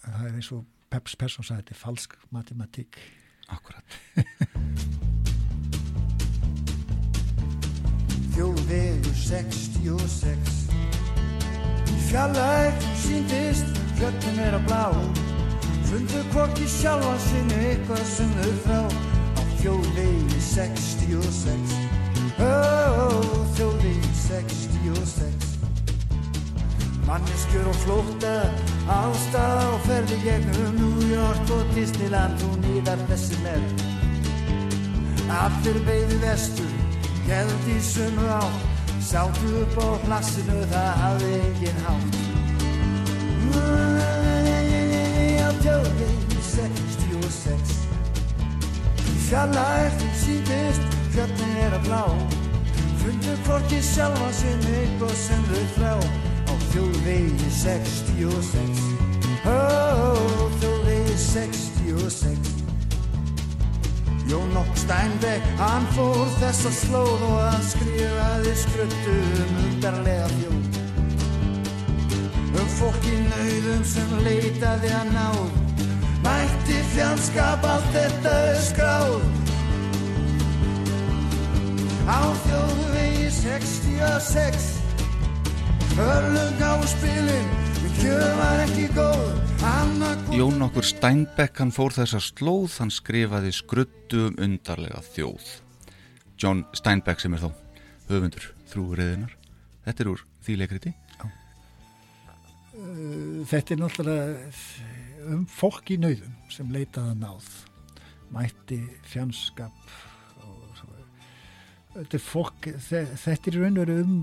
það 0.07 0.25
er 0.27 0.35
eins 0.37 0.51
og 0.55 0.65
Peps 0.91 1.17
Persson 1.19 1.43
sagði 1.45 1.63
þetta 1.63 1.75
er 1.75 1.81
falsk 1.81 2.15
matematík. 2.35 2.99
Akkurat. 3.51 3.85
Þjóðvegur 8.37 9.15
66 9.17 10.57
Fjallæg 12.07 12.85
síndist 13.01 13.81
Fjöldin 13.97 14.39
er 14.45 14.59
að 14.59 14.67
blá. 14.67 14.85
Fundu 15.87 16.21
hvorki 16.33 16.67
sjálfa 16.69 17.15
sinni 17.25 17.57
Eitthvað 17.71 18.05
sem 18.11 18.31
þau 18.37 18.53
frá. 18.67 18.81
Á 19.39 19.41
þjóðvegi 19.63 20.39
66 20.51 21.75
Ó, 22.37 22.53
þjóðvegi 23.57 24.15
66 24.27 25.46
Manneskjur 27.07 27.67
og 27.71 27.77
flótta 27.85 28.33
Ástað 28.91 29.61
og 29.63 29.83
ferði 29.85 30.17
gegnum 30.25 30.75
New 30.75 31.05
York 31.07 31.53
og 31.55 31.69
Disneyland 31.71 32.41
Og 32.43 32.57
nýðar 32.65 32.99
þessi 33.07 33.39
með 33.45 33.63
Allir 35.37 35.79
beigðu 35.87 36.19
vestur 36.25 36.73
Geld 37.29 37.71
í 37.71 37.77
sömu 37.83 38.27
á 38.27 38.43
Sáttu 39.07 39.53
upp 39.61 39.79
á 39.79 39.87
plassinu 40.03 40.59
Það 40.67 40.91
hafði 41.01 41.31
engin 41.39 41.81
hátt. 41.87 42.17
Á 45.47 45.49
tjóðvegi 45.63 46.41
66 46.51 47.75
Fjalla 49.29 49.67
eftir 49.87 50.15
síðist 50.25 50.95
Fjöldin 51.15 51.59
er 51.63 51.79
að 51.79 51.87
blá. 51.87 52.03
Fundu 52.99 53.37
hvorki 53.47 53.79
sjálfa 53.95 54.33
sinn 54.35 54.73
Eitthvað 54.75 55.15
sem 55.23 55.47
þau 55.53 55.63
frá 55.77 56.35
þjóðvegi 56.73 57.51
66 57.61 58.85
Ó, 59.47 59.57
þjóðvegi 60.61 61.17
66 61.23 62.57
Jón 64.27 64.49
Nokk 64.51 64.75
Steinbeck, 64.75 65.43
hann 65.55 65.85
fór 65.95 66.27
þessa 66.41 66.71
slóð 66.75 67.21
og 67.29 67.37
hann 67.45 67.61
skrifaði 67.63 68.55
skruttu 68.59 69.13
um 69.43 69.53
undarlega 69.61 70.27
þjóð. 70.33 70.79
Um 72.57 72.67
fólk 72.75 73.07
í 73.07 73.15
nauðum 73.29 73.85
sem 73.87 74.11
leitaði 74.25 74.91
að 74.99 75.13
náð, 75.15 75.39
mætti 76.25 76.81
fjandskap 76.91 77.63
allt 77.71 77.87
þetta 77.95 78.35
skráð. 78.67 79.15
Á 82.11 82.19
þjóðvegi 82.43 83.31
66, 83.37 84.67
hörlung 85.97 86.61
á 86.61 86.73
spilin, 86.85 87.49
kjöð 87.97 88.31
var 88.37 88.63
ekki 88.67 88.87
góð. 88.93 89.37
Jón 90.37 90.61
okkur 90.61 90.85
Steinbeck 90.85 91.57
hann 91.57 91.73
fór 91.73 91.95
þessa 91.95 92.19
slóð, 92.21 92.75
hann 92.77 92.93
skrifaði 92.93 93.49
skruttu 93.55 94.27
um 94.27 94.37
undarlega 94.45 95.01
þjóð. 95.15 95.47
John 96.37 96.61
Steinbeck 96.77 97.23
sem 97.23 97.33
er 97.33 97.41
þá 97.41 97.49
höfundur 98.11 98.45
þrúriðinar. 98.69 99.33
Þetta 99.87 100.03
er 100.03 100.11
úr 100.13 100.23
þýleikriti. 100.45 100.93
Þetta 103.49 103.73
er 103.73 103.81
náttúrulega 103.81 105.31
um 105.33 105.45
fólk 105.49 105.89
í 105.95 105.97
nauðum 105.97 106.35
sem 106.53 106.69
leitaði 106.69 107.15
að 107.15 107.23
náð. 107.23 107.47
Mætti, 108.35 108.83
fjandskap. 109.09 109.95
Þetta 111.95 112.19
er 112.19 112.21
fólk, 112.21 112.67
þetta 112.85 113.49
er 113.49 113.57
raun 113.57 113.79
og 113.79 113.87
veru 113.87 114.03
um 114.03 114.19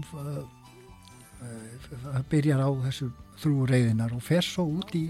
það 1.91 2.27
byrjar 2.31 2.63
á 2.65 2.71
þessu 2.87 3.11
þrú 3.43 3.67
reyðinar 3.69 4.15
og 4.17 4.23
fer 4.25 4.47
svo 4.47 4.67
út 4.79 4.95
í 4.97 5.05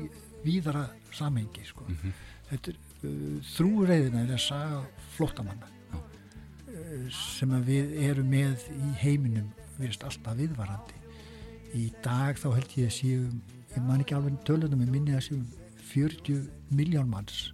víðara 0.44 0.88
samhengi 1.14 1.64
sko. 1.64 1.84
mm 1.88 1.96
-hmm. 1.96 2.12
þetta 2.50 2.70
er 2.70 2.76
uh, 3.08 3.38
þrú 3.56 3.86
reyðinar 3.86 4.28
er 4.28 4.34
að 4.34 4.46
saga 4.46 4.82
flottamanna 5.16 5.68
uh, 5.94 7.10
sem 7.10 7.50
við 7.64 7.96
erum 8.08 8.28
með 8.28 8.68
í 8.70 8.92
heiminum 9.02 9.50
verist 9.78 10.04
alltaf 10.04 10.36
viðvarandi 10.36 10.94
í 11.74 11.92
dag 12.02 12.38
þá 12.38 12.48
held 12.54 12.78
ég 12.78 12.86
að 12.86 12.98
séum 12.98 13.42
ég 13.74 13.82
man 13.82 14.00
ekki 14.00 14.14
alveg 14.14 14.38
tölunum 14.46 14.80
ég 14.80 14.90
minni 14.90 15.14
að 15.14 15.26
séum 15.28 15.46
40 15.94 16.48
miljón 16.70 17.08
manns 17.10 17.52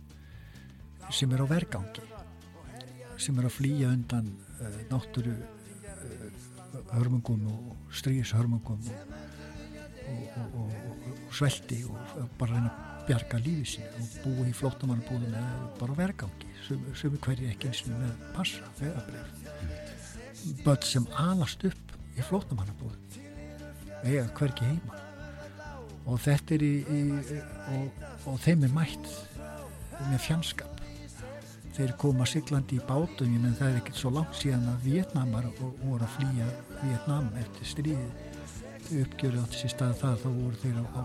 sem 1.11 1.33
er 1.33 1.43
á 1.43 1.47
vergangi 1.47 2.03
sem 3.17 3.39
er 3.39 3.45
að 3.45 3.57
flýja 3.57 3.89
undan 3.89 4.29
uh, 4.61 4.81
náttúru 4.91 5.35
hörmungum 6.95 7.47
og 7.51 7.97
stríðishörmungum 8.01 8.87
og, 10.11 10.23
og, 10.37 10.55
og, 10.63 11.11
og 11.11 11.35
svelti 11.35 11.83
og 11.87 12.31
bara 12.39 12.57
reyna 12.57 12.71
að 12.71 13.05
bjarga 13.11 13.41
lífið 13.45 13.69
sín 13.75 14.01
og 14.01 14.17
búa 14.25 14.47
í 14.49 14.55
flóttamannabúðum 14.57 15.37
eða 15.41 15.69
bara 15.81 15.99
vergangi. 15.99 16.51
Sem, 16.67 16.83
sem 16.99 17.15
er 17.15 17.23
hverju 17.25 17.51
ekki 17.51 17.71
eins 17.71 17.85
og 17.87 17.95
með 17.99 18.27
passa, 18.37 18.73
vegabrif 18.81 19.39
börn 20.65 20.87
sem 20.89 21.07
alast 21.21 21.65
upp 21.69 21.95
í 22.17 22.25
flóttamannabúðum 22.25 23.21
eða 24.01 24.29
hverki 24.39 24.69
heima. 24.71 25.01
Og 26.09 26.21
þetta 26.25 26.57
er 26.57 26.65
í, 26.65 26.75
í 26.89 27.01
og 28.27 28.41
þeim 28.43 28.65
er 28.67 28.73
mætt 28.75 29.11
með 30.09 30.23
fjandskap 30.25 30.80
þeir 31.77 31.93
koma 32.01 32.27
siglandi 32.29 32.79
í 32.79 32.85
bátum 32.87 33.37
en 33.37 33.55
það 33.59 33.69
er 33.69 33.79
ekkert 33.81 34.01
svo 34.01 34.13
langt 34.15 34.37
síðan 34.39 34.69
að 34.73 34.87
Vietnamar 34.89 35.47
voru 35.59 36.03
að 36.03 36.15
flýja 36.17 36.49
Vietnam 36.83 37.31
eftir 37.41 37.71
stríði 37.73 38.09
uppgjörið 39.05 39.43
átti 39.45 39.61
sér 39.61 39.75
stað 39.75 39.99
það 40.01 40.17
þá 40.25 40.29
voru 40.29 40.61
þeir 40.65 40.81
á, 40.83 40.85
á 40.91 41.03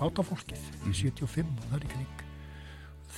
bátafólkið 0.00 0.62
mm. 0.82 0.92
75 0.92 1.52
og 1.54 1.70
það 1.70 1.78
er 1.78 1.86
í 1.86 1.92
kring 1.94 2.24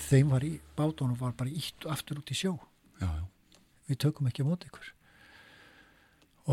þeim 0.09 0.32
var 0.34 0.47
í 0.47 0.53
bátunum 0.78 1.18
var 1.18 1.34
bara 1.39 1.53
ítt 1.53 1.89
aftur 1.91 2.20
út 2.20 2.32
í 2.32 2.39
sjó 2.39 2.55
já, 3.01 3.09
já. 3.09 3.24
við 3.89 4.01
tökum 4.05 4.30
ekki 4.30 4.45
á 4.45 4.49
mót 4.49 4.68
ykkur 4.68 4.93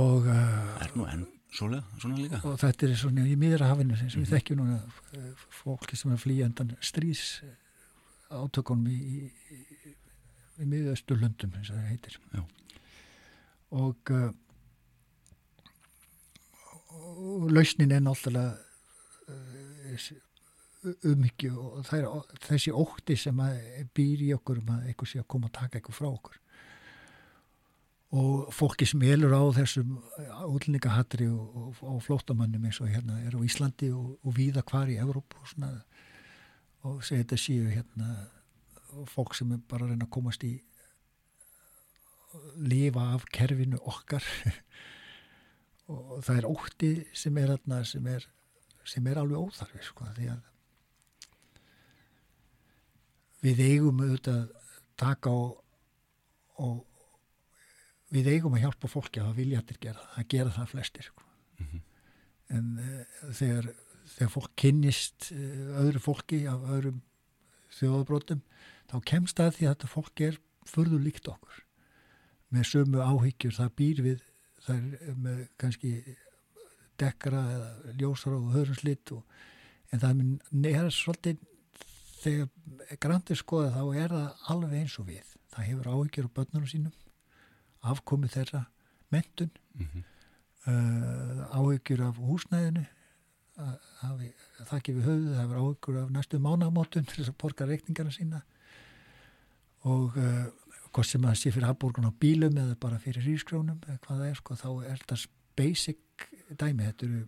og 0.02 0.28
uh, 0.28 0.84
er 0.84 0.96
nú 0.96 1.08
enn 1.12 1.28
svolega, 1.56 1.84
svona 2.02 2.20
líka 2.20 2.42
og 2.48 2.58
þetta 2.60 2.88
er 2.88 2.98
svona 3.00 3.28
í 3.28 3.36
miðrahafinu 3.40 3.96
sem 3.96 4.08
mm 4.08 4.12
-hmm. 4.16 4.24
við 4.24 4.34
þekkjum 4.34 4.58
núna 4.64 4.80
fólki 5.62 5.96
sem 5.96 6.12
er 6.12 6.18
að 6.18 6.24
flýja 6.24 6.50
undan 6.50 6.76
strís 6.82 7.24
átökunum 8.30 8.88
í, 8.90 8.98
í, 8.98 9.60
í, 9.90 9.96
í 10.62 10.70
miðausturlöndum 10.70 11.56
eins 11.58 11.72
og 11.72 11.80
það 11.80 11.90
heitir 11.92 12.20
Já. 12.34 12.44
og 13.82 14.14
uh, 14.16 14.30
og 17.16 17.52
lausnin 17.52 17.94
er 17.94 18.04
náttúrulega 18.04 18.56
uh, 19.30 20.08
umhyggju 20.86 21.54
og 21.58 21.94
er, 21.98 22.08
þessi 22.46 22.74
ótti 22.74 23.18
sem 23.18 23.40
býr 23.96 24.26
í 24.28 24.34
okkur 24.36 24.62
um 24.62 24.74
að 24.76 24.90
eitthvað 24.90 25.12
sé 25.12 25.22
að 25.22 25.30
koma 25.34 25.50
að 25.50 25.58
taka 25.60 25.80
eitthvað 25.80 26.00
frá 26.00 26.10
okkur 26.10 26.42
og 28.16 28.52
fólki 28.54 28.88
sem 28.88 29.02
elur 29.04 29.34
á 29.34 29.44
þessum 29.58 29.96
útlendingahattri 30.46 31.28
og, 31.32 31.56
og, 31.58 31.80
og 31.96 32.04
flótamannum 32.06 32.68
eins 32.68 32.80
og 32.84 32.92
hérna 32.92 33.18
er 33.26 33.36
á 33.36 33.40
Íslandi 33.44 33.90
og, 33.96 34.16
og 34.22 34.38
víða 34.38 34.64
hvar 34.70 34.92
í 34.92 35.00
Evróp 35.02 35.36
og 35.40 35.50
svona 35.52 35.72
og 36.86 37.04
segja 37.04 37.24
þetta 37.24 37.42
séu 37.42 37.68
hérna 37.72 38.10
fólk 39.12 39.36
sem 39.36 39.52
er 39.56 39.62
bara 39.70 39.86
að 39.86 39.94
reyna 39.94 40.08
að 40.08 40.16
komast 40.16 40.46
í 40.48 40.54
lifa 42.60 43.12
af 43.16 43.26
kerfinu 43.34 43.80
okkar 43.88 44.26
og 45.92 46.20
það 46.26 46.38
er 46.40 46.50
ótti 46.50 46.92
sem 47.16 47.38
er 47.40 47.54
þarna 47.54 47.82
sem 47.88 48.12
er, 48.12 48.28
sem 48.88 49.08
er 49.08 49.22
alveg 49.22 49.42
óþarfi 49.42 49.84
sko 49.86 50.08
því 50.18 50.30
að 50.34 50.52
við 53.46 53.62
eigum 53.68 54.02
auðvitað 54.02 54.46
taka 54.98 55.32
og, 55.32 55.58
og 56.64 56.86
við 58.16 58.32
eigum 58.34 58.56
að 58.58 58.66
hjálpa 58.66 58.90
fólki 58.90 59.22
að 59.22 59.36
vilja 59.42 59.62
þetta 59.62 59.82
gera, 59.84 60.06
að 60.16 60.30
gera 60.34 60.54
það 60.56 60.72
flestir 60.72 61.10
sko. 61.10 61.26
mm 61.60 61.68
-hmm. 61.68 61.82
en 62.58 62.72
uh, 62.80 63.32
þegar 63.32 63.74
þegar 64.16 64.32
fólk 64.34 64.56
kynnist 64.62 65.30
öðru 65.32 66.02
fólki 66.04 66.46
af 66.50 66.66
öðrum 66.76 67.02
þjóðabrótum 67.76 68.44
þá 68.92 68.98
kemst 69.12 69.42
að 69.42 69.56
því 69.58 69.68
að 69.68 69.74
þetta 69.74 69.92
fólk 69.92 70.22
er 70.28 70.40
förður 70.66 71.04
líkt 71.06 71.30
okkur 71.30 71.62
með 72.54 72.70
sömu 72.70 73.02
áhyggjur, 73.02 73.56
það 73.58 73.74
býr 73.80 74.02
við 74.06 74.22
það 74.66 74.78
er 74.78 75.18
með 75.26 75.42
kannski 75.62 75.92
dekkara 77.02 77.42
eða 77.56 77.96
ljósara 78.00 78.40
og 78.40 78.54
hörunslitt 78.56 79.12
en 79.92 80.02
það 80.02 80.70
er 80.72 80.90
svolítið 80.94 81.44
þegar 82.22 83.00
grandir 83.02 83.40
skoða 83.40 83.74
þá 83.76 83.84
er 84.02 84.16
það 84.16 84.46
alveg 84.54 84.78
eins 84.80 85.00
og 85.02 85.10
við 85.10 85.34
það 85.54 85.68
hefur 85.70 85.92
áhyggjur 85.92 86.30
á 86.30 86.36
börnunum 86.40 86.70
sínum 86.72 86.96
afkomið 87.86 88.38
þeirra 88.38 88.62
mentun 89.14 89.52
mm 89.76 89.86
-hmm. 89.86 90.04
uh, 90.72 91.42
áhyggjur 91.60 92.02
af 92.08 92.18
húsnæðinu 92.18 92.86
hafi 93.56 94.32
þakkið 94.70 94.98
við 94.98 95.08
höfuð, 95.10 95.30
það 95.32 95.42
hefur 95.42 95.62
áhugur 95.62 96.00
af 96.02 96.12
næstu 96.12 96.40
mánamótun 96.44 97.08
til 97.08 97.22
þess 97.22 97.32
að 97.32 97.40
borga 97.44 97.68
reikningarna 97.70 98.12
sína 98.16 98.42
og 99.86 100.18
uh, 100.20 100.48
hvort 100.90 101.08
sem 101.08 101.24
það 101.24 101.40
sé 101.40 101.54
fyrir 101.54 101.70
hafborgun 101.70 102.10
á 102.10 102.20
bílum 102.20 102.58
eða 102.60 102.76
bara 102.82 103.00
fyrir 103.00 103.26
rískrónum 103.28 103.80
eða 103.86 104.02
hvað 104.04 104.22
það 104.22 104.28
er 104.28 104.42
sko, 104.42 104.60
þá 104.60 104.70
er 104.90 105.02
þetta 105.04 105.20
basic 105.56 106.28
dæmi, 106.60 106.90
þetta 106.90 107.10
eru 107.10 107.24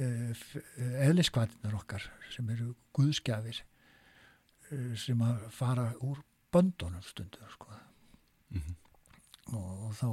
eðliskvatinnar 0.00 1.76
okkar 1.76 2.06
sem 2.32 2.48
eru 2.54 2.72
guðskjafir 2.96 3.60
uh, 3.60 4.92
sem 4.98 5.24
að 5.26 5.46
fara 5.54 5.90
úr 6.06 6.22
böndunum 6.50 7.02
stundu 7.06 7.46
sko. 7.52 7.74
Mhm. 8.50 8.76
og, 9.54 9.68
og 9.86 9.92
þá 9.94 10.06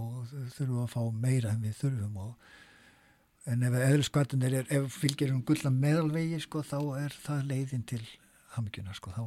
þurfum 0.53 0.75
við 0.75 0.81
að 0.83 0.91
fá 0.93 1.01
meira 1.13 1.53
en 1.53 1.63
við 1.63 1.77
þurfum 1.79 2.19
og, 2.25 2.49
en 3.47 3.63
ef 3.63 3.75
eðliskvatinnar 3.79 4.55
er 4.59 4.71
ef 4.77 4.97
fylgir 5.01 5.31
um 5.33 5.43
gulla 5.47 5.71
meðalvegi 5.73 6.39
sko, 6.43 6.63
þá 6.65 6.79
er 6.99 7.15
það 7.23 7.45
leiðin 7.51 7.85
til 7.87 8.01
haminguna 8.55 8.95
sko, 8.97 9.13
þá 9.15 9.23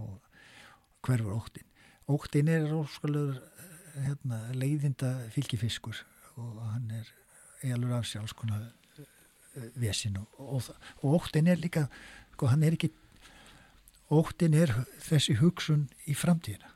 hverfur 1.06 1.36
óttin 1.38 1.66
óttin 2.10 2.50
er 2.50 2.66
róskulegur 2.68 3.38
hérna, 4.04 4.42
leiðinda 4.56 5.12
fylgifiskur 5.34 6.02
og 6.40 6.58
hann 6.72 6.90
er 7.00 7.12
eiginlega 7.62 8.00
af 8.00 8.08
sjálfs 8.08 8.36
konar 8.36 8.66
vesin 9.80 10.18
og, 10.20 10.40
og, 10.40 10.72
og 11.02 11.20
óttin 11.20 11.50
er 11.50 11.60
líka 11.60 11.86
sko, 12.34 12.50
hann 12.50 12.64
er 12.66 12.76
ekki 12.76 12.92
óttin 14.10 14.56
er 14.58 14.72
þessi 15.06 15.38
hugsun 15.40 15.88
í 16.10 16.16
framtíðina 16.18 16.70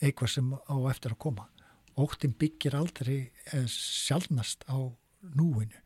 eitthvað 0.00 0.32
sem 0.32 0.52
á 0.52 0.76
eftir 0.90 1.14
að 1.14 1.22
koma. 1.24 1.46
Óttin 1.96 2.34
byggir 2.36 2.76
aldrei 2.76 3.30
eh, 3.52 3.68
sjálfnast 3.70 4.66
á 4.68 4.92
núinu. 5.34 5.82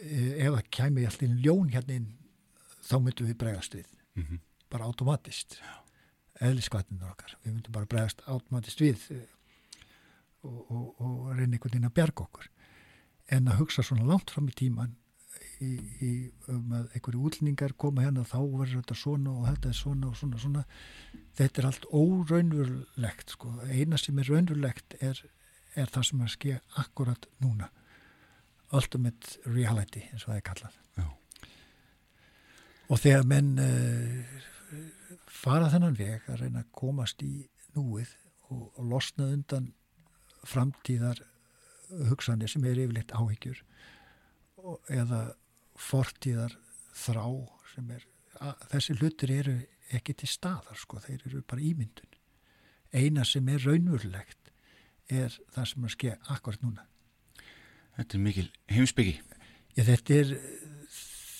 Eh, 0.00 0.46
ef 0.46 0.54
það 0.54 0.70
kæmi 0.78 1.06
inn 1.26 1.38
ljón 1.44 1.72
hérna 1.72 1.98
inn 1.98 2.10
þá 2.82 2.96
myndum 3.00 3.28
við 3.28 3.38
bregast 3.38 3.74
við. 3.74 3.86
Mhm. 4.14 4.40
bara 4.72 4.86
automatist 4.88 5.58
eðliskvatninu 6.40 7.04
okkar, 7.10 7.34
við 7.44 7.52
myndum 7.52 7.74
bara 7.76 7.88
bregast 7.88 8.22
automatist 8.26 8.80
við 8.80 9.02
eh, 9.12 9.28
og, 10.42 10.70
og, 10.70 10.86
og 11.00 11.18
reyna 11.36 11.56
einhvern 11.56 11.74
veginn 11.74 11.90
að 11.90 11.94
bjarga 11.98 12.24
okkur. 12.24 12.48
En 13.28 13.48
að 13.48 13.60
hugsa 13.60 13.84
svona 13.84 14.08
langt 14.08 14.32
fram 14.32 14.48
í 14.48 14.54
tíman 14.56 14.96
í, 15.60 15.70
í, 16.02 16.10
um 16.50 16.72
að 16.78 16.88
einhverju 16.96 17.26
útlningar 17.28 17.76
koma 17.78 18.02
hérna 18.02 18.24
þá 18.24 18.38
verður 18.40 18.80
þetta 18.80 18.98
svona 18.98 19.36
og 19.36 19.46
þetta 19.50 19.70
er 19.70 19.78
svona 19.78 20.08
og 20.08 20.16
svona 20.18 20.40
svona. 20.42 20.64
Þetta 21.38 21.62
er 21.62 21.68
allt 21.68 21.86
óraunverulegt 21.92 23.36
sko. 23.36 23.52
eina 23.68 24.00
sem 24.00 24.18
er 24.18 24.32
raunverulegt 24.32 24.96
er, 25.00 25.22
er 25.76 25.94
það 25.94 26.08
sem 26.08 26.24
að 26.24 26.34
ske 26.34 26.58
akkurat 26.82 27.28
núna 27.44 27.70
ultimate 28.72 29.38
reality 29.46 30.04
eins 30.10 30.24
og 30.24 30.32
það 30.32 30.38
er 30.38 30.46
kallað. 30.48 30.78
Já. 30.96 31.06
og 32.92 33.00
þegar 33.00 33.28
menn 33.28 33.52
uh, 33.60 34.40
fara 35.32 35.70
þennan 35.72 35.98
veg 35.98 36.28
að 36.30 36.44
reyna 36.44 36.62
að 36.64 36.72
komast 36.76 37.22
í 37.24 37.34
núið 37.76 38.10
og, 38.50 38.64
og 38.76 38.84
losna 38.88 39.30
undan 39.32 39.72
framtíðar 40.48 41.22
hugsanir 42.10 42.50
sem 42.50 42.64
er 42.68 42.80
yfirleitt 42.82 43.14
áhyggjur 43.14 43.62
og, 44.62 44.78
eða 44.90 45.24
fortíðar 45.78 46.56
þrá 46.92 47.26
sem 47.72 47.90
er 47.94 48.06
að, 48.40 48.64
þessi 48.74 48.96
hlutir 49.00 49.34
eru 49.34 49.58
ekki 49.92 50.14
til 50.16 50.28
staðar 50.30 50.78
sko, 50.80 51.00
þeir 51.04 51.26
eru 51.28 51.42
bara 51.44 51.64
ímyndun. 51.64 52.08
Eina 52.92 53.24
sem 53.28 53.48
er 53.52 53.60
raunverulegt 53.64 54.52
er 55.12 55.34
það 55.52 55.68
sem 55.68 55.84
er 55.84 55.94
skeið 55.96 56.32
akkurat 56.32 56.64
núna 56.64 56.86
Þetta 57.96 58.16
er 58.18 58.22
mikil 58.24 58.48
heimsbyggi. 58.72 59.18
Já, 59.76 59.82
þetta 59.84 60.14
er 60.22 60.32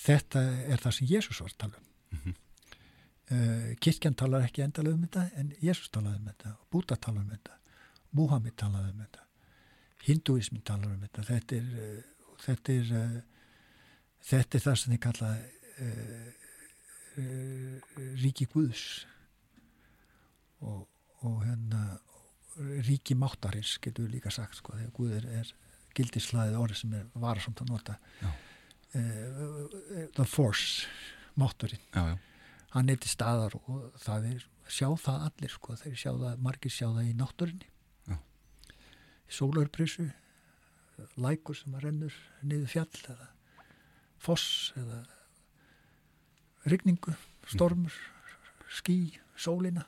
þetta 0.03 0.41
er 0.73 0.83
það 0.83 0.95
sem 0.99 1.07
Jésús 1.11 1.41
var 1.41 1.51
að 1.53 1.59
tala 1.65 1.79
um 1.79 1.89
Mhm. 2.13 2.35
uh, 3.33 3.69
kirkjan 3.81 4.15
talar 4.19 4.43
ekki 4.45 4.61
endalega 4.65 4.95
um 4.99 5.05
þetta 5.07 5.23
en 5.41 5.53
Jésús 5.63 5.89
talaði 5.95 6.19
um 6.21 6.27
þetta 6.29 6.51
Búta 6.71 6.97
talar 7.01 7.23
um 7.23 7.31
þetta 7.31 7.55
Múhammed 8.13 8.57
talaði 8.61 8.91
um 8.93 9.01
þetta 9.07 9.23
Hinduismin 10.05 10.63
talar 10.67 10.93
um 10.93 11.01
þetta 11.07 11.25
þetta 11.31 11.57
er, 11.57 11.67
uh, 11.73 12.37
þetta 12.45 12.73
er 12.77 12.93
uh, 12.99 13.17
þetta 14.29 14.59
er 14.59 14.65
það 14.67 14.77
sem 14.83 14.93
þið 14.93 15.03
kalla 15.07 15.31
uh, 15.87 16.33
ríki 18.23 18.47
Guðs 18.53 18.85
og, 20.61 20.87
og 21.23 21.43
hérna 21.45 21.83
ríki 22.87 23.15
máttarins 23.17 23.79
getur 23.83 24.07
við 24.07 24.19
líka 24.19 24.31
sagt 24.33 24.57
sko, 24.61 24.77
þegar 24.77 24.93
Guð 24.97 25.13
er, 25.19 25.27
er 25.41 25.53
gildislaðið 25.99 26.59
orð 26.63 26.79
sem 26.81 26.95
er 26.99 27.07
varasamt 27.23 27.63
að 27.65 27.73
nota 27.73 27.97
Já. 28.23 28.31
uh, 28.97 30.07
the 30.17 30.25
force 30.29 30.87
mátturinn, 31.41 31.81
Já, 31.95 32.13
já. 32.13 32.17
hann 32.75 32.91
er 32.93 32.99
til 33.01 33.11
staðar 33.13 33.55
og 33.63 33.93
það 34.03 34.27
er, 34.35 34.47
sjá 34.69 34.89
það 35.01 35.27
allir 35.29 35.53
sko, 35.55 35.77
þeir 35.81 35.97
sjá 35.97 36.11
það, 36.13 36.35
margir 36.45 36.73
sjá 36.75 36.87
það 36.91 37.09
í 37.09 37.15
náttúrinni 37.17 37.69
Já. 38.11 38.19
sólarprisu 39.33 40.11
lækur 41.19 41.57
sem 41.59 41.75
að 41.75 41.87
rennur 41.89 42.19
niður 42.47 42.69
fjall 42.71 43.01
eða 43.15 43.31
foss 44.23 44.73
eða 44.79 45.01
rigningu, 46.71 47.15
stormur 47.51 47.95
ský, 48.73 49.17
sólina 49.35 49.83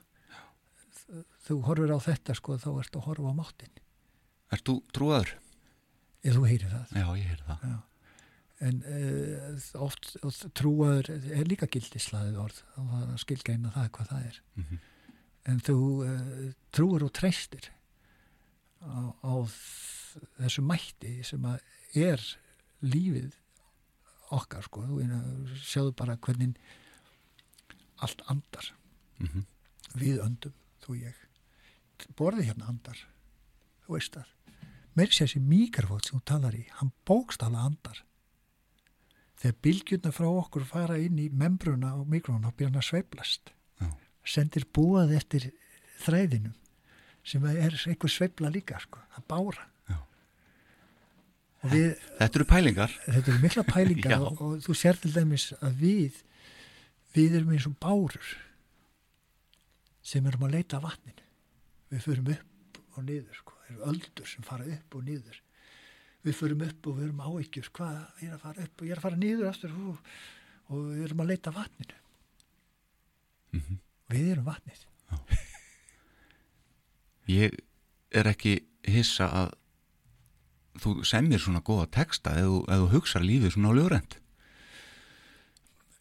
þú 1.46 1.61
horfir 1.68 1.92
á 1.94 1.98
þetta 2.02 2.34
sko 2.34 2.57
þá 2.59 2.70
ertu 2.80 2.98
að 2.98 3.07
horfa 3.11 3.30
á 3.30 3.34
máttin 3.36 3.74
Ert 4.55 4.64
þú 4.66 4.74
trúaður? 4.96 5.30
Eða 6.25 6.37
þú 6.39 6.47
heyrir 6.49 6.72
það. 6.72 6.95
Já, 6.97 7.07
ég 7.20 7.29
heyrði 7.33 7.47
það. 7.51 7.77
en 8.64 8.77
uh, 8.89 9.64
oft 9.85 10.12
oft 10.25 10.45
trúaður 10.57 11.11
er 11.12 11.49
líka 11.51 11.66
gildislaðið 11.68 12.39
orð. 12.41 12.61
Og 12.81 12.91
það 12.93 13.03
er 13.03 13.12
að 13.14 13.22
skilgreina 13.25 13.72
það 13.75 13.89
hvað 13.99 14.11
það 14.12 14.29
er. 14.31 14.43
Mhm. 14.61 14.83
en 15.45 15.59
þú 15.61 15.75
uh, 16.09 16.45
trúur 16.72 17.03
og 17.05 17.11
treystir 17.12 17.66
á, 18.81 19.12
á 19.20 19.33
þessu 20.41 20.62
mætti 20.64 21.18
sem 21.27 21.45
að 21.45 21.61
er 22.01 22.22
lífið 22.81 23.35
okkar 24.33 24.64
sko. 24.64 24.87
Þú 24.89 25.03
veina, 25.03 25.18
sjáðu 25.61 25.93
bara 25.99 26.16
hvernig 26.16 26.57
allt 28.01 28.25
andar. 28.33 28.72
Mhm. 29.20 29.45
við 29.95 30.18
öndum, 30.25 30.55
þú 30.83 30.89
og 30.95 31.03
ég. 31.05 31.20
Borðið 32.18 32.49
hérna 32.49 32.66
andar. 32.72 32.99
Þú 33.85 33.95
veist 33.95 34.16
það 34.16 34.33
meiri 34.99 35.12
sér 35.16 35.26
þessi 35.28 35.40
mikrofót 35.42 36.09
sem 36.09 36.18
þú 36.20 36.24
talar 36.30 36.57
í 36.59 36.64
hann 36.78 36.92
bókstala 37.09 37.64
andar 37.68 38.03
þegar 39.42 39.57
bylgjurna 39.66 40.12
frá 40.14 40.28
okkur 40.30 40.64
fara 40.68 40.99
inn 41.03 41.18
í 41.18 41.28
membruna 41.32 41.95
á 41.95 42.01
mikrofónu 42.07 42.49
þá 42.49 42.57
byrja 42.59 42.70
hann 42.70 42.80
að 42.82 42.88
sveiflast 42.88 43.53
Já. 43.82 43.88
sendir 44.34 44.66
búað 44.74 45.14
eftir 45.18 45.49
þræðinum 46.05 46.55
sem 47.24 47.45
er 47.49 47.72
einhver 47.88 48.12
sveifla 48.12 48.51
líka 48.53 48.78
sko, 48.82 49.01
að 49.16 49.26
bára 49.32 49.66
Já. 49.88 49.99
og 51.64 51.70
við 51.72 51.88
Þetta 52.20 52.38
eru 52.40 52.47
pælingar. 52.53 52.95
þetta 53.09 53.32
eru 53.32 53.42
mikla 53.42 53.64
pælingar 53.68 54.16
og, 54.28 54.40
og 54.45 54.57
þú 54.64 54.76
sér 54.78 55.01
til 55.03 55.12
dæmis 55.16 55.51
að 55.61 55.78
við 55.82 56.22
við 57.14 57.38
erum 57.40 57.53
eins 57.57 57.66
og 57.70 57.76
bárur 57.82 58.34
sem 60.05 60.26
erum 60.28 60.45
að 60.49 60.57
leita 60.59 60.80
vatninu 60.82 61.22
við 61.95 62.03
förum 62.05 62.30
upp 62.34 62.80
og 62.99 63.05
niður 63.07 63.38
sko. 63.38 63.53
Eru 63.71 63.81
öldur 63.91 64.27
sem 64.29 64.43
fara 64.47 64.65
upp 64.77 64.95
og 64.99 65.05
niður 65.09 65.41
við 66.25 66.37
förum 66.39 66.62
upp 66.67 66.87
og 66.89 66.97
við 66.99 67.05
erum 67.09 67.21
áhyggjur 67.27 67.69
hvað, 67.77 67.99
er 68.25 68.33
að 68.37 68.41
fara 68.47 68.62
upp 68.65 68.81
og 68.81 68.87
ég 68.89 68.93
er 68.95 69.01
að 69.01 69.07
fara 69.07 69.17
niður 69.21 69.51
aftur 69.51 69.75
hú, 69.77 69.97
og 70.71 70.79
við 70.95 71.05
erum 71.09 71.21
að 71.25 71.31
leita 71.35 71.53
vatninu 71.55 72.01
Mhm. 73.55 73.77
við 74.11 74.31
erum 74.33 74.45
vatnið 74.49 74.81
Ég 77.31 77.55
er 78.12 78.27
ekki 78.29 78.59
hissa 78.85 79.29
að 79.33 79.53
þú 80.83 81.05
semir 81.07 81.41
svona 81.41 81.62
góða 81.65 81.87
texta 81.95 82.35
eða 82.37 82.65
þú, 82.67 82.89
hugsa 82.93 83.21
lífið 83.23 83.55
svona 83.55 83.71
á 83.73 83.77
ljóðrend. 83.79 84.17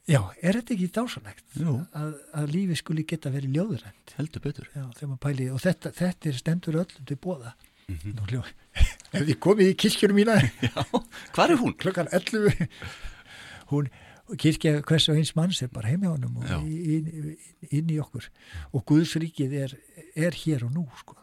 Já, 0.07 0.19
er 0.43 0.57
þetta 0.59 0.73
ekki 0.75 0.87
dásanlegt 0.95 1.59
að, 1.95 2.13
að 2.35 2.49
lífi 2.53 2.75
skuli 2.79 3.05
geta 3.07 3.31
verið 3.33 3.55
ljóðurænt 3.57 4.15
Heldur 4.17 4.41
betur. 4.43 4.67
já, 4.75 4.83
þegar 4.97 5.09
maður 5.13 5.21
pæli 5.27 5.49
og 5.53 5.61
þetta, 5.63 5.91
þetta 5.95 6.29
er 6.31 6.39
stendur 6.41 6.79
öllum 6.83 7.05
til 7.07 7.17
bóða 7.17 7.53
Mhm. 7.83 8.13
Nú, 8.15 8.23
hljó, 8.31 8.39
ef 9.11 9.25
þið 9.27 9.37
komið 9.43 9.69
í 9.73 9.75
kirkjunum 9.75 10.15
mína 10.15 10.37
Já, 10.63 10.83
hvað 11.35 11.49
er 11.51 11.57
hún? 11.59 11.73
klokkan 11.75 12.07
11 12.15 12.69
hún, 13.73 13.89
kirkja 14.39 14.77
hvers 14.87 15.09
og 15.11 15.19
eins 15.19 15.33
manns 15.35 15.59
er 15.61 15.67
bara 15.67 15.89
heim 15.91 16.05
hjá 16.05 16.13
honum 16.13 16.37
og 16.39 16.47
inn, 16.63 17.09
inn, 17.11 17.33
inn 17.75 17.91
í 17.91 17.97
okkur 17.99 18.29
og 18.71 18.85
Guðsríkið 18.87 19.57
er, 19.65 19.75
er 20.15 20.31
hér 20.45 20.63
og 20.63 20.71
nú 20.77 20.85
sko. 21.01 21.17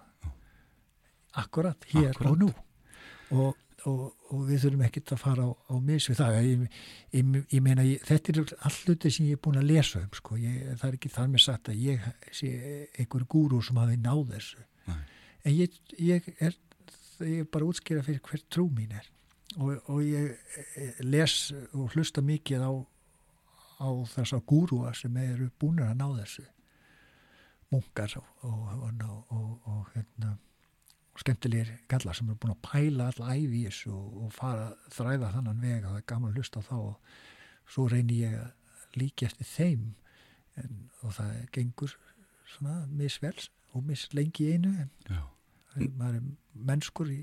akkurat 1.40 1.80
hér 1.94 2.12
Akkúrat. 2.12 2.28
og 2.30 2.38
nú 2.38 2.50
og, 3.30 3.56
og, 3.88 4.00
og 4.30 4.42
við 4.48 4.64
þurfum 4.64 4.86
ekkert 4.86 5.12
að 5.14 5.22
fara 5.22 5.46
á, 5.46 5.50
á 5.52 5.74
mis 5.80 6.08
við 6.10 6.18
það. 6.20 6.38
Ég, 6.46 6.80
ég, 7.16 7.36
ég 7.54 7.62
meina, 7.64 7.86
ég, 7.86 8.02
þetta 8.08 8.32
er 8.32 8.54
all 8.68 8.74
hluti 8.84 9.12
sem 9.14 9.28
ég 9.28 9.38
er 9.38 9.44
búin 9.44 9.60
að 9.60 9.70
lesa 9.70 10.02
um 10.02 10.10
sko. 10.18 10.40
ég, 10.40 10.58
það 10.74 10.88
er 10.88 10.98
ekki 10.98 11.12
þar 11.14 11.30
með 11.30 11.44
sagt 11.46 11.70
að 11.72 11.84
ég 11.84 12.10
sé 12.36 12.50
einhver 12.98 13.26
gúrú 13.30 13.62
sem 13.64 13.80
hafi 13.80 14.00
náð 14.00 14.26
þessu. 14.34 14.66
Nei. 14.90 15.00
en 15.44 15.54
ég, 15.54 15.80
ég 16.00 16.28
er 16.40 16.56
er 17.20 17.48
bara 17.52 17.66
að 17.66 17.74
útskýra 17.74 18.04
fyrir 18.04 18.22
hver 18.24 18.44
trú 18.52 18.66
mín 18.72 18.94
er. 18.96 19.08
Og, 19.58 19.74
og 19.90 20.00
ég 20.06 20.30
eh, 20.78 21.00
les 21.04 21.34
og 21.74 21.92
hlusta 21.94 22.22
mikið 22.24 22.64
á 22.64 22.72
á 23.80 23.88
þessa 24.12 24.40
gúrúa 24.44 24.92
sem 24.96 25.16
eru 25.22 25.48
búinir 25.60 25.88
að 25.88 25.98
ná 26.00 26.06
þessu. 26.20 26.44
Munkar 27.70 28.12
og, 28.18 28.30
og, 28.44 28.70
og, 28.84 29.02
og, 29.30 29.50
og 29.70 29.92
hérna 29.94 30.34
skemmtilegir 31.20 31.72
kallar 31.90 32.16
sem 32.16 32.28
eru 32.30 32.38
búin 32.40 32.54
að 32.54 32.62
pæla 32.66 33.10
í 33.36 33.64
þessu 33.66 33.92
og, 33.94 34.16
og 34.24 34.32
fara 34.34 34.70
að 34.70 34.94
þræða 34.96 35.32
þannan 35.36 35.64
veg 35.64 35.84
og 35.84 35.90
það 35.90 36.00
er 36.00 36.08
gaman 36.12 36.30
að 36.30 36.40
hlusta 36.40 36.62
á 36.62 36.68
þá 36.68 36.76
og 36.78 37.70
svo 37.70 37.86
reynir 37.90 38.22
ég 38.24 38.38
að 38.40 39.00
líka 39.00 39.26
eftir 39.28 39.46
þeim 39.46 39.82
en, 40.60 40.78
og 41.04 41.14
það 41.18 41.34
gengur 41.54 41.96
svona 42.50 42.78
misvels 42.90 43.50
og 43.74 43.84
mislengi 43.86 44.48
einu 44.54 44.72
en 44.82 44.90
Já. 45.06 45.22
maður 45.96 46.18
er 46.18 46.30
mennskur 46.54 47.12
í 47.12 47.20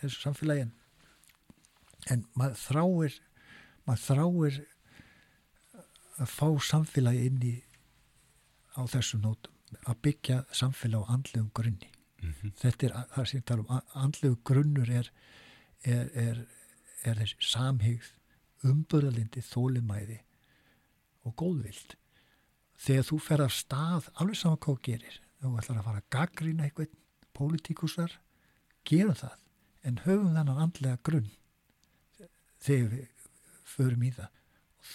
þessu 0.00 0.26
samfélagi 0.26 0.66
en, 0.66 0.72
en 2.12 2.24
maður 2.36 2.58
þráir 2.66 3.20
maður 3.86 4.04
þráir 4.06 4.62
að 6.16 6.32
fá 6.32 6.48
samfélagi 6.70 7.28
inn 7.30 7.42
í 7.44 7.54
á 8.76 8.84
þessum 8.92 9.24
nótum 9.24 9.52
að 9.86 10.00
byggja 10.04 10.42
samfélag 10.54 11.06
á 11.08 11.12
andlegum 11.16 11.52
grunni 11.56 11.90
Mhm. 12.26 12.52
þetta 12.60 12.86
er 12.86 12.94
það 13.14 13.26
sem 13.30 13.40
ég 13.40 13.46
tala 13.48 13.64
um 13.64 14.02
andlegu 14.04 14.38
grunnur 14.44 14.90
er, 14.90 15.10
er, 15.84 16.10
er, 16.14 16.42
er 17.04 17.20
þessi 17.22 17.50
samhigð 17.52 18.12
umbörðalindi, 18.66 19.42
þólimæði 19.44 20.18
og 21.26 21.34
góðvild. 21.38 21.96
Þegar 22.76 23.08
þú 23.08 23.18
fer 23.22 23.42
af 23.44 23.54
stað 23.56 24.10
alveg 24.20 24.38
saman 24.40 24.60
hvað 24.64 24.82
gerir 24.82 25.20
þú 25.40 25.56
ætlar 25.60 25.80
að 25.80 25.88
fara 25.88 26.02
að 26.02 26.10
gaggrina 26.16 26.66
eitthvað 26.66 26.94
pólitíkusar, 27.36 28.14
gerum 28.88 29.18
það 29.18 29.36
en 29.86 30.00
höfum 30.04 30.32
þennan 30.34 30.62
andlega 30.64 30.98
grunn 31.06 31.28
þegar 32.64 32.88
við 32.94 33.28
förum 33.66 34.06
í 34.06 34.12
það. 34.16 34.30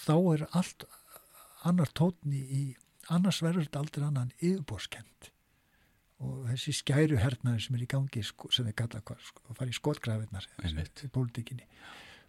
Þá 0.02 0.16
er 0.34 0.46
allt 0.58 0.86
annar 1.68 1.92
tótni 1.96 2.42
í 2.42 2.64
annars 3.14 3.42
verður 3.44 3.68
þetta 3.68 3.84
aldrei 3.84 4.06
annan 4.08 4.34
yfirbórskend 4.40 5.32
og 6.22 6.46
þessi 6.52 6.74
skæru 6.78 7.18
hernaður 7.22 7.64
sem 7.66 7.78
er 7.78 7.86
í 7.86 7.90
gangi 7.90 8.24
sko, 8.26 8.52
sem 8.54 8.68
þið 8.68 8.78
kalla 8.84 9.02
hvað, 9.08 9.24
sko, 9.26 9.44
að 9.50 9.58
fara 9.58 9.74
í 9.74 9.78
skotgrafinnar 9.78 10.48
í 10.62 11.10
pólitíkinni. 11.16 11.68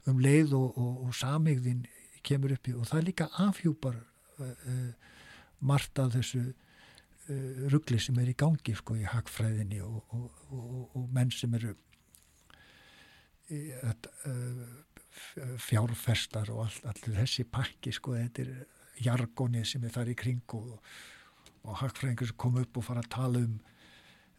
Um 0.08 0.20
leið 0.22 0.54
og, 0.58 0.78
og, 0.80 1.02
og 1.06 1.14
samigðin 1.14 1.84
kemur 2.26 2.54
upp 2.56 2.68
í 2.70 2.74
og 2.78 2.88
það 2.88 3.06
líka 3.10 3.28
afhjúpar 3.42 3.98
uh, 3.98 4.44
uh, 4.48 5.16
margt 5.68 5.98
af 6.02 6.12
þessu 6.16 6.42
uh, 6.48 7.64
ruggli 7.72 8.00
sem 8.02 8.18
er 8.22 8.30
í 8.32 8.36
gangi 8.38 8.74
sko 8.78 8.96
í 8.98 9.06
hagfræðinni 9.10 9.82
og, 9.84 9.98
og, 10.16 10.44
og, 10.50 10.96
og 10.98 11.08
menn 11.12 11.32
sem 11.34 11.52
eru 11.58 11.74
fjárfestar 15.60 16.48
og 16.54 16.62
all, 16.64 16.78
allir 16.88 17.18
þessi 17.20 17.44
pakki 17.52 17.92
sko 17.92 18.14
þetta 18.16 18.46
er 18.46 19.02
jargonið 19.02 19.66
sem 19.68 19.84
er 19.84 19.92
þar 19.92 20.12
í 20.12 20.16
kring 20.18 20.56
og, 20.56 20.78
og 21.66 21.76
hagfræðingur 21.82 22.30
sem 22.30 22.40
kom 22.40 22.56
upp 22.62 22.80
og 22.80 22.86
fara 22.86 23.04
að 23.04 23.12
tala 23.12 23.42
um 23.44 23.58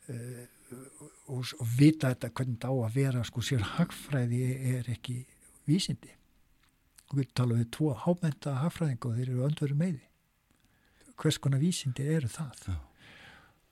og, 0.10 1.46
og 1.60 1.68
vita 1.78 2.10
þetta 2.14 2.30
hvernig 2.34 2.58
þetta 2.58 2.72
á 2.72 2.76
að 2.88 2.96
vera 2.98 3.24
sko 3.24 3.42
sér 3.46 3.62
hagfræði 3.78 4.42
er 4.78 4.90
ekki 4.94 5.20
vísindi 5.70 6.12
og 7.10 7.20
við 7.20 7.34
tala 7.38 7.60
við 7.60 7.70
tvo 7.76 7.94
hámenta 8.06 8.56
hagfræðingu 8.64 9.10
og 9.12 9.18
þeir 9.20 9.30
eru 9.30 9.46
öndveru 9.48 9.78
meði 9.80 10.02
hvers 11.22 11.38
konar 11.40 11.62
vísindi 11.62 12.08
eru 12.10 12.28
það 12.28 12.64
Já. 12.68 12.78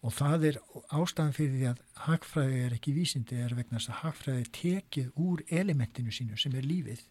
og 0.06 0.14
það 0.14 0.46
er 0.52 0.60
ástæðan 0.94 1.34
fyrir 1.38 1.56
því 1.58 1.66
að 1.72 1.82
hagfræði 2.08 2.60
er 2.68 2.76
ekki 2.78 2.94
vísindi 2.96 3.40
er 3.42 3.56
vegna 3.58 3.80
þess 3.80 3.90
að 3.94 4.02
hagfræði 4.04 4.46
er 4.46 4.54
tekið 4.62 5.12
úr 5.16 5.44
elementinu 5.50 6.14
sínu 6.14 6.38
sem 6.38 6.56
er 6.56 6.68
lífið 6.70 7.02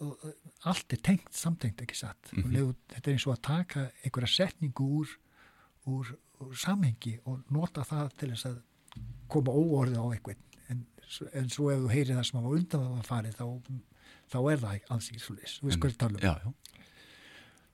og 0.00 0.24
og 0.26 0.26
allt 0.68 0.92
er 0.92 1.00
tengt 1.00 1.32
samtengt 1.32 1.80
ekki 1.80 1.96
satt 1.96 2.32
mm 2.32 2.42
Mhm. 2.42 2.56
-hmm. 2.56 2.74
þetta 2.88 3.10
er 3.10 3.12
eins 3.14 3.26
og 3.26 3.32
að 3.36 3.42
taka 3.42 3.90
einhverja 4.04 4.28
setningu 4.28 4.84
úr, 5.00 5.08
úr 5.86 6.06
samhengi 6.56 7.16
og 7.24 7.44
nota 7.54 7.84
það 7.86 8.12
til 8.20 8.30
þess 8.34 8.48
að 8.50 8.58
koma 9.32 9.54
óorðið 9.54 10.00
á 10.00 10.06
einhvern. 10.06 10.42
En, 10.72 10.84
en 11.32 11.50
svo 11.52 11.70
ef 11.72 11.82
þú 11.84 11.90
heyrir 11.92 12.16
það 12.16 12.28
sem 12.30 12.40
var 12.40 12.56
undan 12.58 12.86
það 12.86 12.94
var 12.96 13.08
farið 13.10 13.40
þá, 13.40 13.46
þá 14.32 14.38
er 14.52 14.62
það 14.64 15.36
leys, 15.36 15.58
við 15.62 15.76
skoðum 15.76 15.98
tala 16.02 16.18
um 16.18 16.24
Já, 16.24 16.32
já. 16.42 16.82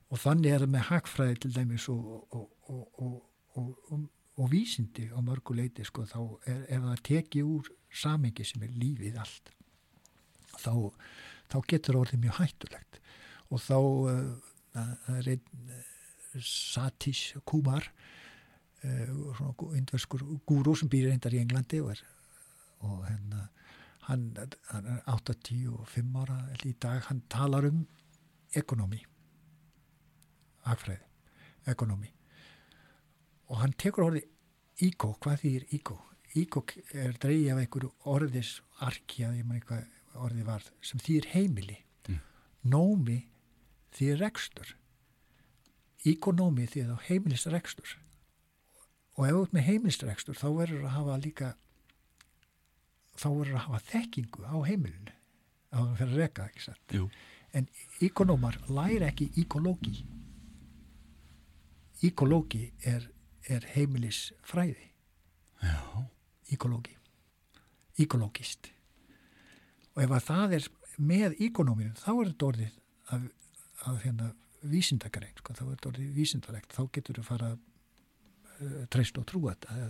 og 0.09 0.21
þannig 0.21 0.53
er 0.53 0.65
það 0.65 0.73
með 0.75 0.85
hagfræði 0.89 1.39
til 1.41 1.53
dæmis 1.55 1.87
og, 1.93 2.11
og, 2.29 2.45
og, 2.69 2.83
og, 3.05 3.15
og, 3.57 3.71
og, 3.89 4.05
og 4.37 4.51
vísindi 4.53 5.09
á 5.09 5.19
mörgu 5.25 5.57
leiti 5.57 5.85
sko, 5.85 6.05
þá 6.09 6.21
er, 6.49 6.63
ef 6.69 6.87
það 6.87 7.03
tekið 7.09 7.51
úr 7.55 7.73
samengi 7.93 8.45
sem 8.45 8.65
er 8.65 8.73
lífið 8.77 9.19
allt 9.21 9.53
þá, 10.57 10.73
þá 11.51 11.57
getur 11.69 11.99
orðið 12.01 12.23
mjög 12.25 12.39
hættulegt. 12.41 12.99
Og 13.53 13.61
þá 13.61 13.77
uh, 13.77 14.21
það 14.73 15.17
er 15.19 15.31
einn 15.35 15.73
uh, 15.73 15.89
Satish 16.41 17.37
Kumar 17.49 17.89
indverskur 18.83 20.23
gúrú 20.47 20.75
sem 20.75 20.89
býr 20.91 21.09
reyndar 21.09 21.33
í 21.35 21.41
Englandi 21.41 21.79
og, 21.83 21.93
er, 21.93 22.03
og 22.83 23.03
hérna 23.07 23.47
hann, 24.09 24.25
hann 24.71 24.89
er 24.95 25.01
85 25.07 26.17
ára 26.19 26.39
í 26.63 26.73
dag, 26.79 27.03
hann 27.07 27.23
talar 27.31 27.69
um 27.69 27.85
ekonomi 28.55 28.99
hagfræði, 30.67 31.03
ekonomi 31.71 32.11
og 33.49 33.61
hann 33.61 33.75
tekur 33.79 34.09
orðið 34.09 34.29
ígó, 34.83 35.13
hvað 35.21 35.41
þýðir 35.43 35.65
ígó? 35.77 35.97
Ígó 36.39 36.63
er 36.97 37.17
dreigið 37.21 37.51
af 37.53 37.59
einhverju 37.61 37.89
orðis 38.09 38.53
arki 38.81 39.25
að 39.27 39.37
ég 39.37 39.45
man 39.47 39.59
eitthvað 39.59 39.83
orðið 40.25 40.47
var 40.49 40.69
sem 40.81 41.01
þýðir 41.03 41.31
heimili 41.35 41.79
Mm. 42.03 42.19
nómi 42.67 43.19
þýðir 43.95 44.17
rekstur 44.19 44.73
íkonómi 46.03 46.65
þýðir 46.67 46.89
þá 46.89 47.05
heimilisrekstur 47.07 47.93
og 49.13 49.27
ef 49.27 49.35
þú 49.35 49.43
ert 49.43 49.53
með 49.55 49.67
heimilisrekstur 49.67 50.39
þá 50.39 50.47
verður 50.57 50.87
að 50.87 50.95
hafa 50.97 51.19
líka 51.21 51.51
þá 53.19 53.27
verður 53.29 53.57
að 53.57 53.65
hafa 53.67 53.81
þekkingu 53.91 54.47
á 54.49 54.57
heimilinu 54.67 55.13
að 55.73 55.83
það 55.83 55.95
fyrir 55.99 56.13
að 56.13 56.21
reka, 56.21 56.47
ekki 56.49 56.63
satt? 56.63 56.97
En 57.53 57.67
íkonómar 58.01 58.57
læra 58.69 59.09
ekki 59.11 59.29
íkológi 59.41 60.03
íkológi 62.03 62.65
er, 62.83 63.05
er 63.47 63.65
heimilisfræði. 63.75 64.89
Já. 65.63 65.79
íkológi 66.51 66.97
íkológist 68.01 68.71
og 69.93 70.01
ef 70.03 70.11
að 70.11 70.25
það 70.27 70.55
er 70.57 70.65
með 70.97 71.35
íkonóminu 71.45 71.93
þá 72.01 72.09
er 72.13 72.31
þetta 72.31 72.47
orðið 72.49 72.79
að, 73.13 73.27
að 73.87 73.99
hérna 74.03 74.31
vísindagrein 74.63 75.37
sko, 75.37 75.53
þá 75.53 75.63
er 75.65 75.71
þetta 75.73 75.89
orðið 75.91 76.17
vísindarlegt. 76.17 76.73
Þá 76.75 76.83
getur 76.95 77.19
þú 77.19 77.25
fara 77.27 77.51
uh, 77.53 77.61
treyst 78.93 79.17
og 79.19 79.27
trúa 79.29 79.53
þetta. 79.53 79.87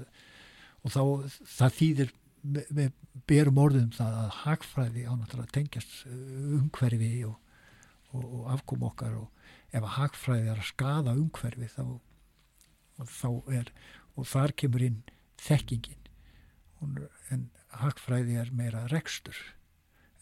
Og 0.83 0.93
þá 0.93 1.01
það 1.47 1.75
þýðir 1.79 2.13
með 2.43 2.91
berum 3.29 3.59
orðum 3.61 3.91
það 3.95 4.17
að 4.19 4.37
hagfræði 4.41 5.05
á 5.07 5.13
náttúrulega 5.15 5.55
tengjast 5.55 5.93
uh, 6.09 6.57
umhverfi 6.59 7.11
og, 7.27 7.37
og, 8.11 8.23
og 8.23 8.49
afkom 8.57 8.85
okkar 8.89 9.15
og 9.21 9.29
ef 9.71 9.79
að 9.79 9.95
hagfræði 9.97 10.51
er 10.51 10.59
að 10.59 10.69
skada 10.69 11.15
umhverfi 11.17 11.69
þá, 11.71 11.83
þá 13.07 13.29
er 13.59 13.71
og 14.13 14.27
þar 14.29 14.55
kemur 14.59 14.85
inn 14.85 14.99
þekkingin. 15.41 16.09
Hún, 16.81 16.99
en 17.33 17.47
hagfræði 17.79 18.37
er 18.41 18.51
meira 18.53 18.83
rekstur. 18.91 19.37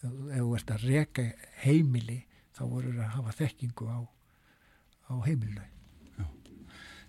Ef 0.02 0.08
ef 0.08 0.38
þú 0.38 0.54
ert 0.56 0.72
að 0.74 0.86
reka 0.88 1.26
heimili 1.62 2.22
þá 2.56 2.64
voru 2.70 2.94
að 2.96 3.12
hafa 3.16 3.36
þekkingu 3.42 3.90
á, 3.90 3.98
á 5.10 5.14
heimilinu 5.26 5.71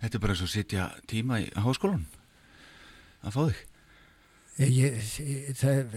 Þetta 0.04 0.18
er 0.20 0.24
bara 0.26 0.36
eins 0.36 0.44
og 0.44 0.52
sitja 0.52 0.90
tíma 1.08 1.40
í 1.40 1.50
háskólan 1.64 2.04
að 3.24 3.36
fá 3.38 3.42
þig. 3.48 3.62
ég, 4.60 4.98
ég, 5.24 5.54
það, 5.58 5.94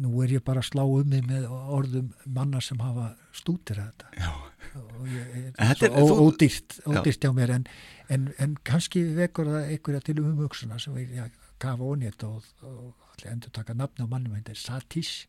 nú 0.00 0.14
er 0.24 0.32
ég 0.38 0.42
bara 0.44 0.62
að 0.64 0.70
slá 0.70 0.82
um 0.88 1.08
mig 1.12 1.22
með 1.28 1.44
orðum 1.50 2.08
manna 2.26 2.60
sem 2.64 2.80
hafa 2.82 3.10
stútir 3.36 3.78
þetta 3.80 4.08
Já. 4.16 4.32
og 4.80 5.04
ég, 5.08 5.52
Þetta 5.58 5.86
er- 5.86 5.94
svo 5.94 6.16
þú- 6.16 6.24
ódýrt, 6.30 6.78
ódýrt 6.88 7.20
hjá 7.24 7.30
mér 7.36 7.52
en, 7.58 7.66
en, 8.08 8.26
en 8.38 8.56
kannski 8.64 9.04
vekur 9.16 9.46
það 9.52 9.70
einhverja 9.76 10.00
til 10.08 10.18
umhugsuna 10.24 10.78
sem 10.82 10.96
við 10.96 11.14
ja, 11.20 11.28
kafa 11.60 11.84
ónýtt 11.92 12.24
og, 12.28 12.44
og 12.64 12.94
allir 13.14 13.32
endur 13.34 13.50
taka 13.52 13.74
nafn 13.76 14.04
á 14.04 14.06
mannum 14.08 14.34
þetta 14.40 14.56
er 14.56 14.60
Satish 14.64 15.26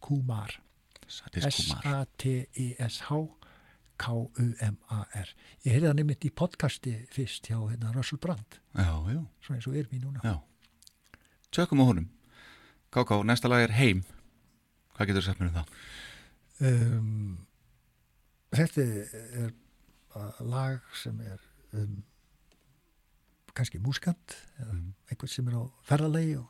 Kumar 0.00 0.56
Satis 1.06 1.44
Kumar. 1.44 1.84
S-A-T-I-S-H 1.84 3.12
K-U-M-A-R 4.02 5.28
ég 5.64 5.72
heyrði 5.74 5.88
það 5.90 5.96
nefnitt 6.00 6.24
í 6.26 6.30
podcasti 6.34 6.94
fyrst 7.14 7.46
hjá 7.50 7.58
hérna 7.70 7.92
Russell 7.94 8.18
Brand 8.22 8.58
Já, 8.74 8.90
já, 9.10 9.20
svona 9.44 9.58
eins 9.60 9.68
og 9.70 9.76
erum 9.78 9.94
í 9.94 10.00
núna 10.02 10.20
já. 10.24 10.34
Tjökkum 11.54 11.82
á 11.82 11.84
honum. 11.86 12.08
Káká, 12.90 13.20
næsta 13.26 13.46
lag 13.50 13.62
er 13.62 13.72
Heim. 13.78 14.00
Hvað 14.96 15.06
getur 15.10 15.22
þú 15.22 15.26
sagt 15.28 15.40
mér 15.40 15.50
um 15.50 15.54
það? 15.54 15.68
um, 16.66 17.46
þetta 18.54 18.82
er 19.44 19.52
lag 20.46 20.80
sem 20.98 21.20
er 21.26 21.40
um, 21.74 22.02
kannski 23.54 23.78
múskant 23.82 24.36
eða 24.58 24.72
Mhm. 24.74 24.94
einhvern 25.10 25.28
sem 25.30 25.48
er 25.48 25.54
á 25.54 25.62
ferðalegi 25.86 26.36
og 26.38 26.48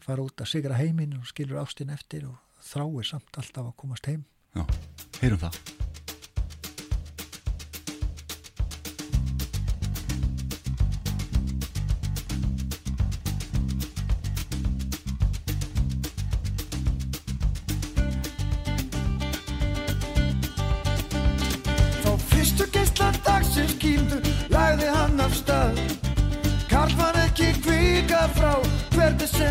fara 0.00 0.22
út 0.24 0.36
að 0.40 0.48
sigra 0.52 0.76
heiminn 0.80 1.16
og 1.18 1.26
skilur 1.26 1.60
ástin 1.60 1.92
eftir 1.92 2.24
og 2.28 2.36
þráir 2.62 3.04
samt 3.04 3.36
alltaf 3.36 3.66
að 3.72 3.76
komast 3.76 4.06
heim 4.06 4.24
Já, 4.56 4.64
heyrum 5.20 5.38
það. 5.38 5.77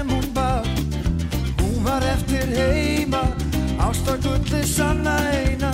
Sem 0.08 0.16
hún 0.16 0.34
bað 0.34 0.68
Hún 1.62 1.84
var 1.84 2.03
eftir 2.03 2.47
heima 2.55 3.24
Ástakulli 3.80 4.64
sanna 4.66 5.18
eina 5.32 5.72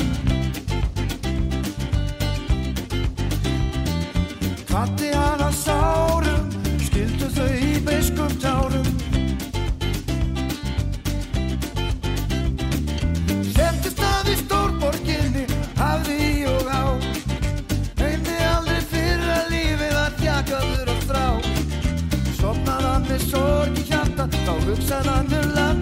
Þá 24.83 24.95
hugsaði 24.99 25.72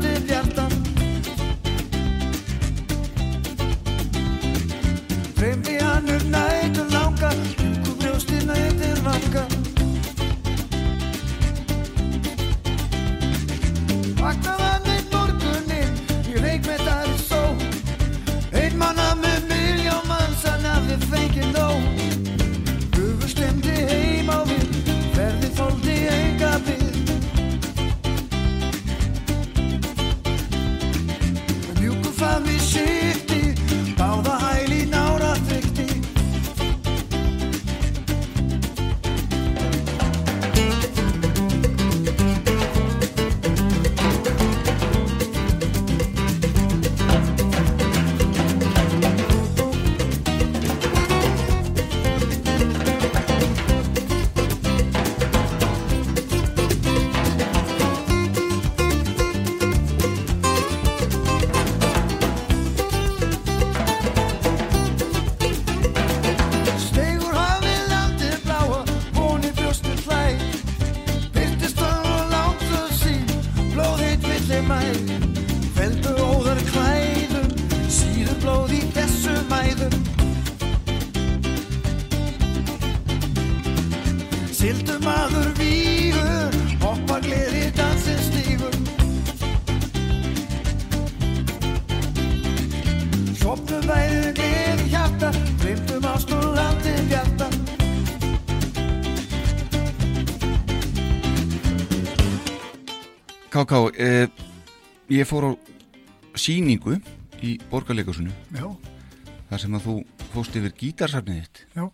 ég 105.12 105.28
fór 105.28 105.44
á 105.44 105.52
síningu 106.40 106.96
í 107.44 107.58
borgarleikusinu 107.72 108.32
Já, 108.56 108.68
þar 109.50 109.64
sem 109.64 109.76
að 109.76 109.88
þú 109.88 109.96
fóst 110.32 110.56
yfir 110.56 110.74
gítarsafnið 110.80 111.42
þitt. 111.42 111.62
Já, 111.76 111.86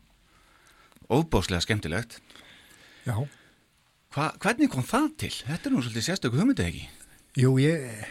óbáslega 1.09 1.63
skemmtilegt. 1.65 2.19
Já. 3.07 3.17
Hva, 4.13 4.29
hvernig 4.43 4.69
kom 4.71 4.85
það 4.85 5.09
til? 5.23 5.33
Þetta 5.47 5.69
er 5.69 5.73
nú 5.73 5.81
svolítið 5.81 6.07
sérstöku 6.07 6.39
hugmyndið 6.39 6.69
ekki? 6.69 6.85
Jú, 7.41 7.53
ég, 7.61 8.05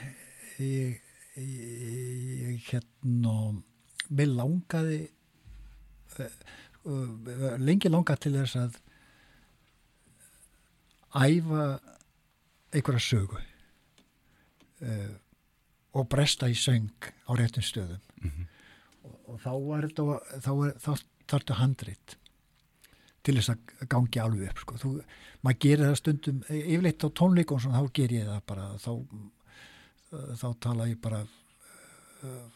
ég, 0.63 1.01
ég, 1.39 2.67
hérna, 2.67 3.37
mér 4.11 4.33
langaði, 4.35 5.01
uh, 6.19 6.39
uh, 6.91 7.57
lengi 7.63 7.91
langaði 7.93 8.27
til 8.27 8.39
þess 8.41 8.61
að 8.65 8.81
æfa 11.17 11.67
einhverja 12.75 13.07
sögu 13.07 13.47
uh, 14.83 15.15
og 15.97 16.09
bresta 16.13 16.51
í 16.53 16.57
söng 16.59 16.91
á 17.29 17.33
réttum 17.39 17.65
stöðum. 17.65 18.03
og, 19.05 19.17
og 19.27 19.41
þá 19.41 19.53
var 19.69 19.89
þetta, 19.89 20.05
þá, 20.45 20.53
þá 20.85 20.93
þarftu 21.27 21.59
handrit 21.61 22.17
til 23.27 23.35
þess 23.39 23.51
að 23.51 23.89
gangi 23.91 24.21
alveg 24.23 24.51
upp 24.51 24.61
sko. 24.63 24.77
Þú, 24.79 24.91
maður 25.43 25.63
gerir 25.65 25.87
það 25.87 25.97
stundum 26.01 26.43
yfirleitt 26.51 27.07
á 27.07 27.09
tónleikum 27.11 27.59
þá 27.59 27.83
ger 27.93 28.13
ég 28.15 28.29
það 28.29 28.45
bara 28.47 28.69
þá, 28.79 28.93
þá 30.43 30.47
tala 30.63 30.87
ég 30.91 31.01
bara 31.03 31.25
uh, 31.25 32.47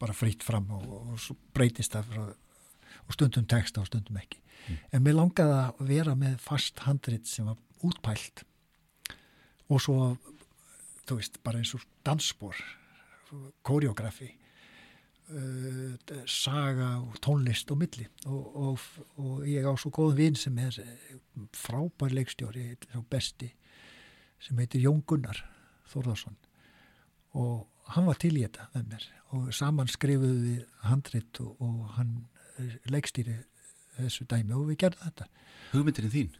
bara 0.00 0.16
frýtt 0.16 0.44
fram 0.44 0.70
og, 0.74 0.88
og 1.14 1.44
breytist 1.54 1.94
það 1.94 2.10
frá, 2.12 2.24
og 3.04 3.16
stundum 3.16 3.46
texta 3.48 3.82
og 3.82 3.88
stundum 3.90 4.18
ekki 4.20 4.40
en 4.92 5.04
mér 5.04 5.18
langaði 5.18 5.56
að 5.60 5.84
vera 5.90 6.14
með 6.18 6.38
fast 6.42 6.82
handrit 6.86 7.28
sem 7.28 7.48
var 7.48 7.58
útpælt 7.84 8.44
og 9.68 9.80
svo 9.82 9.98
þú 11.08 11.18
veist, 11.20 11.40
bara 11.44 11.60
eins 11.60 11.74
og 11.76 11.84
dansspor 12.06 12.56
koreografi 13.66 14.28
uh, 15.32 15.94
saga 16.30 16.94
og 17.02 17.18
tónlist 17.24 17.70
og 17.74 17.80
milli. 17.80 18.06
Og, 18.26 18.56
og, 18.56 18.88
og 19.20 19.46
ég 19.48 19.66
á 19.66 19.72
svo 19.80 19.90
góðum 19.94 20.18
vinn 20.20 20.38
sem 20.38 20.58
er 20.62 20.78
frábær 21.56 22.14
leikstjóri 22.14 22.70
svo 22.90 23.04
besti 23.10 23.50
sem 24.44 24.58
heitir 24.60 24.84
Jón 24.84 25.02
Gunnar 25.08 25.40
Þórðarsson 25.90 26.36
og 27.34 27.64
hann 27.94 28.06
var 28.06 28.20
til 28.20 28.36
í 28.38 28.44
þetta 28.44 28.68
með 28.74 28.86
mér. 28.92 29.08
Og 29.34 29.48
saman 29.56 29.90
skrifuðu 29.90 30.36
við 30.44 30.60
handrit 30.86 31.40
og, 31.42 31.56
og 31.64 31.90
hann 31.96 32.14
leikstýri 32.92 33.34
þessu 33.96 34.26
dæmi 34.30 34.54
og 34.54 34.68
við 34.70 34.78
gerðum 34.84 35.08
þetta. 35.08 35.26
Hugmyndin 35.72 36.06
er 36.06 36.14
þín? 36.14 36.36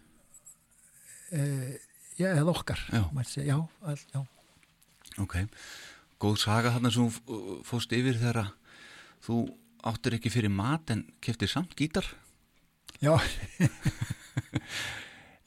Eh, 1.35 1.75
já, 2.21 2.29
eða 2.31 2.53
okkar 2.53 2.81
Já. 2.93 3.03
já, 3.43 3.57
all, 3.83 3.99
já, 4.15 4.21
Ok, 5.23 5.37
góð 6.23 6.41
saga 6.43 6.73
þarna 6.75 6.91
sem 6.91 7.11
fóst 7.67 7.93
yfir 7.95 8.19
þegar 8.19 8.41
að 8.43 8.51
þú 9.25 9.39
áttir 9.85 10.17
ekki 10.17 10.33
fyrir 10.33 10.53
mat 10.53 10.91
en 10.91 11.05
keftir 11.23 11.51
samt 11.51 11.77
gítar. 11.79 12.07
Já. 13.05 13.15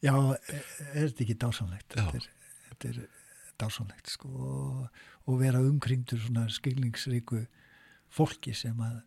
Já, 0.05 0.13
er 0.13 0.65
er 0.93 1.07
þetta 1.09 1.23
ekki 1.25 1.35
dásanlegt 1.41 1.95
þetta 1.95 2.19
er, 2.19 2.25
þetta 2.69 2.89
er 2.91 2.97
dásanlegt 3.57 4.11
sko 4.13 4.29
og, 4.29 4.99
og 5.25 5.39
vera 5.41 5.61
umkringdur 5.65 6.21
svona 6.21 6.45
skilningsríku 6.53 7.41
fólki 8.13 8.53
sem 8.55 8.77
að 8.77 8.99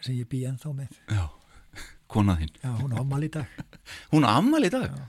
sem 0.00 0.16
ég 0.16 0.28
bý 0.30 0.42
ennþá 0.48 0.72
með. 0.76 0.96
Já, 1.12 1.26
konað 2.12 2.42
þín. 2.44 2.54
Já, 2.62 2.72
hún 2.80 2.96
á 2.96 3.00
ámali 3.02 3.28
í 3.28 3.34
dag. 3.36 3.60
Hún 4.14 4.26
á 4.26 4.30
ammali 4.38 4.70
í 4.70 4.74
dag? 4.74 4.88
Já. 4.88 5.04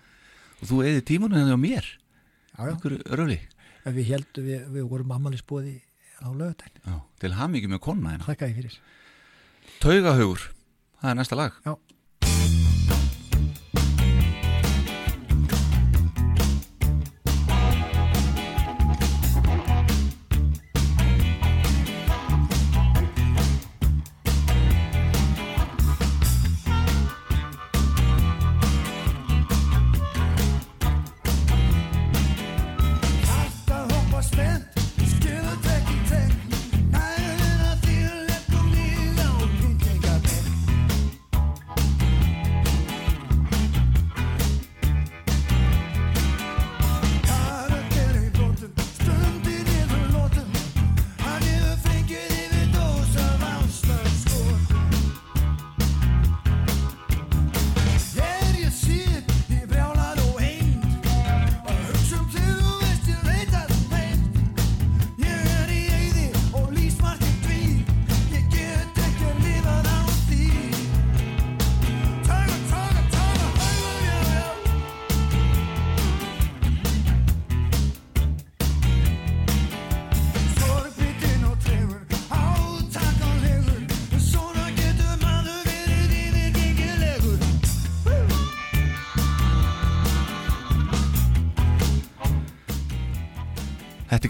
og 0.58 0.70
þú 0.72 0.82
eði 0.90 1.06
tímanum 1.08 1.40
henni 1.40 1.56
á 1.56 1.60
mér? 1.62 1.88
Já, 2.52 2.60
já, 2.68 2.74
Okkur 2.74 2.98
röli 3.16 3.40
en 3.88 3.96
við 3.96 4.14
heldum 4.14 4.48
við, 4.48 4.64
við 4.76 4.88
vorum 4.92 5.14
ammali 5.16 5.40
á 6.20 6.28
lögutæn 6.30 6.80
Já, 6.84 6.96
til 7.24 7.34
hamingi 7.38 7.72
með 7.72 7.84
konna 7.88 8.16
Taugahaugur, 9.78 10.48
það 11.02 11.12
er 11.12 11.18
næsta 11.20 11.38
lag. 11.38 11.58
Já 11.66 11.76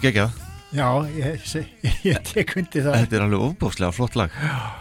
Geggjað, 0.08 0.36
Já, 0.72 0.84
ég, 1.12 1.42
ég, 1.84 1.96
ég 2.04 2.18
tek 2.28 2.50
undir 2.60 2.84
það. 2.84 2.94
þetta 3.02 3.16
er 3.16 3.22
alveg 3.24 3.42
ofbáslega 3.44 3.92
flott 3.96 4.14
lag 4.16 4.34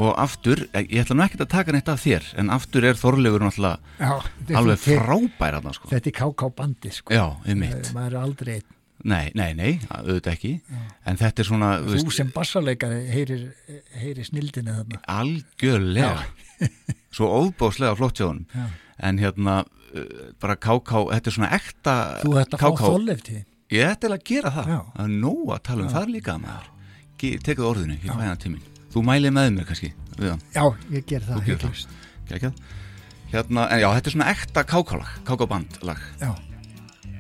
og 0.04 0.14
aftur, 0.20 0.62
ég 0.76 1.02
ætla 1.04 1.16
nú 1.16 1.24
ekkert 1.26 1.44
að 1.46 1.50
taka 1.52 1.76
neitt 1.76 1.92
af 1.92 2.02
þér 2.04 2.28
en 2.44 2.52
aftur 2.52 2.88
er 2.88 3.00
Þorleifur 3.00 3.44
náttúrulega 3.44 3.78
Já, 4.00 4.56
alveg 4.60 4.82
frábær 4.84 5.58
að 5.60 5.68
sko. 5.78 5.92
Þetta 5.92 6.12
er 6.12 6.16
KK 6.20 6.50
bandi, 6.60 6.92
sko. 6.96 7.16
Já, 7.16 7.26
um 7.40 7.60
mitt 7.64 7.92
Maður 7.96 8.18
er 8.18 8.20
aldrei 8.22 8.54
einn. 8.58 8.70
Nei, 9.08 9.26
nei, 9.36 9.50
nei, 9.56 9.74
auðvitað 9.92 10.32
ekki 10.34 10.54
en 11.08 11.20
þetta 11.20 11.44
er 11.44 11.50
svona, 11.52 11.74
þú 11.84 12.00
Þú 12.04 12.16
sem 12.22 12.32
bassarleikari 12.36 13.02
heyrir, 13.12 13.44
heyrir 14.00 14.28
snildinu 14.32 14.78
þarna. 14.80 15.04
algjörlega 15.18 16.16
svo 17.16 17.30
óbáslega 17.44 17.96
flott 18.00 18.20
hjá 18.24 18.32
Já. 18.32 18.66
en 19.12 19.20
hérna 19.24 19.60
uh, 19.68 20.32
bara 20.40 20.56
KK, 20.56 21.04
þetta 21.14 21.32
er 21.32 21.38
svona 21.42 21.54
ekta 21.60 22.00
Þú 22.24 22.40
ætti 22.42 22.58
að 22.58 22.64
fá 22.64 22.72
KK. 22.72 22.90
þollefti. 22.90 23.44
Ég 23.68 23.84
ætti 23.84 24.08
alveg 24.08 24.22
að 24.22 24.30
gera 24.30 24.52
það, 24.56 24.68
Já. 24.72 24.78
það 24.96 25.04
er 25.04 25.14
nóg 25.20 25.50
að 25.52 25.62
tala 25.68 25.84
um 25.84 25.90
það 25.92 26.12
líka 26.14 26.36
maður, 26.40 26.68
tekið 27.20 27.64
orðinu 27.68 27.96
ég 27.98 28.06
fæ 28.08 28.22
hana 28.22 28.38
tíminn, 28.40 28.68
þú 28.94 29.02
mælið 29.04 29.34
með 29.36 29.50
mér 29.58 29.68
kannski 29.68 29.90
við 30.18 30.30
hann, 30.32 30.44
Já, 30.56 30.64
ég 30.96 31.08
ger 31.10 31.26
það. 31.26 31.34
Þú 31.34 31.44
gerir 31.44 31.60
það. 31.60 31.74
hiklaust. 31.74 31.90
geggjað 32.30 32.62
hérna, 33.34 33.66
en 33.76 33.82
já, 33.84 33.88
þetta 33.98 34.08
er 34.08 34.16
svona 34.16 34.30
ekta 34.32 34.64
KK-lag 34.72 35.12
KK-band 35.28 35.80
lag, 35.90 36.06
Já, 36.22 36.32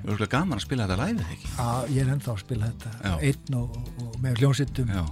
við 0.05 0.13
erum 0.15 0.31
gaman 0.37 0.57
að 0.61 0.63
spila 0.63 0.87
þetta 0.87 0.99
læfið 1.03 1.35
ekki 1.35 1.51
að, 1.65 1.91
ég 1.97 2.01
er 2.05 2.13
ennþá 2.15 2.31
að 2.31 2.41
spila 2.45 2.71
þetta. 2.71 2.95
Já. 3.03 3.13
Einn 3.27 3.59
og, 3.59 3.77
og 4.05 4.17
með 4.23 4.39
hljónsittum. 4.39 4.87
Já, 4.95 5.03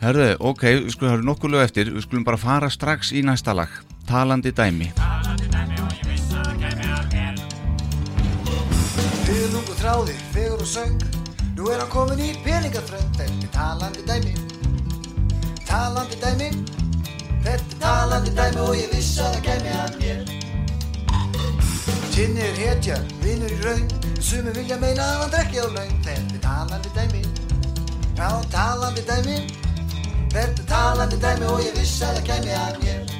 herðu, 0.00 0.28
ok, 0.40 0.64
við 0.72 0.90
skulum 0.96 1.18
eru 1.18 1.28
nokkuð 1.28 1.52
lög 1.52 1.66
eftir, 1.68 1.92
við 1.92 2.08
skulum 2.08 2.24
bara 2.24 2.40
fara 2.40 2.72
strax 2.72 3.12
í 3.12 3.20
næsta 3.28 3.52
lag, 3.52 3.68
talandi 4.08 4.56
dæmi 4.56 4.88
Huðung 4.96 5.52
og 5.52 5.57
þráði, 9.88 10.14
fegur 10.34 10.60
og 10.60 10.68
söng. 10.68 10.96
Nú 11.56 11.68
er 11.72 11.80
hann 11.80 11.90
komin 11.92 12.20
í 12.20 12.32
peningaþröng. 12.44 13.06
Þetta 13.16 13.44
er 13.44 13.52
talandi 13.54 14.02
dæmi. 14.08 14.34
Talandi 15.64 16.18
dæmi. 16.20 16.48
Þetta 17.44 17.54
er 17.54 17.78
talandi 17.80 18.34
dæmi 18.36 18.60
og 18.66 18.74
ég 18.76 18.92
viss 18.92 19.16
að 19.22 19.38
það 19.38 19.46
kæmi 19.46 19.70
að 19.82 19.96
mér. 20.02 20.20
Tinni 22.12 22.44
er 22.44 22.60
hetja, 22.60 22.98
vinnur 23.22 23.54
í 23.54 23.60
raun. 23.64 23.86
Sumi 24.20 24.52
vilja 24.58 24.76
meina 24.82 25.06
að 25.06 25.22
hann 25.22 25.32
drekki 25.36 25.64
á 25.64 25.66
laun. 25.78 25.96
Þetta 26.04 26.36
er 26.36 26.44
talandi 26.44 26.92
dæmi. 26.98 27.22
Já, 28.18 28.28
talandi 28.52 29.06
dæmi. 29.08 29.38
Þetta 30.34 30.66
er 30.66 30.68
talandi 30.74 31.22
dæmi 31.24 31.48
og 31.54 31.64
ég 31.64 31.80
viss 31.80 32.02
að 32.04 32.20
það 32.20 32.28
kæmi 32.28 32.60
að 32.60 32.78
mér. 32.84 33.16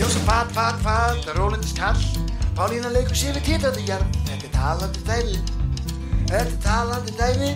Jósa 0.00 0.24
fat, 0.24 0.56
fat, 0.56 0.80
fat, 0.80 1.32
rólindist 1.36 1.76
kall 1.76 2.29
Pálína 2.60 2.90
leikur 2.92 3.16
sér 3.16 3.38
við 3.38 3.46
týrandi 3.46 3.86
jarm 3.88 4.08
Þetta 4.26 4.44
er 4.44 4.50
talandi 4.52 5.00
dæmi. 5.06 5.38
Þetta 6.28 6.40
er 6.40 6.50
talandi 6.60 7.14
dæmi. 7.16 7.52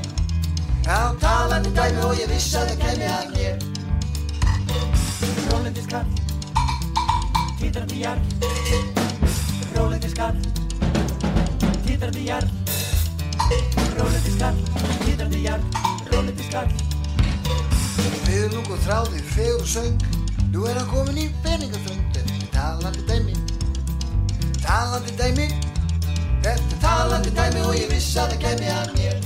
Já, 0.87 1.01
talandi 1.21 1.73
dæmi 1.77 2.01
og 2.07 2.15
ég 2.17 2.31
viss 2.33 2.55
að 2.57 2.71
það 2.71 2.79
kæmi 2.87 3.11
að 3.13 3.27
mér. 3.35 3.57
Rólindist 5.51 5.93
kall 5.93 6.09
Týrandi 7.61 8.01
jarm 8.01 8.25
Rólindist 9.77 10.17
kall 10.17 10.41
Týrandi 11.85 12.25
jarm 12.25 12.49
Rólindist 14.01 14.41
kall 14.41 14.59
Týrandi 15.05 15.45
jarm 15.45 15.65
Rólindist 16.15 16.49
kall 16.57 16.73
Fiðlung 18.25 18.73
og 18.73 18.81
þráði, 18.89 19.21
fegur 19.37 19.61
og 19.61 19.69
söng. 19.69 20.13
Nú 20.49 20.65
er 20.65 20.81
hann 20.81 20.89
komin 20.89 21.27
í 21.27 21.33
peningaþröng. 21.45 22.07
Þetta 22.17 22.41
er 22.41 22.55
talandi 22.57 23.11
dæmi 23.13 23.54
Talandi 24.65 25.13
dæmi. 25.19 25.47
Þetta 26.45 26.73
er 26.75 26.81
talandi 26.81 27.31
dæmi 27.37 27.61
og 27.69 27.75
ég 27.77 27.91
viss 27.93 28.17
að 28.21 28.33
það 28.33 28.41
kæmi 28.45 28.69
að 28.73 28.89
mér. 28.97 29.17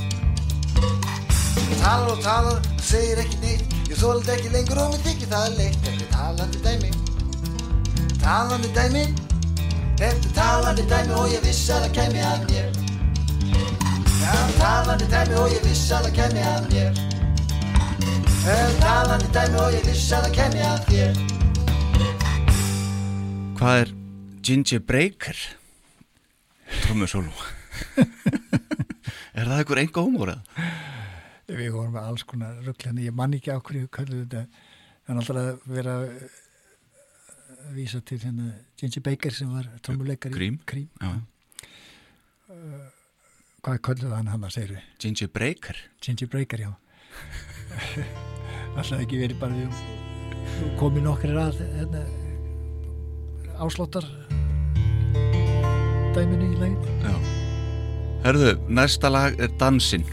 Talar 1.79 2.11
og 2.13 2.21
talar, 2.25 2.59
segir 2.83 3.19
ekki 3.23 3.39
neitt. 3.43 3.77
Ég 3.89 3.97
þóldi 4.01 4.35
ekki 4.35 4.51
lengur 4.55 4.81
og 4.83 4.89
mér 4.93 5.05
þykir 5.07 5.29
það 5.33 5.47
leitt. 5.59 5.79
Þetta 5.85 6.05
er 6.05 6.11
talandi 6.15 6.59
dæmi. 6.67 6.91
Talandi 8.23 8.71
dæmi. 8.79 9.05
Þetta 9.99 10.27
er 10.29 10.35
talandi 10.39 10.85
dæmi 10.93 11.13
og 11.19 11.27
ég 11.33 11.43
viss 11.47 11.71
að 11.75 11.87
það 11.87 11.93
kæmi 11.99 12.21
að 12.31 12.41
mér. 12.51 12.69
Já, 14.19 14.35
talandi 14.59 15.07
dæmi 15.15 15.35
og 15.43 15.55
ég 15.55 15.63
viss 15.67 15.93
að 15.93 16.09
það 16.09 16.15
kæmi 16.19 16.43
að 16.55 16.63
mér. 16.73 16.93
Þetta 18.39 18.59
er 18.59 18.75
talandi 18.83 19.29
dæmi 19.39 19.63
og 19.63 19.79
ég 19.79 19.87
viss 19.87 20.11
að 20.13 20.27
það 20.27 20.33
kæmi 20.41 20.67
að 20.73 20.81
þér. 20.91 21.13
Hvað 23.59 23.81
er 23.83 23.98
Ginger 24.49 24.81
Breaker? 24.81 25.37
Trommusólu 26.85 27.33
Er 29.39 29.45
það 29.47 29.59
einhver 29.61 29.81
enga 29.83 30.03
hómor 30.05 30.31
eða? 30.33 30.67
Við 31.49 31.71
vorum 31.73 31.95
með 31.95 32.07
alls 32.11 32.25
konar 32.29 32.57
rugglani, 32.65 33.07
ég 33.09 33.15
man 33.17 33.33
ekki 33.37 33.53
á 33.55 33.61
hverju 33.65 33.89
kallið 33.95 34.25
þetta, 34.25 34.41
er 35.09 35.21
alltaf 35.21 35.39
að 35.41 35.49
vera 35.73 35.95
að 36.03 36.11
vísa 37.77 38.01
til 38.05 38.19
hérna 38.25 38.51
Ginger 38.81 39.05
Baker 39.07 39.33
sem 39.37 39.53
var 39.53 39.69
trommuleikari. 39.85 40.35
Cream. 40.35 40.59
Cream. 40.69 40.89
Já, 41.01 41.09
Hvað 43.65 43.81
kallið 43.89 44.13
hann 44.17 44.29
hann 44.33 44.45
að 44.49 44.55
segja 44.55 44.83
Ginger 45.03 45.29
Breaker 45.35 45.81
Ginger 46.05 46.29
Breaker, 46.33 46.63
já. 46.69 46.73
alltaf 48.79 48.97
ekki 49.03 49.21
verið 49.25 49.41
bara 49.41 49.57
við 49.57 50.77
komið 50.81 51.05
nokkrir 51.09 51.37
að 51.43 51.61
hérna, 51.77 52.05
ásláttar 53.59 54.07
dæminu 56.17 56.49
í 56.49 56.61
legin. 56.61 57.19
Herðu, 58.25 58.57
næsta 58.69 59.09
lag 59.13 59.39
er 59.41 59.53
Dansinn 59.61 60.07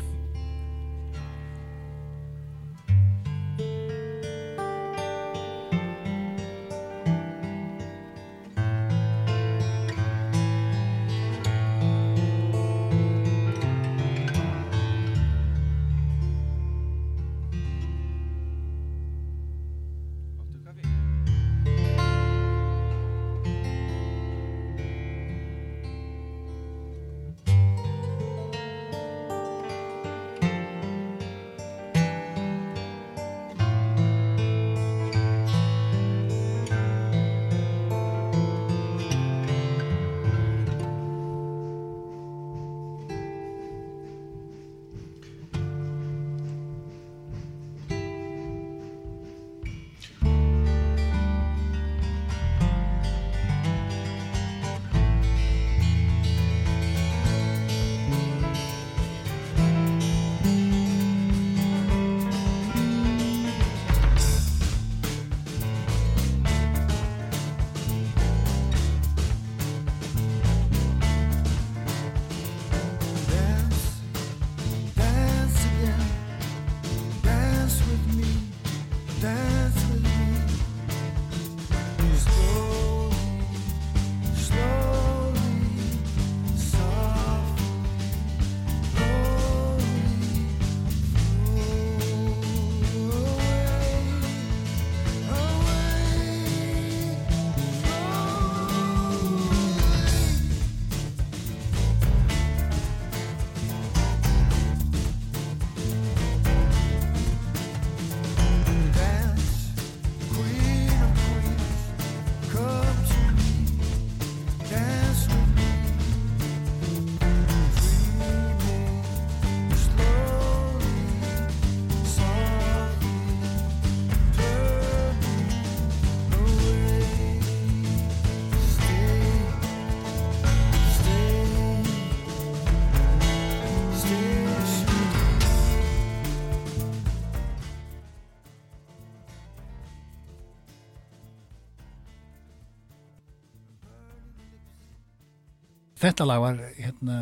þetta 146.05 146.27
lag 146.29 146.41
var 146.43 146.61
hérna 146.77 147.17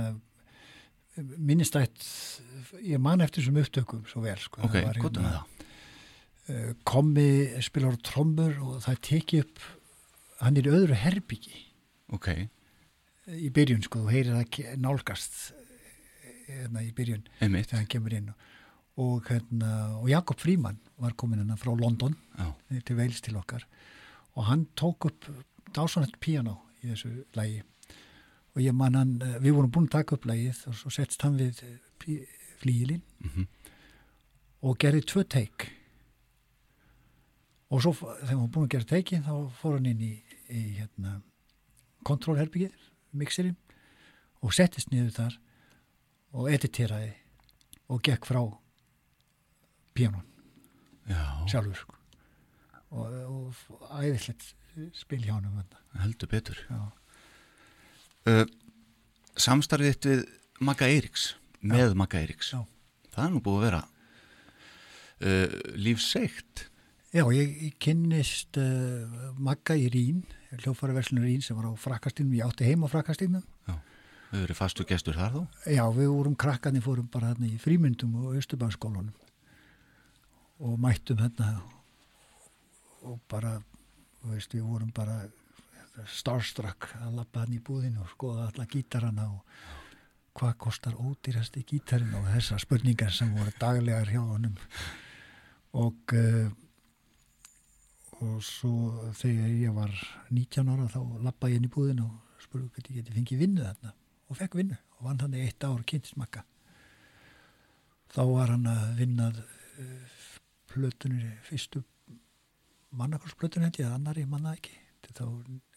minnistætt 1.38 2.04
ég 2.82 2.98
man 3.02 3.22
eftir 3.22 3.44
þessum 3.44 3.60
upptökum 3.62 4.06
svo 4.10 4.24
vel 4.24 4.40
sko. 4.42 4.64
Ok, 4.66 4.74
Það 4.80 4.88
var, 4.88 5.00
gott 5.04 5.20
það. 5.22 5.68
uh, 6.50 6.72
kommi 6.90 7.28
spilar 7.66 7.98
trommur 8.06 8.56
og 8.66 8.80
það 8.86 9.02
teki 9.10 9.42
upp 9.44 9.62
hann 10.42 10.58
er 10.60 10.68
í 10.70 10.74
öðru 10.74 10.98
herbyggi 10.98 11.60
Ok, 12.14 12.28
í 13.30 13.50
byrjun 13.54 13.86
sko, 13.86 14.02
þú 14.04 14.12
heyrir 14.14 14.36
það 14.42 14.74
nálgast 14.84 15.38
eh, 15.54 16.34
hérna 16.50 16.82
í 16.84 16.90
byrjun 16.98 17.24
einmitt. 17.42 17.70
þegar 17.70 17.80
hann 17.84 17.92
kemur 17.94 18.16
inn 18.18 18.34
og, 18.34 19.24
hérna, 19.30 19.70
og 20.02 20.10
Jakob 20.12 20.42
Fríman 20.42 20.78
var 21.02 21.16
komin 21.18 21.40
hérna 21.42 21.58
frá 21.58 21.72
London 21.80 22.18
Já, 22.38 22.50
til 22.86 22.98
Veils 23.00 23.22
til 23.26 23.38
okkar 23.40 23.64
og 24.34 24.50
hann 24.50 24.66
tók 24.78 25.08
upp 25.10 25.30
dásanett 25.74 26.18
piano 26.22 26.58
í 26.84 26.90
þessu 26.92 27.14
lægi 27.38 27.62
og 28.56 28.62
ég 28.62 28.74
man 28.78 28.94
hann, 28.96 29.14
eh, 29.22 29.40
við 29.40 29.56
vorum 29.58 29.72
búin 29.72 29.88
að 29.88 29.96
taka 29.98 30.16
upp 30.16 30.26
lægið 30.30 30.68
og 30.70 30.76
svo 30.78 30.90
settst 30.94 31.22
hann 31.26 31.38
við 31.40 31.62
flíilinn 32.62 33.02
Mhm. 33.24 33.48
og 34.64 34.78
gerði 34.80 35.02
tvö 35.06 35.24
teik 35.28 35.70
og 37.72 37.82
svo 37.82 37.94
þegar 37.98 38.38
hann 38.38 38.52
búin 38.54 38.68
að 38.68 38.74
gera 38.76 38.90
teikin 38.92 39.24
þá 39.26 39.34
fór 39.60 39.78
hann 39.80 39.86
inn 39.90 40.02
í, 40.06 40.14
í 40.50 40.62
hérna, 40.78 41.22
kontrólherbyggið, 42.06 42.74
mixerinn 43.14 43.58
og 44.44 44.54
settist 44.54 44.92
niður 44.92 45.12
þar 45.18 45.38
og 46.34 46.50
editeraði 46.52 47.14
og 47.90 48.02
gekk 48.06 48.26
frá 48.30 48.42
já, 51.08 51.22
sjálfur 51.50 51.76
sko. 51.78 51.96
og, 52.92 53.14
og 53.30 53.88
æðislegt 54.02 54.54
spil 54.98 55.22
hjá 55.22 55.34
hann 55.38 55.46
um 55.50 55.60
heldur 56.02 56.28
betur. 56.32 56.58
Já. 56.70 56.92
Uh, 58.24 58.46
samstarfið 59.36 59.96
þitt 59.96 60.06
við 60.08 60.22
Magga 60.64 60.88
Eiríks, 60.88 61.24
með 61.60 61.96
Magga 62.00 62.22
Eiríks. 62.22 62.54
Já. 62.56 62.62
Það 63.12 63.26
er 63.26 63.34
nú 63.34 63.42
búið 63.44 63.58
að 63.58 63.66
vera 63.68 63.82
uh, 63.84 65.58
lífseikt. 65.76 66.68
Já, 67.14 67.26
ég, 67.36 67.52
ég 67.68 67.76
kynnist 67.84 68.58
uh, 68.62 69.34
Magga 69.36 69.76
í 69.78 69.90
Rín, 69.92 70.24
hljófaraverslunum 70.56 71.28
Rín 71.28 71.44
sem 71.44 71.58
var 71.58 71.68
á 71.68 71.74
frakastinum, 71.76 72.32
ég 72.40 72.48
átti 72.48 72.70
heim 72.70 72.86
á 72.86 72.90
frakastinum. 72.90 73.44
Þau 74.34 74.40
eru 74.40 74.56
fastu 74.58 74.88
gestur 74.90 75.14
þar 75.20 75.36
þó. 75.36 75.42
Já, 75.70 75.84
við 75.94 76.10
vorum 76.10 76.40
krakkarnir, 76.40 76.82
fórum 76.82 77.06
bara 77.14 77.34
hérna 77.34 77.52
í 77.52 77.60
frímyndum 77.62 78.16
og 78.18 78.40
Östubanskólanum 78.40 79.12
og 80.64 80.80
mættum 80.82 81.20
hérna 81.22 81.58
og 83.04 83.20
bara, 83.30 83.58
veist, 84.26 84.56
við 84.56 84.64
vorum 84.66 84.90
bara 84.96 85.20
starstruck 86.10 86.90
að 87.02 87.20
lappa 87.20 87.44
hann 87.44 87.56
í 87.56 87.62
búðinu 87.64 88.02
og 88.04 88.12
skoða 88.14 88.50
alla 88.50 88.66
gítarana 88.70 89.28
og 89.30 89.42
hvað 90.34 90.54
kostar 90.66 90.98
ódýrasti 90.98 91.62
gítarinn 91.70 92.16
og 92.18 92.30
þessar 92.34 92.62
spurningar 92.64 93.14
sem 93.14 93.34
voru 93.38 93.54
daglegar 93.60 94.10
hjá 94.10 94.22
honum. 94.22 94.56
Og 95.78 96.16
uh, 96.18 96.50
og 98.24 98.40
svo 98.46 99.12
þegar 99.20 99.52
ég 99.52 99.74
var 99.76 99.94
19 100.32 100.70
ára 100.72 100.88
þá 100.92 101.00
lappaði 101.26 101.56
ég 101.56 101.62
inn 101.62 101.68
í 101.68 101.74
búðinu 101.74 102.06
og 102.08 102.44
spurði 102.44 102.70
hvernig 102.72 102.92
ég 102.94 103.00
geti 103.02 103.16
fengið 103.18 103.42
vinnu 103.44 103.66
þarna 103.66 103.94
og 104.30 104.40
fekk 104.40 104.58
vinnu 104.60 104.78
og 104.98 105.08
vann 105.08 105.22
hann 105.24 105.36
eitt 105.38 105.66
ár 105.68 105.84
kynntismakka. 105.90 106.46
Þá 108.14 108.22
var 108.30 108.54
hann 108.54 108.70
að 108.70 108.86
vinnað 109.02 109.42
uh, 109.42 110.14
plötunir 110.72 111.36
fyrstu 111.48 111.84
mannakorsplötunir 112.94 113.74
ég 113.80 113.90
að 113.90 113.98
annari 113.98 114.26
manna 114.30 114.54
ekki. 114.58 114.78
Þá 115.04 115.14
til 115.20 115.73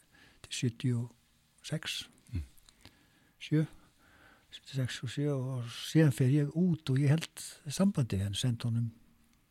76 0.51 2.09
Mm. 2.33 2.43
7 3.41 3.67
76 4.57 5.03
og 5.05 5.11
7 5.11 5.27
og 5.33 5.65
síðan 5.71 6.13
fer 6.17 6.31
ég 6.33 6.49
út 6.57 6.91
og 6.91 6.99
ég 6.99 7.13
held 7.13 7.43
sambandi 7.71 8.19
en 8.25 8.35
send 8.35 8.63
honum 8.65 8.89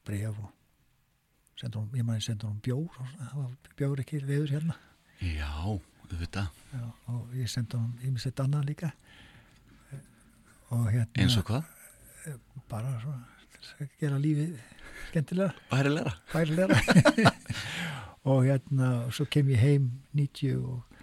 bref 0.05 0.39
og 0.41 0.49
send 1.59 1.75
honum, 1.75 1.91
ég 1.95 2.03
maður 2.07 2.25
send 2.25 2.43
honum 2.43 2.59
bjór 2.65 2.89
það 2.97 3.35
var 3.37 3.51
bjór 3.79 4.01
ekki 4.03 4.19
veður 4.25 4.51
hérna 4.57 4.75
Já, 5.21 5.47
auðvitað. 5.63 6.49
Já, 6.73 6.83
og 7.13 7.35
ég 7.39 7.47
sendi 7.49 7.77
honum 7.77 7.95
ímislegt 8.03 8.41
annað 8.43 8.65
líka 8.73 8.91
og 10.73 10.89
hérna 10.91 11.21
Eins 11.23 11.37
og 11.39 11.45
hvað? 11.47 11.63
bara 12.69 12.95
svona 12.99 13.87
gera 14.01 14.17
lífið 14.19 14.57
skemmtilega, 15.11 15.53
Bærilegra. 15.71 16.13
bærilega 16.33 16.75
og 18.25 18.45
hérna 18.45 18.91
svo 19.13 19.27
kem 19.29 19.49
ég 19.53 19.61
heim 19.61 19.89
90 20.17 20.57
og 20.57 20.95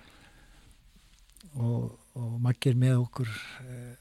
og, 1.60 1.98
og 2.16 2.36
makkir 2.42 2.76
með 2.78 3.02
okkur 3.02 3.30
eh, 3.66 3.94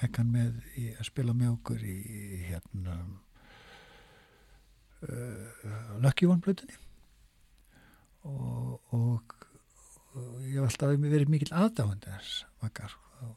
fekk 0.00 0.20
hann 0.20 0.32
með 0.34 0.58
í, 0.78 0.90
að 0.94 1.08
spila 1.08 1.34
með 1.36 1.54
okkur 1.54 1.86
í 1.88 1.96
hérna 2.50 2.98
uh, 5.06 5.72
Lucky 6.04 6.28
One 6.28 6.44
blötunni 6.44 6.76
og, 8.26 8.92
og, 8.94 9.34
og 10.12 10.44
ég 10.44 10.58
hef 10.58 10.68
alltaf 10.68 10.96
verið 11.00 11.32
mikill 11.32 11.54
aðdáðandi 11.56 12.12
þess 12.12 12.42
makkar 12.62 12.96
og, 13.24 13.36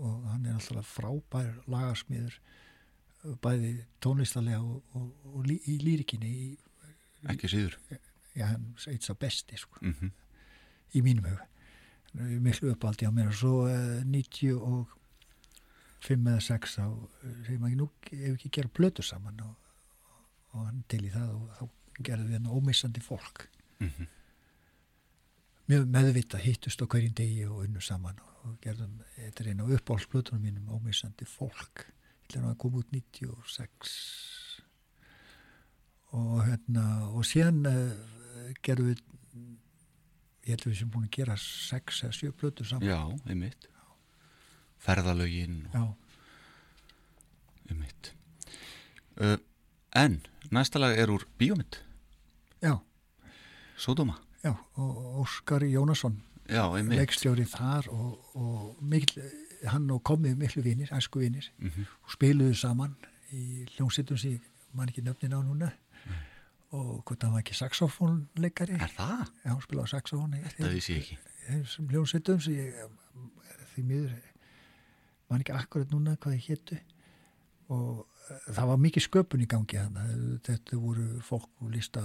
og 0.00 0.30
hann 0.32 0.46
er 0.48 0.56
alltaf 0.56 0.94
frábær 0.96 1.52
lagarsmiður 1.68 2.40
bæði 3.42 3.74
tónlistarlega 4.00 4.62
og, 4.62 5.52
í 5.52 5.76
lírikinni 5.82 6.30
í, 6.30 6.50
Ekki 7.32 7.50
síður. 7.50 7.78
já, 8.36 8.46
hann 8.46 8.74
eitt 8.86 9.02
sá 9.02 9.14
besti 9.14 9.56
sko, 9.56 9.80
Mm 9.80 10.12
í 10.94 11.02
mínum 11.04 11.26
huga. 11.28 11.46
Er 12.16 12.40
miklu 12.40 12.72
uppaldi 12.72 13.08
á 13.08 13.12
mér. 13.12 13.30
Og 13.32 13.36
svo 13.36 13.54
uh, 13.68 14.02
90 14.06 14.56
og 14.56 14.92
5 16.06 16.28
eða 16.30 16.42
6 16.44 16.76
þá 16.78 16.84
eh, 16.86 17.38
segir 17.46 17.60
maður 17.60 17.72
ekki 17.72 17.80
nú 17.80 17.88
ef 18.16 18.36
ekki 18.36 18.52
gera 18.54 18.72
plötur 18.78 19.06
saman 19.06 19.40
og, 19.42 19.56
og 20.54 20.68
hann 20.68 20.84
til 20.92 21.02
í 21.08 21.10
það 21.10 21.32
og 21.34 21.48
þá 21.56 22.04
gerði 22.06 22.28
við 22.28 22.38
hann 22.38 22.52
ómissandi 22.52 23.02
fólk. 23.02 23.48
-hmm. 23.80 24.08
mjög 25.66 25.86
meðvita 25.96 26.38
hittust 26.38 26.82
á 26.82 26.86
hverjum 26.86 27.14
degi 27.14 27.44
og 27.46 27.64
unnu 27.64 27.80
saman 27.80 28.20
og 28.44 28.56
gerðum, 28.62 29.00
þetta 29.16 29.42
er 29.42 29.48
einn 29.50 29.60
á 29.60 29.66
uppáhaldsplötunum 29.66 30.42
mínum 30.42 30.68
ómissandi 30.70 31.24
fólk. 31.24 31.86
Er 32.34 32.42
að 32.42 32.58
koma 32.58 32.78
út 32.78 32.90
96 32.92 34.45
og 36.16 36.42
hérna 36.46 36.84
og 37.12 37.24
síðan 37.28 37.66
uh, 37.66 38.52
gerðum 38.64 38.90
við 38.92 39.02
ég 40.46 40.52
held 40.54 40.62
að 40.66 40.70
við 40.72 40.78
sem 40.80 40.90
búin 40.94 41.06
að 41.08 41.16
gera 41.18 41.36
6 41.42 42.02
eða 42.06 42.16
7 42.20 42.32
plötur 42.40 42.66
saman 42.68 42.88
Já, 42.88 43.00
einmitt. 43.26 43.66
Ferðalögin 44.86 45.56
og 45.66 45.74
Já, 45.74 45.84
einmitt. 47.70 48.12
Uh, 49.16 49.36
en, 49.96 50.20
næsta 50.52 50.78
lag 50.82 50.94
er 50.98 51.10
úr 51.10 51.24
Bíómynd, 51.40 51.80
já, 52.62 52.76
Sódóma. 53.80 54.18
já 54.44 54.52
og 54.76 55.20
Óskar 55.24 55.64
Jónasson 55.66 56.20
Já, 56.48 56.62
leikstjóri 56.78 57.44
þar 57.50 57.88
og, 57.90 58.20
og 58.38 58.76
mikil, 58.80 59.24
hann 59.66 59.90
og 59.90 60.02
komið 60.06 60.36
miklu 60.38 60.62
vinir, 60.62 60.92
æsku 60.94 61.18
vinir 61.18 61.50
Mm 61.58 61.68
-hmm. 61.70 61.86
og 62.04 62.10
spiluðu 62.10 62.54
saman 62.54 62.94
í 63.32 63.66
hljómsveitum 63.76 64.16
sem 64.18 64.30
ég 64.30 64.40
man 64.72 64.88
ekki 64.88 65.02
nöfnin 65.02 65.34
á 65.34 65.40
núna 65.42 65.72
og 66.76 67.02
hvort 67.06 67.22
hann 67.22 67.32
var 67.36 67.42
ekki 67.44 67.54
saxofónleikari 67.56 68.74
Er 68.80 68.90
það? 68.96 69.22
Já, 69.44 69.50
hann 69.52 69.62
spilaði 69.64 69.92
saxofón 69.94 70.34
í 70.38 70.42
Það 70.56 70.72
vissi 70.74 70.92
ég 70.96 71.02
ekki. 71.04 71.18
þessum 71.46 71.88
hljómsveitum 71.92 72.40
sem 72.42 72.56
ég 72.58 72.80
því 73.74 73.84
miður 73.86 74.14
man 75.30 75.40
ekki 75.44 75.54
akkurat 75.56 75.90
núna 75.94 76.16
hvað 76.22 76.36
ég 76.38 76.48
héttu 76.50 76.78
og 77.74 78.04
eh, 78.30 78.50
það 78.54 78.68
var 78.72 78.82
mikið 78.82 79.06
sköpun 79.08 79.42
í 79.42 79.48
gangi 79.50 79.78
hann 79.80 80.40
þetta 80.46 80.78
voru 80.82 81.06
fólk 81.26 81.48
úr 81.66 81.72
lista 81.74 82.02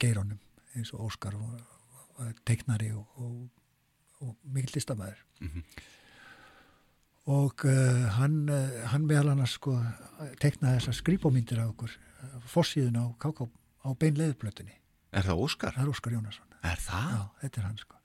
geirónum 0.00 0.40
eins 0.76 0.92
og 0.92 1.06
Óskar 1.10 1.36
og, 1.38 1.60
og 2.20 2.40
teiknari 2.48 2.90
og, 2.92 3.06
og, 3.16 3.36
og 4.24 4.34
mikið 4.56 4.74
listamæður 4.80 5.22
Mhm. 5.40 5.62
og 7.26 7.64
uh, 7.68 8.04
hann, 8.16 8.36
hann 8.92 9.06
meðal 9.08 9.32
hann 9.34 9.48
sko 9.50 9.74
teiknaði 10.40 10.78
þessar 10.78 10.96
skrýpómyndir 11.00 11.58
af 11.60 11.72
okkur 11.74 11.96
fórsíðun 12.50 12.98
á, 13.00 13.04
KK 13.22 13.46
á 13.86 13.88
beinleðuplötunni 14.00 14.74
Er 15.16 15.22
það 15.28 15.42
Óskar? 15.46 15.76
það 15.76 15.84
er 15.86 15.92
Óskar 15.92 16.16
Jónasson 16.16 16.56
Er 16.66 16.80
það? 16.82 17.10
Já, 17.14 17.22
þetta 17.42 17.60
er 17.60 17.66
hann 17.68 17.78
sko. 17.78 17.96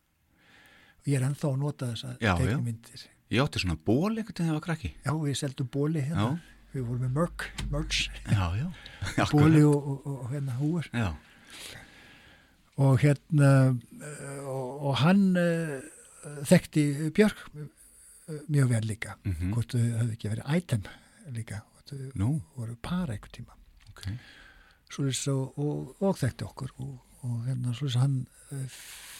Og 1.01 1.07
ég 1.09 1.17
er 1.17 1.23
ennþá 1.25 1.47
að 1.49 1.57
nota 1.63 1.87
þessa 1.89 2.09
Já, 2.21 2.27
já. 2.29 2.33
teiknumyndir. 2.37 3.05
Ég 3.31 3.41
átti 3.41 3.61
svona 3.63 3.77
ból 3.89 4.11
veginn 4.13 4.35
þegar 4.37 4.49
ég 4.51 4.57
var 4.59 4.63
krakki. 4.67 4.91
Já, 5.01 5.11
við 5.17 5.37
seldum 5.39 5.69
bóli 5.73 6.03
hérna. 6.05 6.27
Já. 6.27 6.57
Við 6.75 6.83
vorum 6.87 7.01
með 7.07 7.15
mörg, 7.17 7.45
mörgs, 7.73 8.01
Já, 8.29 8.43
já. 8.59 8.67
bóli 9.33 9.63
og, 9.65 9.87
og, 9.91 10.05
og 10.13 10.27
hérna 10.31 10.57
húur. 10.59 10.87
Já, 10.93 11.09
Og 12.81 12.99
hérna, 13.03 13.49
uh, 13.75 14.37
og, 14.47 14.69
og 14.89 14.95
hann 15.03 15.25
uh, 15.37 15.81
þekkti 16.47 16.85
Björk 17.13 17.41
uh, 17.57 17.65
mjög 18.47 18.69
vel 18.71 18.87
líka. 18.87 19.17
Mhm. 19.27 19.51
Hvort 19.55 19.75
þau 19.75 19.81
höfðu 19.83 20.15
ekki 20.15 20.31
verið 20.31 20.55
item 20.55 20.85
líka. 21.35 21.63
Nú, 22.15 22.37
voru 22.55 22.77
para 22.81 23.11
einhver 23.17 23.33
tíma. 23.35 23.57
Ok. 23.91 24.01
Svoleiðis 24.91 25.21
og, 25.31 25.57
og, 25.61 25.95
og 26.03 26.17
þekkti 26.19 26.47
okkur. 26.47 26.73
Og, 26.83 26.95
og 27.27 27.37
hérna, 27.47 27.73
svoleiðis 27.77 27.99
hann 28.01 28.17
uh, 28.51 28.65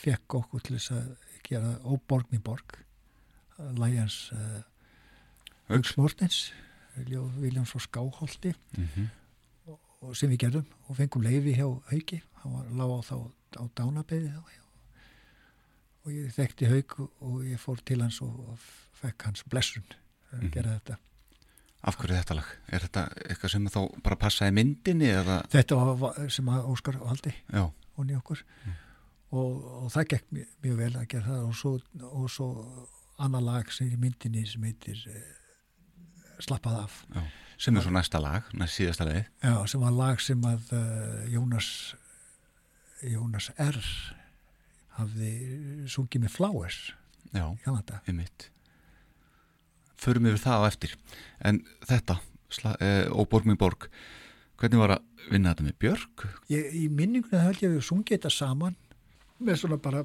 fekk 0.01 0.35
okkur 0.41 0.63
til 0.65 0.75
þess 0.79 0.91
að 0.97 1.11
gera 1.47 1.75
óborgni 1.87 2.39
borg. 2.43 2.75
Lions 3.77 4.31
uh, 4.33 4.39
Hauks. 5.69 5.69
Hauks 5.69 5.97
Mortens 5.99 6.37
Viljáms 6.97 7.75
og 7.77 7.81
Skáholti 7.85 8.51
Mhm. 8.77 9.09
og 10.01 10.15
sem 10.17 10.31
við 10.33 10.39
gerðum 10.47 10.65
og 10.89 10.97
fengum 10.97 11.21
leiði 11.23 11.53
hjá 11.55 11.67
Hauki 11.91 12.17
hann 12.41 12.55
var 12.55 12.65
lág 12.73 12.91
á 12.97 12.99
þá 13.05 13.15
á 13.61 13.63
dánabeði 13.77 14.31
þá 14.33 14.41
og 16.01 16.09
ég 16.11 16.31
þekkti 16.33 16.67
Hauk 16.71 16.95
og 17.21 17.43
ég 17.45 17.59
fór 17.61 17.79
til 17.85 18.01
hans 18.01 18.17
og, 18.25 18.33
og 18.49 18.57
fekk 18.97 19.27
hans 19.29 19.43
blessun 19.45 19.85
að 20.33 20.41
Mhm. 20.41 20.51
gera 20.55 20.73
þetta 20.79 20.97
Af 21.81 21.97
hverju 21.97 22.13
þetta 22.13 22.37
lag? 22.37 22.49
Er 22.69 22.85
þetta 22.85 23.03
eitthvað 23.25 23.53
sem 23.55 23.67
þá 23.73 23.81
bara 24.05 24.19
passaði 24.21 24.53
myndinni 24.59 25.09
eða? 25.09 25.41
þetta 25.49 25.77
var 25.97 26.31
sem 26.33 26.49
að 26.53 26.69
Óskar 26.69 26.99
valdi 27.01 27.33
Já, 27.49 27.63
honni 27.97 28.17
okkur 28.19 28.43
og, 29.31 29.53
og 29.85 29.91
það 29.93 30.09
gekk 30.13 30.33
mjög, 30.35 30.49
mjög 30.65 30.81
vel 30.83 30.91
að 30.99 31.07
gera 31.13 31.29
það 31.29 31.45
og 31.47 31.55
svo, 31.57 31.73
og 32.11 32.27
svo 32.29 32.49
annar 33.21 33.45
lag 33.45 33.71
sem 33.73 33.89
er 33.89 34.01
myndinni 34.01 34.45
sem 34.49 34.67
heitir 34.67 35.01
eh, 35.09 35.29
Slappað 36.41 36.77
af 36.83 37.01
já. 37.13 37.21
Sem 37.61 37.75
er 37.77 37.83
svo 37.85 37.91
næsta 37.93 38.17
lag, 38.17 38.47
næst 38.57 38.79
síðasta 38.79 39.05
lagið. 39.05 39.27
Já, 39.45 39.51
sem 39.69 39.83
var 39.83 39.91
lag 39.93 40.21
sem 40.25 40.45
að 40.49 40.71
uh, 40.73 41.19
Jónas 41.29 41.67
Jónas 43.05 43.51
R 43.61 43.77
hafði 44.97 45.33
sungið 45.89 46.25
með 46.25 46.33
Flowers 46.33 46.79
Já, 47.29 47.45
í 47.53 47.61
Kanada. 47.61 48.01
Förum 50.01 50.25
yfir 50.31 50.41
það 50.41 50.63
á 50.65 50.67
eftir. 50.67 50.95
En 51.45 51.61
þetta, 51.85 52.17
sla, 52.49 52.73
eh, 52.81 53.05
og 53.11 53.29
Borg 53.29 53.45
mér 53.45 53.59
borg, 53.61 53.85
hvernig 54.57 54.81
var 54.81 54.95
að 54.97 55.29
vinna 55.29 55.53
þetta 55.53 55.67
með 55.67 55.77
Björk? 55.83 56.25
Ég, 56.49 56.73
í 56.73 56.87
minningunni 56.89 57.43
held 57.43 57.61
ég 57.61 57.69
að 57.69 57.77
við 57.77 57.85
sungið 57.85 58.17
þetta 58.17 58.33
saman 58.33 58.75
með 59.41 59.61
svona 59.61 59.77
bara 59.81 60.03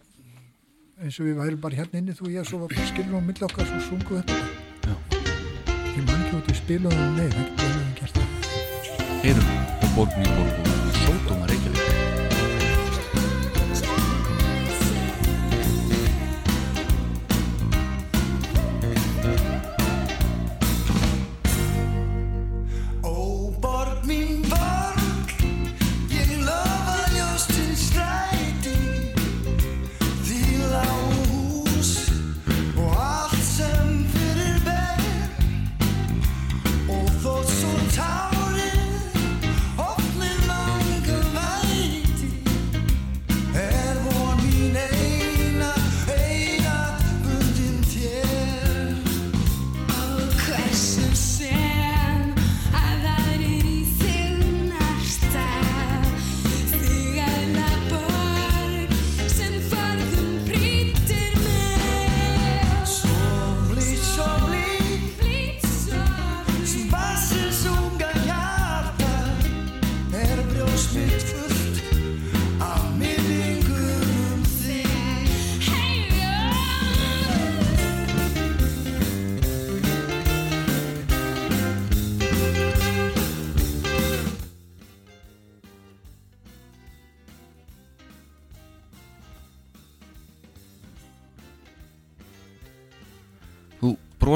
eins 1.01 1.19
og 1.21 1.29
við 1.29 1.41
værum 1.41 1.61
bara 1.61 1.77
hérna 1.77 2.01
inni 2.01 2.17
þú 2.17 2.29
og 2.29 2.37
ég 2.37 2.49
svo 2.49 2.61
var 2.63 2.73
bara 2.73 2.87
skilur 2.89 3.21
á 3.21 3.23
milli 3.25 3.49
okkar 3.49 3.69
svo 3.69 3.81
sunguð 3.89 4.23
þetta. 4.23 4.37
Já. 4.85 4.95
Ég 5.97 6.05
man 6.05 6.23
ekki 6.23 6.39
út 6.39 6.53
við 6.53 6.61
spilaðum 6.61 7.17
nei, 7.17 7.29
það 7.33 7.51
getur 7.51 7.75
við 7.81 7.91
gert 8.01 8.21
það. 8.21 8.31
Heyrum 9.25 9.53
og 9.81 9.91
Borg 9.97 10.17
mér 10.21 10.33
borg 10.39 10.73
og 10.77 11.03
Sódóma 11.03 11.53
Reykjavík. 11.53 11.86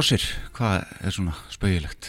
Brosir, 0.00 0.22
hvað 0.56 0.84
er 1.04 1.12
svona 1.12 1.34
spauðilegt? 1.52 2.06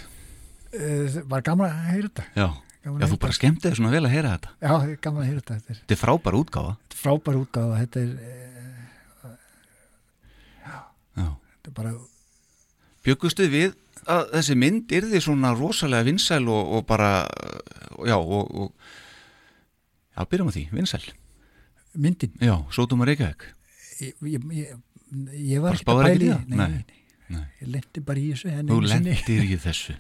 Uh, 0.72 1.18
var 1.28 1.44
gaman 1.44 1.68
að 1.68 1.88
heyra 1.92 2.08
þetta. 2.08 2.24
Já, 2.40 2.46
Já 2.82 3.06
þú 3.12 3.18
bara 3.22 3.36
skemmti 3.36 3.68
þig 3.68 3.76
svona 3.78 3.92
vel 3.92 4.06
að 4.08 4.14
heyra 4.16 4.30
þetta. 4.38 4.52
Já, 4.62 4.70
það 4.72 4.86
er 4.94 5.00
gaman 5.04 5.22
að 5.22 5.28
heyra 5.28 5.42
þetta. 5.42 5.58
Þetta 5.58 5.74
er 5.76 5.80
Þetta 5.82 5.96
er 5.96 6.00
frábær 6.00 6.38
útgáfa. 6.40 6.72
þetta 6.80 6.96
er 6.96 7.02
frábær 7.02 7.40
útgáfa. 7.42 7.82
Þetta 7.82 8.04
er, 8.06 8.14
uh, 9.26 9.34
Já. 11.20 11.28
þetta 11.28 11.72
er 11.74 11.76
bara, 11.82 11.92
Bjöggustu 13.02 13.48
við 13.52 13.76
að 14.16 14.24
þessi 14.38 14.56
mynd 14.62 14.92
yrði 14.94 15.22
svona 15.26 15.52
rosalega 15.58 16.08
vinsæl 16.08 16.46
og, 16.48 16.72
og 16.78 16.86
bara, 16.90 17.12
uh, 17.28 18.06
já, 18.08 18.16
og, 18.16 18.56
og 18.56 18.72
já, 20.16 20.24
byrjum 20.32 20.50
á 20.50 20.56
því, 20.56 20.64
vinsæl. 20.80 21.04
myndin. 21.98 22.32
Já, 22.40 22.56
Sódóma 22.72 23.04
Reykjavík. 23.10 23.50
Ég, 24.00 24.16
ég, 24.24 24.76
ég, 25.36 25.60
var 25.62 25.76
ekki 25.76 25.92
að 25.92 26.06
það? 26.08 26.24
Nei, 26.48 26.56
Nei. 26.56 26.68
nei, 26.72 27.01
Nei. 27.32 27.46
Ég 27.62 27.70
lendi 27.76 28.04
bara 28.08 28.20
í 28.22 28.32
þessu. 28.34 28.52
Þú 28.72 28.80
lendir 28.88 29.46
í 29.46 29.58
þessu. 29.64 29.96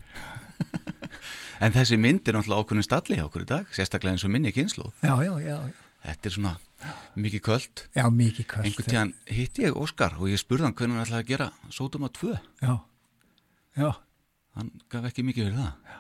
en 1.65 1.75
þessi 1.75 1.97
mynd 2.01 2.27
er 2.27 2.37
náttúrulega 2.37 2.65
ákveðin 2.65 2.87
stalli 2.87 3.17
hjá 3.19 3.25
okkur 3.27 3.45
í 3.45 3.49
dag, 3.53 3.71
sérstaklega 3.75 4.17
eins 4.17 4.25
og 4.27 4.33
minni 4.33 4.51
kynslu. 4.55 4.91
Já, 5.05 5.15
já, 5.25 5.33
já. 5.45 5.55
já. 5.69 5.87
Þetta 6.01 6.29
er 6.29 6.33
svona 6.33 6.51
mikið 7.21 7.41
kvöld. 7.45 7.81
Já, 7.93 8.05
mikið 8.09 8.45
kvöld. 8.49 8.65
Einhvern 8.65 8.87
tíðan 8.89 9.11
hitti 9.29 9.65
ég 9.67 9.75
Óskar 9.77 10.15
og 10.17 10.31
ég 10.31 10.41
spurði 10.41 10.65
hann 10.65 10.73
hvernig 10.79 10.97
hann 10.97 11.05
ætlaði 11.05 11.21
að 11.21 11.29
gera 11.29 11.49
Sódóma 11.75 12.09
2. 12.17 12.31
Já, 12.65 12.71
já. 13.77 13.89
Hann 14.57 14.71
gaf 14.91 15.05
ekki 15.11 15.25
mikið 15.27 15.51
fyrir 15.51 15.59
það. 15.59 15.99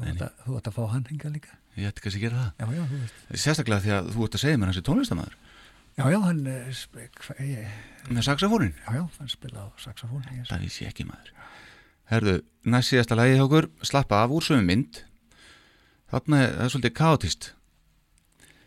Ætti 0.00 0.24
að- 0.26 0.42
Þú 0.46 0.56
ætti 0.58 0.70
að 0.72 0.74
fá 0.80 0.82
hann 0.90 1.06
hinga 1.10 1.30
líka. 1.36 1.54
Ég 1.78 1.86
ætti 1.92 2.02
kannski 2.02 2.18
að 2.18 2.24
gera 2.26 2.40
það. 2.40 2.50
Já, 2.58 2.66
já, 2.80 2.82
þú 2.90 2.98
veist. 3.04 3.22
Sérstaklega 3.44 3.84
því 3.84 3.92
að 4.00 4.10
þú 4.16 4.24
ert 4.26 4.34
að 4.34 4.42
segja 4.42 4.58
mér 4.58 4.70
hans 4.72 4.80
er 4.80 4.86
tónlistamæður. 4.90 5.34
Já, 5.98 6.04
já, 6.10 6.18
hann, 6.24 6.46
eh, 6.46 6.70
ég- 7.40 7.68
Með 8.08 8.22
saxafónin. 8.24 8.74
já, 8.86 8.92
já, 8.94 9.02
hann 9.18 9.28
spilaði 9.28 9.66
á 9.66 9.70
saxofón. 9.78 10.24
Ég, 10.32 10.46
Það 10.48 10.60
vissi 10.64 10.86
ekki 10.86 11.04
maður. 11.04 11.30
Herðu, 12.10 12.42
næst 12.64 12.90
síðasta 12.92 13.16
lagi 13.16 13.36
hjá 13.36 13.44
okkur, 13.44 13.68
slappa 13.82 14.22
af 14.24 14.30
úr 14.30 14.42
sömu 14.42 14.64
mynd. 14.64 15.02
Þarna 16.10 16.40
er 16.42 16.54
það 16.58 16.70
svolítið 16.72 16.94
kaotist. 16.94 17.52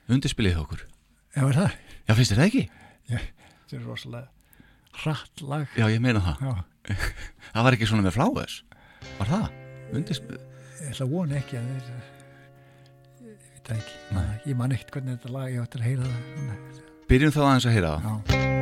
Undirspilið 0.10 0.54
hjá 0.54 0.62
okkur. 0.64 0.82
já, 1.36 1.42
er 1.50 1.54
það? 1.58 1.72
Já, 2.08 2.14
finnst 2.16 2.32
þér 2.32 2.40
það 2.40 2.48
ekki? 2.52 2.70
Þetta 3.10 3.74
er 3.80 3.84
rosalega 3.88 4.28
hratt 5.04 5.42
lag. 5.42 5.68
Já, 5.76 5.86
ég 5.90 6.00
meina 6.02 6.20
það. 6.22 6.38
Já, 6.40 6.64
Það 7.54 7.64
var 7.64 7.74
ekki 7.74 7.88
svona 7.88 8.04
með 8.04 8.16
fláðis. 8.18 8.62
Var 9.20 9.28
það? 9.28 9.50
Undirspilið? 9.94 10.50
ég 10.84 10.90
ætla 10.92 11.06
að 11.06 11.12
vona 11.14 11.36
ekki 11.40 11.58
að 11.58 11.68
þetta, 11.74 12.00
ég 13.24 13.38
veit 13.54 13.70
ekki. 13.78 13.94
Nei. 14.12 14.40
Ég 14.46 14.56
man 14.60 14.72
ekkert 14.76 14.92
hvernig 14.92 15.18
þetta 15.20 15.32
lag, 15.34 15.50
ég 15.54 15.64
ætti 15.64 15.80
að 15.80 15.86
heyra 15.88 16.04
það. 16.04 16.93
Byrjum 17.10 17.36
þá 17.36 17.42
aðeins 17.44 17.68
að 17.68 17.78
heyra 17.78 17.94
það. 18.00 18.53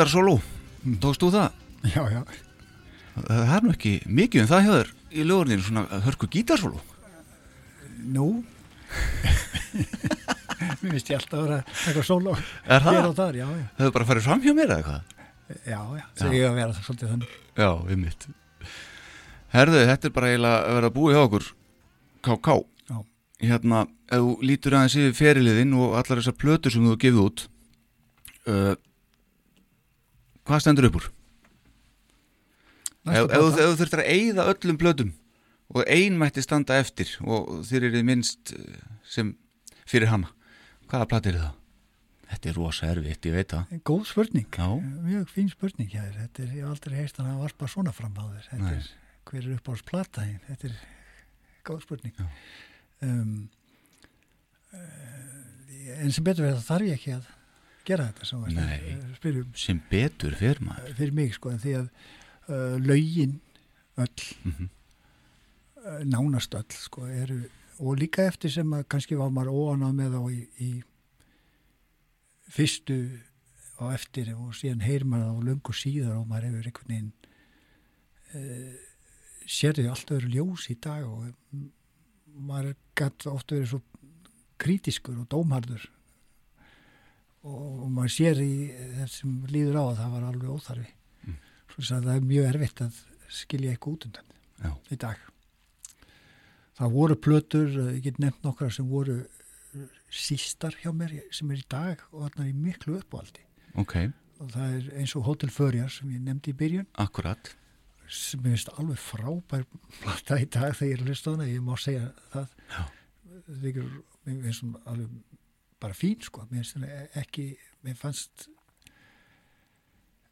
Gítarsóló, 0.00 0.40
tókst 0.96 1.20
þú 1.20 1.28
það? 1.34 1.56
Já, 1.92 2.00
já. 2.08 2.24
Það 3.20 3.50
er 3.52 3.60
nú 3.66 3.72
ekki 3.74 3.90
mikið 4.08 4.40
um 4.40 4.46
það 4.48 4.62
hjá 4.64 4.72
þér 4.72 4.88
í 5.12 5.20
lögurninu 5.28 5.60
svona 5.66 5.82
hörku 6.06 6.24
gítarsóló. 6.32 6.80
Nú. 8.08 8.40
Mér 10.80 10.94
finnst 10.94 11.12
ég 11.12 11.20
alltaf 11.20 11.36
að 11.36 11.44
vera 11.44 11.60
eitthvað 11.60 12.08
sóló. 12.08 12.32
Er 12.64 12.80
það? 12.86 13.12
Það 13.12 13.44
hefur 13.82 13.92
bara 13.98 14.08
farið 14.08 14.24
fram 14.30 14.40
hjá 14.40 14.56
mér 14.56 14.72
eða 14.72 14.80
eitthvað? 14.80 15.04
Já, 15.68 15.80
já. 16.00 16.04
Það 16.16 16.40
að 16.40 16.56
vera 16.62 16.72
það 16.72 16.80
svolítið 16.88 17.12
þannig. 17.12 17.36
Já, 17.60 17.70
við 17.84 17.96
mitt. 18.06 18.22
Herðu, 19.52 19.84
þetta 19.92 20.08
er 20.08 20.16
bara 20.16 20.32
eiginlega 20.32 20.64
að 20.64 20.80
vera 20.80 20.96
búið 20.96 21.12
hjá 21.18 21.22
okkur. 21.28 21.44
KK. 22.24 22.48
Hérna, 23.40 23.78
ef 24.08 24.20
þú 24.24 24.32
lítur 24.48 24.76
aðeins 24.80 24.96
yfir 25.00 25.16
feriliðinn 25.20 25.72
og 25.76 25.88
allar 26.00 26.20
þessar 26.22 26.40
plötur 26.40 26.72
sem 26.72 26.84
þú 26.86 26.90
hefur 26.94 27.04
gefið 27.04 27.24
út, 27.26 27.38
uh, 28.48 28.74
hvað 30.50 30.64
stendur 30.66 30.88
upp 30.90 30.98
úr? 31.00 31.08
Ef, 33.10 33.30
þú- 33.32 33.76
þurftir 33.80 34.02
að 34.02 34.10
eyða 34.12 34.48
öllum 34.52 34.78
plötum 34.80 35.14
og 35.70 35.86
ein 35.88 36.18
mætti 36.20 36.42
standa 36.44 36.76
eftir 36.82 37.12
og 37.22 37.62
þér 37.68 37.86
er 37.88 37.94
þið 37.96 38.04
minnst 38.10 38.52
uh, 38.56 38.82
sem 39.06 39.32
fyrir 39.88 40.10
hana, 40.10 40.28
hvaða 40.90 41.08
plati 41.10 41.32
er 41.32 41.38
það? 41.40 41.56
Þetta 42.30 42.48
er 42.52 42.58
rosa 42.60 42.86
erfitt, 42.92 43.26
ég 43.26 43.34
veit 43.34 43.50
það. 43.50 43.70
Góð 43.88 44.02
spurning. 44.06 44.44
Já. 44.54 44.66
Mjög 45.02 45.30
fín 45.34 45.48
spurning 45.50 45.88
þér. 45.90 46.12
Þetta 46.14 46.42
er, 46.44 46.50
ég 46.54 46.62
hef 46.62 46.68
aldrei 46.70 46.94
heist 47.00 47.16
hann 47.18 47.30
að 47.32 47.40
varpa 47.42 47.66
svona 47.72 47.90
fram 47.96 48.14
á 48.14 48.22
þér. 48.22 48.44
Þetta 48.52 48.68
Nei. 48.68 48.76
er, 48.76 48.90
hver 49.30 49.40
er 49.48 49.56
upp 49.56 49.66
á 49.66 49.74
plata 49.90 50.26
þín? 50.28 50.36
Þetta 50.46 50.68
er 50.68 50.76
góð 51.66 51.80
spurning. 51.88 52.20
Um, 53.02 53.32
uh, 54.70 55.98
en 56.04 56.14
sem 56.14 56.26
betur 56.28 56.46
verið 56.46 56.60
það 56.60 56.68
þarf 56.70 56.86
ég 56.92 57.00
ekki 57.00 57.16
að 57.16 57.26
gera 57.90 58.08
þetta 58.10 58.28
sem 58.30 58.42
Nei. 58.56 58.96
spyrja 59.18 59.44
um 59.44 59.54
Sem 59.66 59.80
betur 59.90 60.36
fyrir 60.38 60.62
maður. 60.66 60.94
fyrir 60.98 61.16
mig 61.20 61.34
sko 61.36 61.54
því 61.60 61.76
að 61.80 61.88
uh, 62.50 62.76
lögin 62.90 63.38
öll 64.00 64.28
Mm 64.44 64.68
uh, 65.80 66.02
nánast 66.04 66.54
öll 66.54 66.76
sko 66.76 67.06
eru 67.08 67.40
og 67.80 67.96
líka 67.96 68.26
eftir 68.28 68.52
sem 68.52 68.68
að 68.76 68.82
kannski 68.92 69.16
var 69.16 69.30
maður 69.32 69.54
óanað 69.56 69.94
með 69.96 70.16
þá 70.16 70.22
í, 70.28 70.40
í 70.60 70.70
fyrstu 72.52 72.96
og 73.80 73.94
eftir 73.94 74.28
og 74.34 74.50
síðan 74.58 74.82
heyr 74.84 75.06
maður 75.08 75.30
þá 75.38 75.46
löngu 75.48 75.74
síðar 75.76 76.18
og 76.18 76.26
maður 76.28 76.48
hefur 76.50 76.68
einhvern 76.68 76.90
veginn 76.92 77.12
uh, 78.36 78.74
sér 79.50 79.78
þau 79.80 79.88
allt 79.94 80.12
öðru 80.18 80.32
ljós 80.34 80.66
í 80.72 80.76
dag 80.84 81.06
og 81.08 81.30
mm, 81.54 81.70
maður 82.50 82.74
gætt 83.00 83.26
oft 83.32 83.54
verið 83.54 83.72
svo 83.72 83.80
krítiskur 84.60 85.22
og 85.22 85.30
dómharður 85.32 85.86
og, 87.42 87.90
maður 87.90 88.12
sér 88.16 88.40
í 88.44 88.52
þessum 89.00 89.36
líður 89.50 89.78
á 89.80 89.84
að 89.90 89.98
það 90.02 90.10
var 90.16 90.26
alveg 90.30 90.50
óþarfi 90.56 90.88
Mm. 91.20 91.34
svo 91.68 91.96
að 91.98 92.04
það 92.08 92.14
er 92.16 92.28
mjög 92.30 92.46
erfitt 92.54 92.80
að 92.80 93.00
skilja 93.28 93.70
eitthvað 93.74 93.92
út 93.94 94.04
undan 94.08 94.30
Já. 94.64 94.70
í 94.90 94.96
dag 94.96 95.18
það 96.80 96.92
voru 96.94 97.16
plötur, 97.20 97.68
eh, 97.76 97.92
ég 97.98 98.02
get 98.06 98.18
nefnt 98.22 98.42
nokkra 98.46 98.70
sem 98.72 98.88
voru 98.88 99.18
eh, 99.20 99.86
sístar 100.10 100.74
hjá 100.82 100.90
mér 100.96 101.12
sem 101.32 101.50
er 101.52 101.60
í 101.60 101.66
dag 101.68 102.00
og 102.12 102.24
þarna 102.30 102.48
er 102.48 102.54
miklu 102.56 102.96
uppáldi 103.00 103.44
Ok, 103.78 103.94
og 104.40 104.48
það 104.50 104.72
er 104.78 104.88
eins 104.98 105.12
og 105.16 105.24
Hotel 105.28 105.50
Förjar 105.54 105.90
sem 105.92 106.08
ég 106.10 106.20
nefndi 106.24 106.50
í 106.54 106.56
byrjun 106.58 106.86
akkurat. 106.98 107.52
sem 108.08 108.40
ég 108.40 108.56
veist 108.56 108.72
alveg 108.78 108.98
frábær 108.98 109.66
plata 110.00 110.40
í 110.40 110.48
dag 110.50 110.72
þegar 110.74 110.88
ég 110.88 110.96
er 110.96 111.04
að 111.04 111.10
hlusta 111.12 111.30
á 111.30 111.32
hana, 111.36 111.44
ég 111.46 111.60
má 111.62 111.76
segja 111.78 112.08
það 112.32 112.48
Já. 112.72 112.82
það 113.46 113.68
er 113.68 114.72
alveg 114.90 115.10
bara 115.80 115.96
fín 115.96 116.20
sko, 116.24 116.46
mér 116.50 116.64
ekki 117.20 117.52
mér 117.86 117.96
fannst 117.98 118.48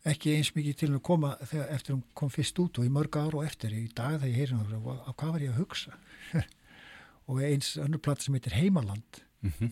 ekki 0.08 0.36
eins 0.36 0.52
mikið 0.56 0.78
til 0.80 0.90
að 0.92 1.02
koma 1.08 1.34
þegar 1.42 1.72
eftir 1.74 1.96
hún 1.96 2.04
kom 2.16 2.30
fyrst 2.32 2.60
út 2.62 2.78
og 2.80 2.86
í 2.86 2.92
mörg 2.92 3.18
ára 3.18 3.40
og 3.40 3.48
eftir 3.48 3.74
í 3.76 3.86
dag 3.88 4.18
þegar 4.18 4.30
ég 4.30 4.38
heyri 4.42 4.56
hún 4.56 4.94
á 5.04 5.10
hvað 5.12 5.34
var 5.34 5.44
ég 5.44 5.54
að 5.54 5.60
hugsa 5.62 5.98
og 7.28 7.42
eins 7.44 7.74
önnur 7.80 8.02
plata 8.04 8.24
sem 8.24 8.36
heitir 8.38 8.56
Heimaland 8.58 9.24
Mm 9.38 9.70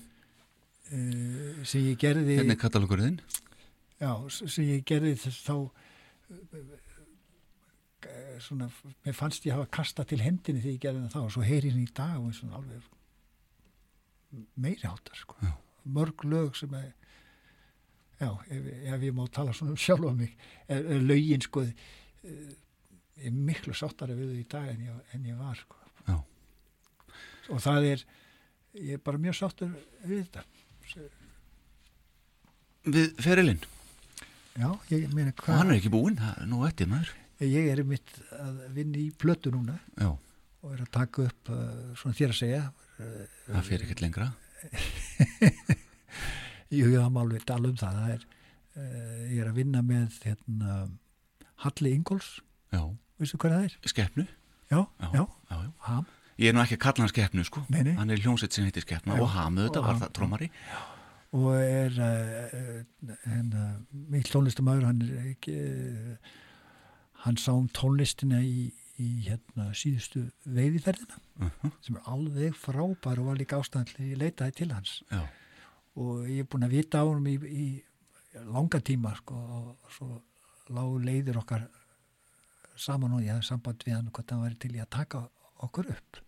uh, 0.92 1.64
sem 1.66 1.82
ég 1.88 1.98
gerði 1.98 2.36
Hvernig 2.38 2.54
er 2.54 2.60
katalógurinn? 2.62 3.20
Já, 3.98 4.12
sem 4.30 4.68
ég 4.68 4.84
gerði 4.86 5.16
þess 5.18 5.40
þá 5.42 5.56
eh, 8.06 8.36
svona, 8.44 8.68
mér 9.06 9.16
fannst 9.16 9.46
ég 9.48 9.56
hafa 9.56 9.66
kastað 9.78 10.12
til 10.12 10.20
hendinni 10.22 10.62
þegar 10.62 10.76
ég 10.76 10.84
gerði 10.84 11.02
það 11.06 11.14
þá 11.16 11.20
og 11.24 11.32
svo 11.34 11.46
heyri 11.46 11.72
henni 11.72 11.88
í 11.88 11.94
dag 11.96 12.20
og 12.20 12.34
svona 12.36 12.60
alveg 12.60 12.92
meiri 14.60 14.86
áttar 14.86 15.16
sko. 15.18 15.34
Já. 15.42 15.52
Mörg 15.86 16.24
lög 16.26 16.56
sem 16.58 16.74
er 16.74 16.92
já, 18.20 18.30
ef, 18.50 18.68
ef 18.94 19.02
ég 19.06 19.14
má 19.16 19.26
tala 19.32 19.54
svona 19.56 19.74
um 19.74 19.80
sjálf 19.80 20.06
á 20.08 20.12
mig 20.16 20.32
er, 20.68 20.82
er 20.82 21.02
lögin 21.04 21.44
sko 21.44 21.64
eh, 21.66 22.54
er 23.16 23.32
miklu 23.32 23.74
sáttari 23.76 24.16
við 24.16 24.32
þau 24.32 24.40
í 24.40 24.46
dag 24.54 24.70
en 24.72 24.86
ég, 24.86 25.02
en 25.16 25.26
ég 25.30 25.38
var 25.40 25.56
sko. 25.56 25.76
Já. 26.06 26.16
og 27.52 27.60
það 27.64 27.88
er 27.92 28.04
ég 28.76 28.98
er 28.98 29.04
bara 29.04 29.20
mjög 29.20 29.38
sáttur 29.40 29.72
við 30.04 30.26
þetta 30.26 30.44
Við 32.86 33.16
ferilinn. 33.18 33.62
já, 34.54 34.68
ég 34.92 35.08
meina 35.10 35.32
Og 35.32 35.40
hvað 35.42 35.56
hann 35.58 35.72
er 35.72 35.80
ekki 35.80 35.90
búinn, 35.90 36.20
nú 36.46 36.60
eftir 36.68 36.86
maður. 36.86 37.08
Ég 37.42 37.66
er 37.72 37.82
mitt 37.82 38.12
að 38.30 38.60
vinna 38.76 39.00
í 39.00 39.08
plötu 39.10 39.50
núna 39.50 39.74
Já, 39.98 40.12
og 40.62 40.68
er 40.70 40.84
að 40.84 40.92
taka 40.94 41.26
upp 41.26 41.50
uh, 41.50 41.96
svona 41.98 42.14
þér 42.14 42.30
að 42.30 42.38
segja 42.38 42.60
það 42.96 43.66
fer 43.66 43.82
ekkert 43.84 44.04
lengra. 44.04 44.28
Jú, 46.76 46.88
það 46.90 47.10
má 47.14 47.20
alveg 47.22 47.44
tala 47.46 47.70
um 47.70 47.76
það, 47.78 47.98
það 48.00 48.12
er, 48.16 48.24
uh, 48.76 49.20
ég 49.30 49.38
er 49.44 49.50
að 49.52 49.58
vinna 49.60 49.82
með 49.86 50.16
hérna, 50.26 50.78
Halli 51.64 51.92
Ingóls 51.94 52.30
Já, 52.74 52.82
veistu 53.20 53.38
hvað 53.40 53.54
það 53.54 53.66
er? 53.68 53.76
skeppnu. 53.92 54.24
Já, 54.72 54.80
Já, 54.82 55.08
já, 55.14 55.22
já, 55.22 55.56
já. 55.62 55.70
ham 55.86 56.06
Ég 56.36 56.50
er 56.50 56.56
nú 56.56 56.60
ekki 56.66 56.76
að 56.76 56.82
kalla 56.82 57.00
hann 57.06 57.08
skeppnu, 57.14 57.44
sko. 57.48 57.62
Nei, 57.72 57.78
nei. 57.86 57.94
Hann 57.96 58.10
er 58.12 58.20
hljómsveit 58.20 58.52
sem 58.52 58.66
heitir 58.66 58.84
skeppna 58.84 59.14
Já, 59.16 59.22
og 59.24 59.30
hamuð 59.32 59.68
þetta 59.70 59.80
og 59.80 59.86
var 59.86 60.00
það 60.02 60.10
trómari. 60.18 60.48
og 61.36 61.46
er 61.56 61.96
uh, 62.02 63.14
hérna, 63.24 63.62
mitt 64.12 64.28
tónlistamæður 64.32 64.84
hann 64.90 65.00
hann 67.24 67.38
sá 67.40 67.52
um 67.54 67.68
tónlistina 67.74 68.42
í, 68.44 68.68
í 69.02 69.08
hérna 69.26 69.70
síðustu 69.76 70.26
veiðiferðina 70.44 71.20
Uh 71.36 71.66
sem 71.84 71.96
er 71.98 72.06
alveg 72.10 72.54
frábær 72.56 73.20
og 73.20 73.26
var 73.28 73.36
líka 73.38 73.58
ástæðan 73.60 73.88
til 73.90 74.06
ég 74.08 74.18
leitaði 74.18 74.54
til 74.56 74.70
hans. 74.72 75.02
Já, 75.10 75.20
og 76.00 76.24
ég 76.30 76.42
er 76.42 76.48
búin 76.50 76.64
að 76.66 76.76
vita 76.76 77.02
á 77.02 77.08
honum 77.08 77.26
í, 77.28 77.36
í 77.36 77.66
langa 78.48 78.80
tíma 78.80 79.12
sko, 79.18 79.36
og 79.36 79.92
svo 79.92 80.08
lágu 80.72 80.98
leiðir 81.04 81.38
okkar 81.40 81.66
saman 82.76 83.14
og 83.16 83.24
ég 83.24 83.36
hafði 83.36 83.48
samband 83.50 83.84
við 83.86 83.96
hann 83.96 84.10
hvort 84.10 84.32
hann 84.32 84.42
væri 84.44 84.58
til 84.64 84.74
í 84.76 84.82
að 84.82 84.92
taka 84.96 85.22
okkur 85.64 85.90
upp. 85.94 86.20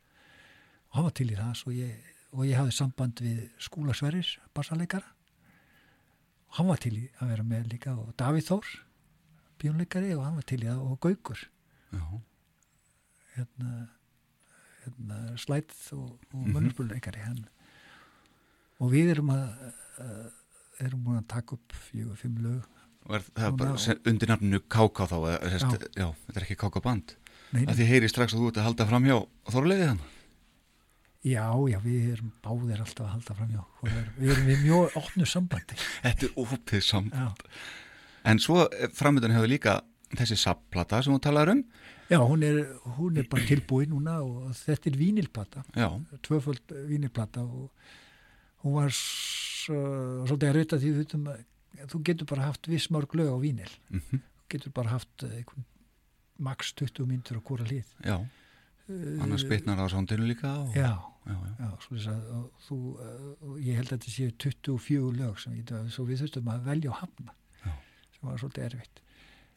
Og 0.89 0.99
hann 0.99 1.09
var 1.09 1.17
til 1.19 1.29
í 1.33 1.39
það 1.39 1.55
svo 1.61 1.75
ég, 1.77 2.11
og 2.33 2.47
ég 2.47 2.61
hafði 2.61 2.77
samband 2.79 3.25
við 3.25 3.41
Skúla 3.65 3.97
Sverris, 3.97 4.37
bassaleikara 4.57 5.15
og 6.49 6.61
hann 6.61 6.71
var 6.71 6.81
til 6.81 6.95
í 6.97 7.05
að 7.21 7.33
vera 7.35 7.45
með 7.45 7.73
líka 7.75 7.93
og 7.99 8.15
Davíð 8.17 8.47
Þór 8.49 8.71
bjónleikari 9.61 10.15
og 10.17 10.25
hann 10.25 10.39
var 10.39 10.47
til 10.49 10.63
í 10.63 10.69
það 10.69 10.85
og 10.87 11.01
Gaukur. 11.03 11.41
Já, 11.93 12.03
hérna, 13.39 13.89
hérna 14.85 15.19
slætt 15.41 15.75
og, 15.97 16.19
og 16.33 16.43
Mhm. 16.43 16.53
mönnurspurleikari 16.57 17.23
hann 17.25 17.45
og 18.81 18.93
við 18.93 19.11
erum 19.15 19.31
að 19.35 19.73
uh, 19.99 20.27
erum 20.85 21.01
búin 21.07 21.19
að 21.23 21.29
taka 21.33 21.57
upp 21.59 21.73
fjögur, 21.89 22.17
fimm 22.21 22.37
lög 22.45 22.67
og 23.09 23.15
er 23.17 23.25
það 23.35 23.47
er 23.49 23.57
bara 23.63 23.97
undir 24.13 24.29
nafninu 24.29 24.61
KK 24.69 25.07
þá, 25.11 25.17
eða, 25.17 25.51
sest, 25.55 25.65
Já. 25.65 26.05
já, 26.05 26.09
þetta 26.29 26.39
er 26.41 26.45
ekki 26.45 26.57
KK 26.61 26.83
band. 26.85 27.15
Að 27.57 27.79
þið 27.79 27.89
heyri 27.89 28.09
strax 28.13 28.35
að 28.35 28.43
þú 28.43 28.49
ert 28.51 28.59
að 28.61 28.67
halda 28.69 28.87
fram 28.91 29.05
hjá 29.09 29.17
Þorleiði 29.49 29.87
hann. 29.89 30.01
já, 31.25 31.47
já, 31.73 31.79
við 31.83 32.11
erum 32.13 32.33
báðir 32.45 32.83
alltaf 32.85 33.07
að 33.07 33.13
halda 33.17 33.35
fram 33.39 33.49
hjá 33.55 33.63
og 33.65 33.89
við 34.19 34.31
erum, 34.35 34.47
við 34.51 34.61
mjög 34.67 34.97
opnu 35.01 35.27
sambandi 35.27 35.79
Þetta 36.05 36.29
er 36.29 36.37
opið 36.45 36.85
samt. 36.85 37.15
já, 37.17 37.33
En 38.29 38.39
svo 38.43 38.67
framöndan 38.99 39.33
hefur 39.33 39.49
líka 39.49 39.79
þessi 40.17 40.39
sapplata 40.41 41.03
sem 41.05 41.15
þú 41.15 41.21
talar 41.27 41.53
um. 41.53 41.63
já 42.09 42.19
hún, 42.19 42.43
er, 42.43 42.63
hún 42.97 43.19
er 43.21 43.29
bara 43.29 43.45
tilbúin 43.45 43.93
núna 43.93 44.21
og 44.25 44.55
þetta 44.57 44.91
er 44.91 44.97
vínilplata. 44.97 45.65
Tvöföld 46.25 46.75
vínilplata 46.89 47.45
og 47.45 47.69
hún 48.65 48.79
var 48.79 48.95
svo, 48.95 49.77
svolítið 50.25 50.49
að 50.49 50.57
rauta 50.57 50.81
því 50.81 50.97
veitum 51.03 51.29
að 51.29 51.45
þú 51.93 52.03
getur 52.09 52.31
bara 52.33 52.49
haft 52.49 52.67
viss 52.71 52.89
mörg 52.91 53.13
lög 53.15 53.31
á 53.31 53.39
vínil. 53.39 53.71
Mm 53.93 54.25
getur 54.49 54.73
bara 54.73 54.95
haft 54.97 55.25
eh, 55.27 55.45
max 56.39 56.73
20 56.79 57.09
myndur 57.09 57.41
á 57.41 57.43
hvora 57.45 57.67
hlið. 57.69 57.89
Já, 58.05 58.17
annars 59.21 59.45
bitnar 59.49 59.81
á 59.83 59.87
sándinu 59.91 60.29
líka. 60.29 60.53
Og, 60.63 60.77
já, 60.77 60.95
já, 61.27 61.35
já. 61.35 61.53
já 61.59 61.69
svo 61.85 61.97
þess 61.97 62.09
að 62.13 62.47
þú, 62.69 62.79
og 63.49 63.59
ég 63.65 63.81
held 63.81 63.93
að 63.93 63.99
þetta 63.99 64.15
séu 64.15 64.37
24 64.47 65.13
lög 65.19 65.43
sem 65.43 65.59
ég, 65.59 65.75
við 65.99 66.23
þurftum 66.23 66.53
að 66.55 66.65
velja 66.71 66.95
og 66.95 67.03
hafna 67.03 67.37
sem 67.59 68.31
var 68.31 68.41
svolítið 68.41 68.69
erfitt 68.71 69.05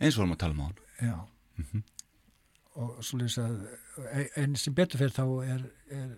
Eins 0.02 0.16
og 0.18 0.24
varum 0.24 0.34
að 0.36 0.42
tala 0.44 0.54
um 0.58 0.62
á 0.62 0.66
hann. 0.68 0.80
já 1.02 1.18
Mhm. 1.62 1.84
og 2.82 3.02
svo 3.04 3.20
þess 3.20 3.38
að 3.38 4.38
en 4.40 4.56
sem 4.56 4.74
betur 4.74 4.98
fyrir 5.02 5.12
þá 5.14 5.26
er, 5.46 5.64
er, 5.92 6.12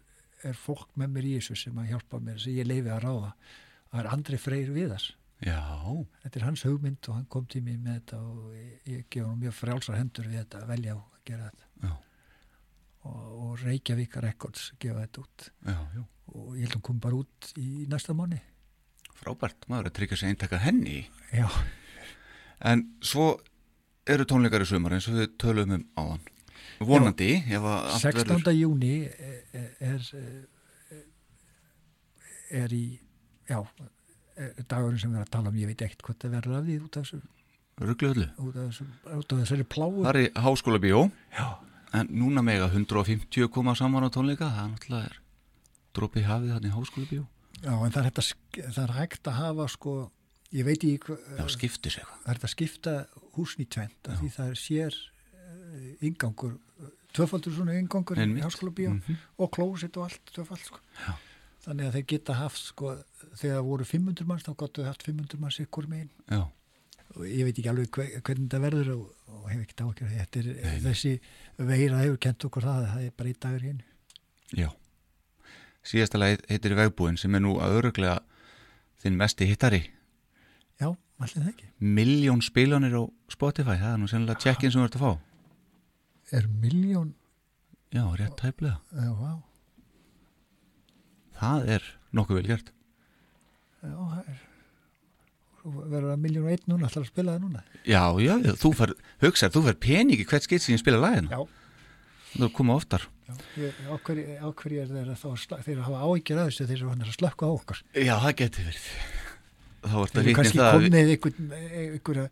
er 0.43 0.53
fólk 0.53 0.87
með 0.95 1.09
mér 1.15 1.25
í 1.25 1.31
þessu 1.39 1.55
sem 1.57 1.79
að 1.81 1.89
hjálpa 1.89 2.19
mér 2.21 2.37
sem 2.39 2.53
ég 2.53 2.67
leifi 2.69 2.89
að 2.93 3.01
ráða 3.03 3.31
það 3.91 3.99
er 4.03 4.09
Andri 4.13 4.37
Freyr 4.37 4.69
Viðars 4.75 5.09
Já, 5.43 5.59
þetta 6.23 6.39
er 6.39 6.45
hans 6.45 6.63
hugmynd 6.63 7.09
og 7.09 7.15
hann 7.17 7.25
kom 7.25 7.45
til 7.51 7.61
mér 7.65 7.79
með 7.81 7.97
þetta 7.99 8.19
og 8.21 8.53
ég, 8.55 8.77
ég 8.87 9.05
gef 9.11 9.25
hann 9.27 9.39
mjög 9.41 9.53
frjálsar 9.57 9.97
hendur 9.99 10.29
við 10.29 10.39
þetta 10.43 10.61
að 10.61 10.67
velja 10.71 10.93
að 10.93 11.03
gera 11.25 11.49
þetta 11.49 11.67
Já. 11.89 11.93
og, 13.03 13.25
og 13.43 13.59
Reykjavík 13.65 14.15
Records 14.23 14.69
gefa 14.79 15.03
þetta 15.07 15.23
út 15.25 15.47
já, 15.67 15.79
já. 15.97 16.03
og 16.31 16.53
ég 16.55 16.61
held 16.61 16.69
að 16.69 16.77
hann 16.77 16.87
kom 16.87 16.99
bara 17.03 17.15
út 17.19 17.51
í 17.59 17.87
næsta 17.91 18.13
mánu 18.15 18.39
Frábært, 19.13 19.67
maður 19.67 19.85
er 19.85 19.89
að 19.91 19.97
tryggja 19.97 20.17
sig 20.17 20.29
eintaka 20.33 20.57
henni. 20.63 21.09
já, 21.33 21.49
En 22.63 22.85
svo 23.03 23.39
eru 24.07 24.25
tónleikar 24.27 24.65
í 24.65 24.69
sumar 24.69 24.95
eins 24.97 25.07
og 25.11 25.19
við 25.19 25.35
tölum 25.41 25.77
um 25.77 25.85
áðan. 25.99 26.23
Vonandi, 26.83 27.29
ef 27.47 27.61
að 27.63 27.77
allt 27.93 28.01
16. 28.01 28.31
verður... 28.33 28.57
júni 28.57 28.95
er, 29.07 29.69
er 29.79 30.09
er 32.53 32.73
í 32.75 32.83
já, 33.49 33.59
er 34.37 34.65
dagurinn 34.69 35.01
sem 35.01 35.11
við 35.11 35.19
erum 35.19 35.27
að 35.27 35.33
tala 35.35 35.51
um 35.51 35.59
ég 35.59 35.69
veit 35.69 35.83
ekkert 35.85 36.05
hvað 36.05 36.19
það 36.23 36.35
verður 36.37 36.57
af 36.57 36.65
því 36.67 36.77
út 36.79 36.97
af, 36.99 37.09
þessu, 37.09 37.19
Ruggluðlu. 37.89 38.29
út 38.37 38.55
af, 38.55 38.69
þessu, 38.69 38.87
út 39.17 39.35
af 39.35 39.43
þessari 39.43 39.67
pláu 39.73 39.91
Það 39.99 40.11
er 40.13 40.21
í 40.21 40.25
háskóla 40.45 40.81
bíó, 40.83 41.03
já, 41.33 41.47
en 41.99 42.11
núna 42.21 42.45
mega 42.45 42.69
150 42.69 43.51
koma 43.53 43.75
saman 43.79 44.07
á 44.07 44.09
tónleika, 44.13 44.49
það 44.53 44.65
er 44.65 44.73
náttúrulega 44.73 45.11
er 45.11 45.21
dropi 45.93 46.25
hafið 46.25 46.55
þannig 46.57 46.71
í 46.71 46.75
háskóla 46.77 47.09
bíó. 47.11 47.23
já, 47.61 47.73
en 47.73 47.95
það 47.95 48.01
er, 48.01 48.09
hægt 48.09 48.21
að, 48.23 48.33
það 48.67 48.83
er 48.85 48.95
hægt 48.99 49.31
að 49.31 49.39
hafa 49.41 49.69
sko, 49.73 49.95
ég 50.53 50.65
veit 50.67 50.83
ekki 50.83 51.17
Já, 51.39 51.47
skiptis 51.49 51.97
eitthvað. 51.97 52.21
það 52.25 52.33
er 52.35 52.41
að 52.47 52.53
skipta 52.53 52.93
húsin 53.37 53.63
í 53.65 53.67
tvent 53.73 54.09
af 54.13 54.19
því 54.21 54.29
það 54.35 54.49
er 54.53 54.59
sér 54.61 54.97
uh, 55.33 56.07
ingangur, 56.09 56.57
tvöfaldur 57.13 57.55
svona 57.55 57.77
ingangur 57.79 58.17
í 58.21 58.41
háskóla 58.43 58.73
bíó 58.77 58.91
Mhm. 58.93 59.17
og 59.37 59.51
klósit 59.55 59.97
og 59.97 60.09
allt 60.09 60.33
tvöfald 60.33 60.63
sko. 60.65 60.79
Þannig 61.63 61.87
að 61.87 61.93
þeir 61.95 62.05
geta 62.11 62.33
haft 62.35 62.59
sko, 62.59 62.97
þegar 63.39 63.57
það 63.61 63.67
voru 63.69 63.85
500 63.87 64.25
manns 64.27 64.43
þá 64.43 64.51
gáttu 64.59 64.81
þau 64.83 64.89
haft 64.91 65.03
500 65.07 65.39
manns 65.39 65.59
ykkur 65.63 65.87
megin 65.87 66.09
og 67.15 67.23
ég 67.29 67.43
veit 67.45 67.57
ekki 67.59 67.69
alveg 67.69 67.89
hve- 67.93 68.21
hvernig 68.25 68.49
þetta 68.49 68.59
verður 68.63 68.87
og, 68.97 69.03
og 69.29 69.49
hef 69.51 69.59
ekki 69.61 69.75
dákjör 69.79 70.09
þetta 70.17 70.39
er 70.41 70.79
þessi 70.81 71.11
veira 71.57 71.99
hefur 72.01 72.17
kent 72.25 72.45
okkur 72.49 72.63
það 72.65 72.87
það 72.89 73.03
er 73.05 73.11
bara 73.17 73.29
í 73.29 73.35
dagur 73.39 73.61
hinn 73.67 73.81
já. 74.57 74.69
Síðasta 75.83 76.17
lagið 76.21 76.45
heitir 76.49 76.75
Vegbúin 76.79 77.17
sem 77.19 77.35
er 77.35 77.43
nú 77.43 77.57
að 77.61 77.75
öruglega 77.79 78.19
þinn 79.03 79.17
mesti 79.19 79.45
hittari. 79.49 79.81
Já, 80.81 80.89
allir 81.19 81.43
það 81.43 81.49
ekki 81.53 81.67
Miljón 81.79 82.41
spilanir 82.41 82.95
á 82.97 83.03
Spotify, 83.31 83.77
það 83.81 83.93
er 83.93 83.99
nú 84.01 84.07
sennilega 84.11 84.39
tjekkin 84.43 84.71
sem 84.73 84.81
þú 84.81 84.85
ert 84.89 84.97
að 84.99 85.05
fá. 85.05 85.11
er 86.39 86.47
miljón, 86.47 87.13
Já, 87.93 88.03
rétt 88.17 88.37
tæplega. 88.41 88.79
já, 88.91 89.11
vá 89.13 89.33
Það 91.37 91.69
er 91.75 91.83
nokkuð 92.15 92.39
vel 92.39 92.47
gert. 92.53 92.71
já, 93.83 93.93
það 93.93 94.27
er 94.33 94.41
verður 95.63 96.11
að 96.13 96.19
miljón 96.23 96.45
og 96.47 96.51
einn 96.53 96.65
núna 96.67 96.87
ætlar 96.89 97.03
að 97.05 97.11
spila 97.13 97.33
það 97.37 97.43
núna 97.45 97.61
Já, 97.87 98.01
já, 98.19 98.33
þú 98.59 98.71
fær, 98.75 98.93
hugsar, 99.23 99.51
þú 99.53 99.61
fær 99.67 99.77
peningi 99.85 100.25
hvert 100.27 100.43
skitt 100.47 100.63
sem 100.65 100.75
ég 100.75 100.81
spila 100.83 100.99
lagina. 101.03 101.29
já, 101.31 101.43
Þú 102.33 102.47
er 102.47 102.53
koma 102.57 102.73
oftar. 102.79 103.03
já. 103.29 103.33
Ég, 103.61 103.73
á, 103.85 103.95
hverju, 104.01 104.23
á 104.41 104.47
hverju 104.57 104.79
er 104.81 104.87
þeir 104.89 105.09
að 105.13 105.19
þá 105.21 105.29
sla- 105.37 105.59
þeir 105.61 105.77
að 105.77 105.85
hafa 105.87 105.99
áhyggjur 106.07 106.39
af 106.41 106.47
þessu 106.49 106.65
þeir 106.67 106.77
eru 106.81 106.89
hann 106.89 107.03
að 107.05 107.13
slökka 107.13 107.45
á 107.45 107.51
okkar 107.53 107.79
Já, 107.93 108.15
það 108.23 108.35
geti 108.41 108.65
verið. 108.65 108.87
Þá 109.83 109.95
að 109.99 110.03
eru 110.03 110.23
vitni 110.23 110.35
kannski 110.39 110.59
það 110.59 110.67
að 110.67 110.75
komnið 110.77 111.13
einhverja 111.83 112.27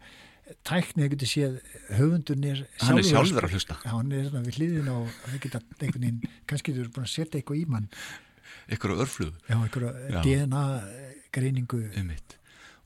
tækni 0.68 1.06
þeir 1.06 1.14
getur 1.14 1.30
séð 1.32 1.54
höfundun 1.96 2.46
er 2.48 2.60
hann 2.82 3.00
er 3.00 3.08
sjálfur 3.08 3.48
að 3.48 3.56
hlusta. 3.56 3.78
Hann 3.88 4.12
er 4.16 4.28
svona 4.28 4.44
við 4.48 4.60
hliðin 4.60 4.92
og 4.92 5.08
þeir 5.30 5.40
geta 5.46 5.62
einhvern 5.78 6.06
veginn, 6.06 6.36
kannski 6.50 6.74
þeir 6.74 6.84
eru 6.84 6.94
búin 6.98 7.08
að 7.08 7.14
setja 7.14 7.40
eitthvað 7.40 7.62
í 7.62 7.66
mann 7.72 7.88
á 8.72 9.04
örflugu. 9.06 9.34
Já, 9.48 9.58
Já. 10.12 10.22
DNA 10.26 10.64
greiningu 11.32 11.82
Einmitt. 11.96 12.38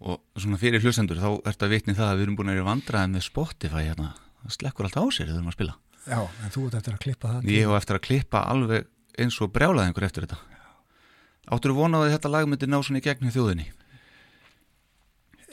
Og 0.06 0.20
svona 0.38 0.60
fyrir 0.62 0.84
hlustendur 0.84 1.22
þá 1.22 1.30
ert 1.48 1.64
að 1.64 1.74
vitni 1.74 1.96
það 1.96 2.12
að 2.12 2.18
við 2.20 2.26
erum 2.28 2.38
búin 2.38 2.52
að 2.52 2.60
vera 2.60 2.70
vandraði 2.70 3.12
með 3.14 3.26
Spotify 3.26 3.86
hérna. 3.88 4.12
Það 4.44 4.58
slekkur 4.60 4.90
allt 4.90 5.00
á 5.00 5.04
sér 5.08 5.26
þegar 5.26 5.32
við 5.32 5.40
erum 5.40 5.52
að 5.54 5.58
spila. 5.58 5.78
Já, 6.06 6.20
en 6.22 6.54
þú 6.54 6.66
ert 6.68 6.78
eftir 6.80 6.94
að 6.94 7.02
klippa 7.06 7.32
það 7.32 7.48
Ég 7.50 7.66
hef 7.66 7.78
eftir 7.80 7.98
að 7.98 8.04
klippa 8.06 8.44
alveg 8.52 8.90
eins 9.18 9.40
og 9.42 9.54
brjálaði 9.56 9.90
einhver 9.90 10.06
eftir 10.06 10.28
þetta. 10.28 10.38
Áttur 11.56 11.72
þú 11.72 11.78
vonað 11.80 12.06
að 12.06 12.14
þetta 12.16 12.32
lag 12.34 12.48
myndi 12.50 12.70
ná 12.70 12.78
svona 12.84 13.02
í 13.02 13.06
gegnum 13.06 13.34
þjóðinni? 13.34 13.66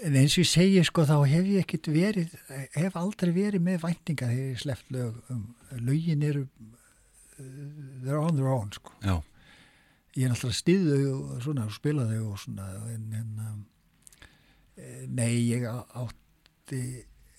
En 0.03 0.16
eins 0.19 0.35
og 0.35 0.43
ég 0.43 0.49
segi 0.51 0.81
sko 0.85 1.05
þá 1.07 1.16
hef 1.31 1.47
ég 1.47 1.62
ekkit 1.62 1.87
verið 1.95 2.33
hef 2.74 2.97
aldrei 2.99 3.31
verið 3.37 3.62
með 3.62 3.83
væntinga 3.85 4.27
þegar 4.31 4.49
ég 4.51 4.62
sleppt 4.62 4.89
lög 4.91 5.19
um, 5.31 5.45
lögin 5.79 6.24
eru 6.27 6.43
uh, 6.43 7.45
they're 8.03 8.19
on 8.23 8.35
their 8.37 8.51
own 8.51 8.73
sko 8.74 8.97
Já, 9.05 9.20
ég 10.16 10.27
er 10.27 10.35
alltaf 10.35 10.59
þau 10.66 11.12
og 11.12 11.37
svona 11.45 11.69
og 11.69 11.77
spila 11.77 12.09
þau 12.11 12.24
og 12.33 12.41
svona 12.43 12.66
en, 12.91 13.07
en 13.20 13.31
um, 13.47 13.61
eh, 14.77 15.05
nei 15.07 15.31
ég 15.53 15.69
átti 15.70 16.83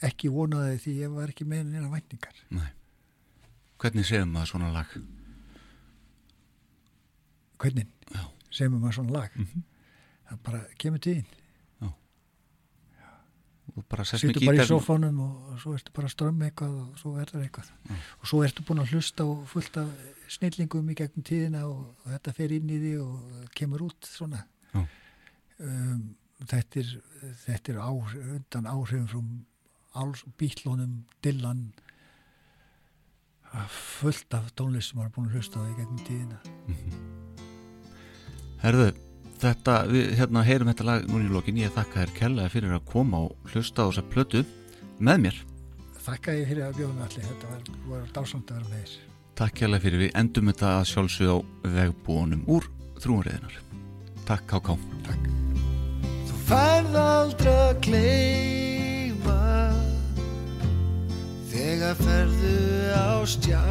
ekki 0.04 0.32
vonaði 0.32 0.80
því 0.86 0.96
ég 1.02 1.14
var 1.20 1.32
ekki 1.36 1.46
með 1.48 1.68
neina 1.74 1.92
væntingar 1.92 2.40
nei. 2.56 2.70
Hvernig 3.84 4.08
séum 4.08 4.32
maður 4.32 4.54
svona 4.54 4.72
lag? 4.72 4.88
hvernig 7.64 7.88
Já. 8.12 8.24
sem 8.52 8.72
maður 8.76 8.98
svona 9.02 9.14
lag 9.20 9.30
Mhm. 9.40 9.64
það 10.30 10.40
bara 10.44 10.64
kemur 10.80 11.00
til 11.04 11.24
Og 13.74 13.86
bara 13.90 14.04
í 14.06 14.34
gítar. 14.38 14.68
sófánum 14.70 15.22
og 15.24 15.62
svo 15.62 15.74
ertu 15.74 15.94
bara 15.96 16.10
að 16.10 16.14
strömma 16.14 16.50
eitthvað 16.50 16.74
og 16.78 16.98
svo 17.02 17.14
er 17.18 17.32
það 17.32 17.46
eitthvað. 17.48 17.72
Og 18.20 18.28
svo 18.30 18.42
ertu 18.46 18.66
búin 18.68 18.84
að 18.84 18.92
hlusta 18.94 19.26
og 19.26 19.48
fullt 19.50 19.80
af 19.82 19.94
snillingum 20.34 20.92
í 20.94 20.98
gegnum 21.00 21.26
tíðina 21.26 21.64
og, 21.66 21.88
og 22.04 22.12
þetta 22.14 22.34
fer 22.38 22.54
inn 22.54 22.70
í 22.70 22.82
því 22.84 22.94
og 23.02 23.48
kemur 23.58 23.88
út 23.88 24.10
svona. 24.10 24.44
Já. 24.74 24.84
Um, 25.64 26.04
þetta 26.44 26.80
er, 26.84 26.92
þetta 27.46 27.74
er 27.74 27.82
á, 27.82 27.90
undan 27.90 28.70
áhrifum 28.70 29.08
frá 29.94 30.30
bílónum, 30.38 31.04
Dylan, 31.24 31.74
fullt 33.70 34.34
af 34.34 34.50
tónlist 34.58 34.92
sem 34.92 34.98
maður 34.98 35.10
er 35.10 35.16
búin 35.18 35.28
að 35.30 35.36
hlusta 35.38 35.62
á 35.62 35.64
í 35.70 35.76
gegnum 35.78 36.06
tíðina. 36.08 36.40
Herðu, 38.64 38.88
þetta, 39.44 39.78
við 39.92 40.12
hérna 40.20 40.44
heyrum 40.48 40.70
þetta 40.72 40.86
lag 40.88 41.08
núna 41.10 41.28
í 41.28 41.32
lokin. 41.34 41.60
Ég 41.62 41.74
þakka 41.76 42.04
þér 42.04 42.14
kellaði 42.20 42.54
fyrir 42.56 42.76
að 42.78 42.86
koma 42.92 43.24
og 43.28 43.52
hlusta 43.54 43.86
á 43.86 43.88
þessa 43.90 44.06
plötu 44.14 44.44
með 45.00 45.26
mér. 45.26 45.42
Þakka 46.04 46.36
ég 46.36 46.50
fyrir 46.52 46.68
að 46.68 46.80
bjóða 46.80 46.94
mig 46.98 47.06
allir, 47.08 47.28
þetta 47.32 47.52
var, 47.52 47.68
var 47.90 48.08
dásamt 48.16 48.52
að 48.52 48.60
vera 48.60 48.72
með 48.72 48.82
þér. 48.84 48.96
Takk 49.34 49.56
kærlega 49.58 49.84
fyrir 49.88 50.04
við 50.04 50.18
endum 50.20 50.50
þetta 50.52 50.72
að 50.78 50.90
sjálfsögða 50.92 51.34
á 51.34 51.40
vegbúunum 51.78 52.44
úr 52.54 52.68
þrúanriðinar. 53.02 53.56
Takk 54.28 54.46
Káká. 54.52 54.78
Þú 56.30 56.42
færð 56.48 57.00
aldrei 57.02 57.54
að 57.54 57.80
gleyma 57.88 59.40
Þegar 61.54 61.96
ferðu 62.00 62.54
á 62.98 63.22
stjá 63.30 63.62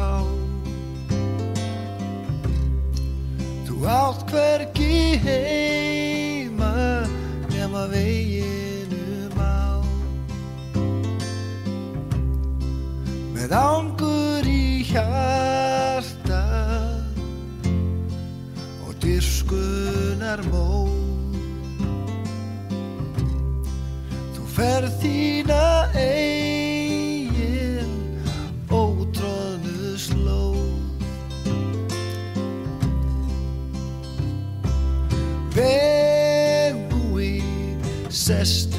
Þú 3.83 3.89
átt 3.91 4.29
hvergi 4.31 5.19
heima 5.19 6.69
Nema 7.51 7.81
veginum 7.91 9.35
á 9.35 9.83
Með 13.35 13.51
ángur 13.59 14.47
í 14.47 14.87
hjarta 14.87 16.39
Og 18.87 18.95
dyrkunar 19.03 20.47
mó 20.47 20.87
Þú 24.31 24.47
ferð 24.55 24.95
þína 25.03 25.65
eigin 25.91 26.32
success 38.23 38.72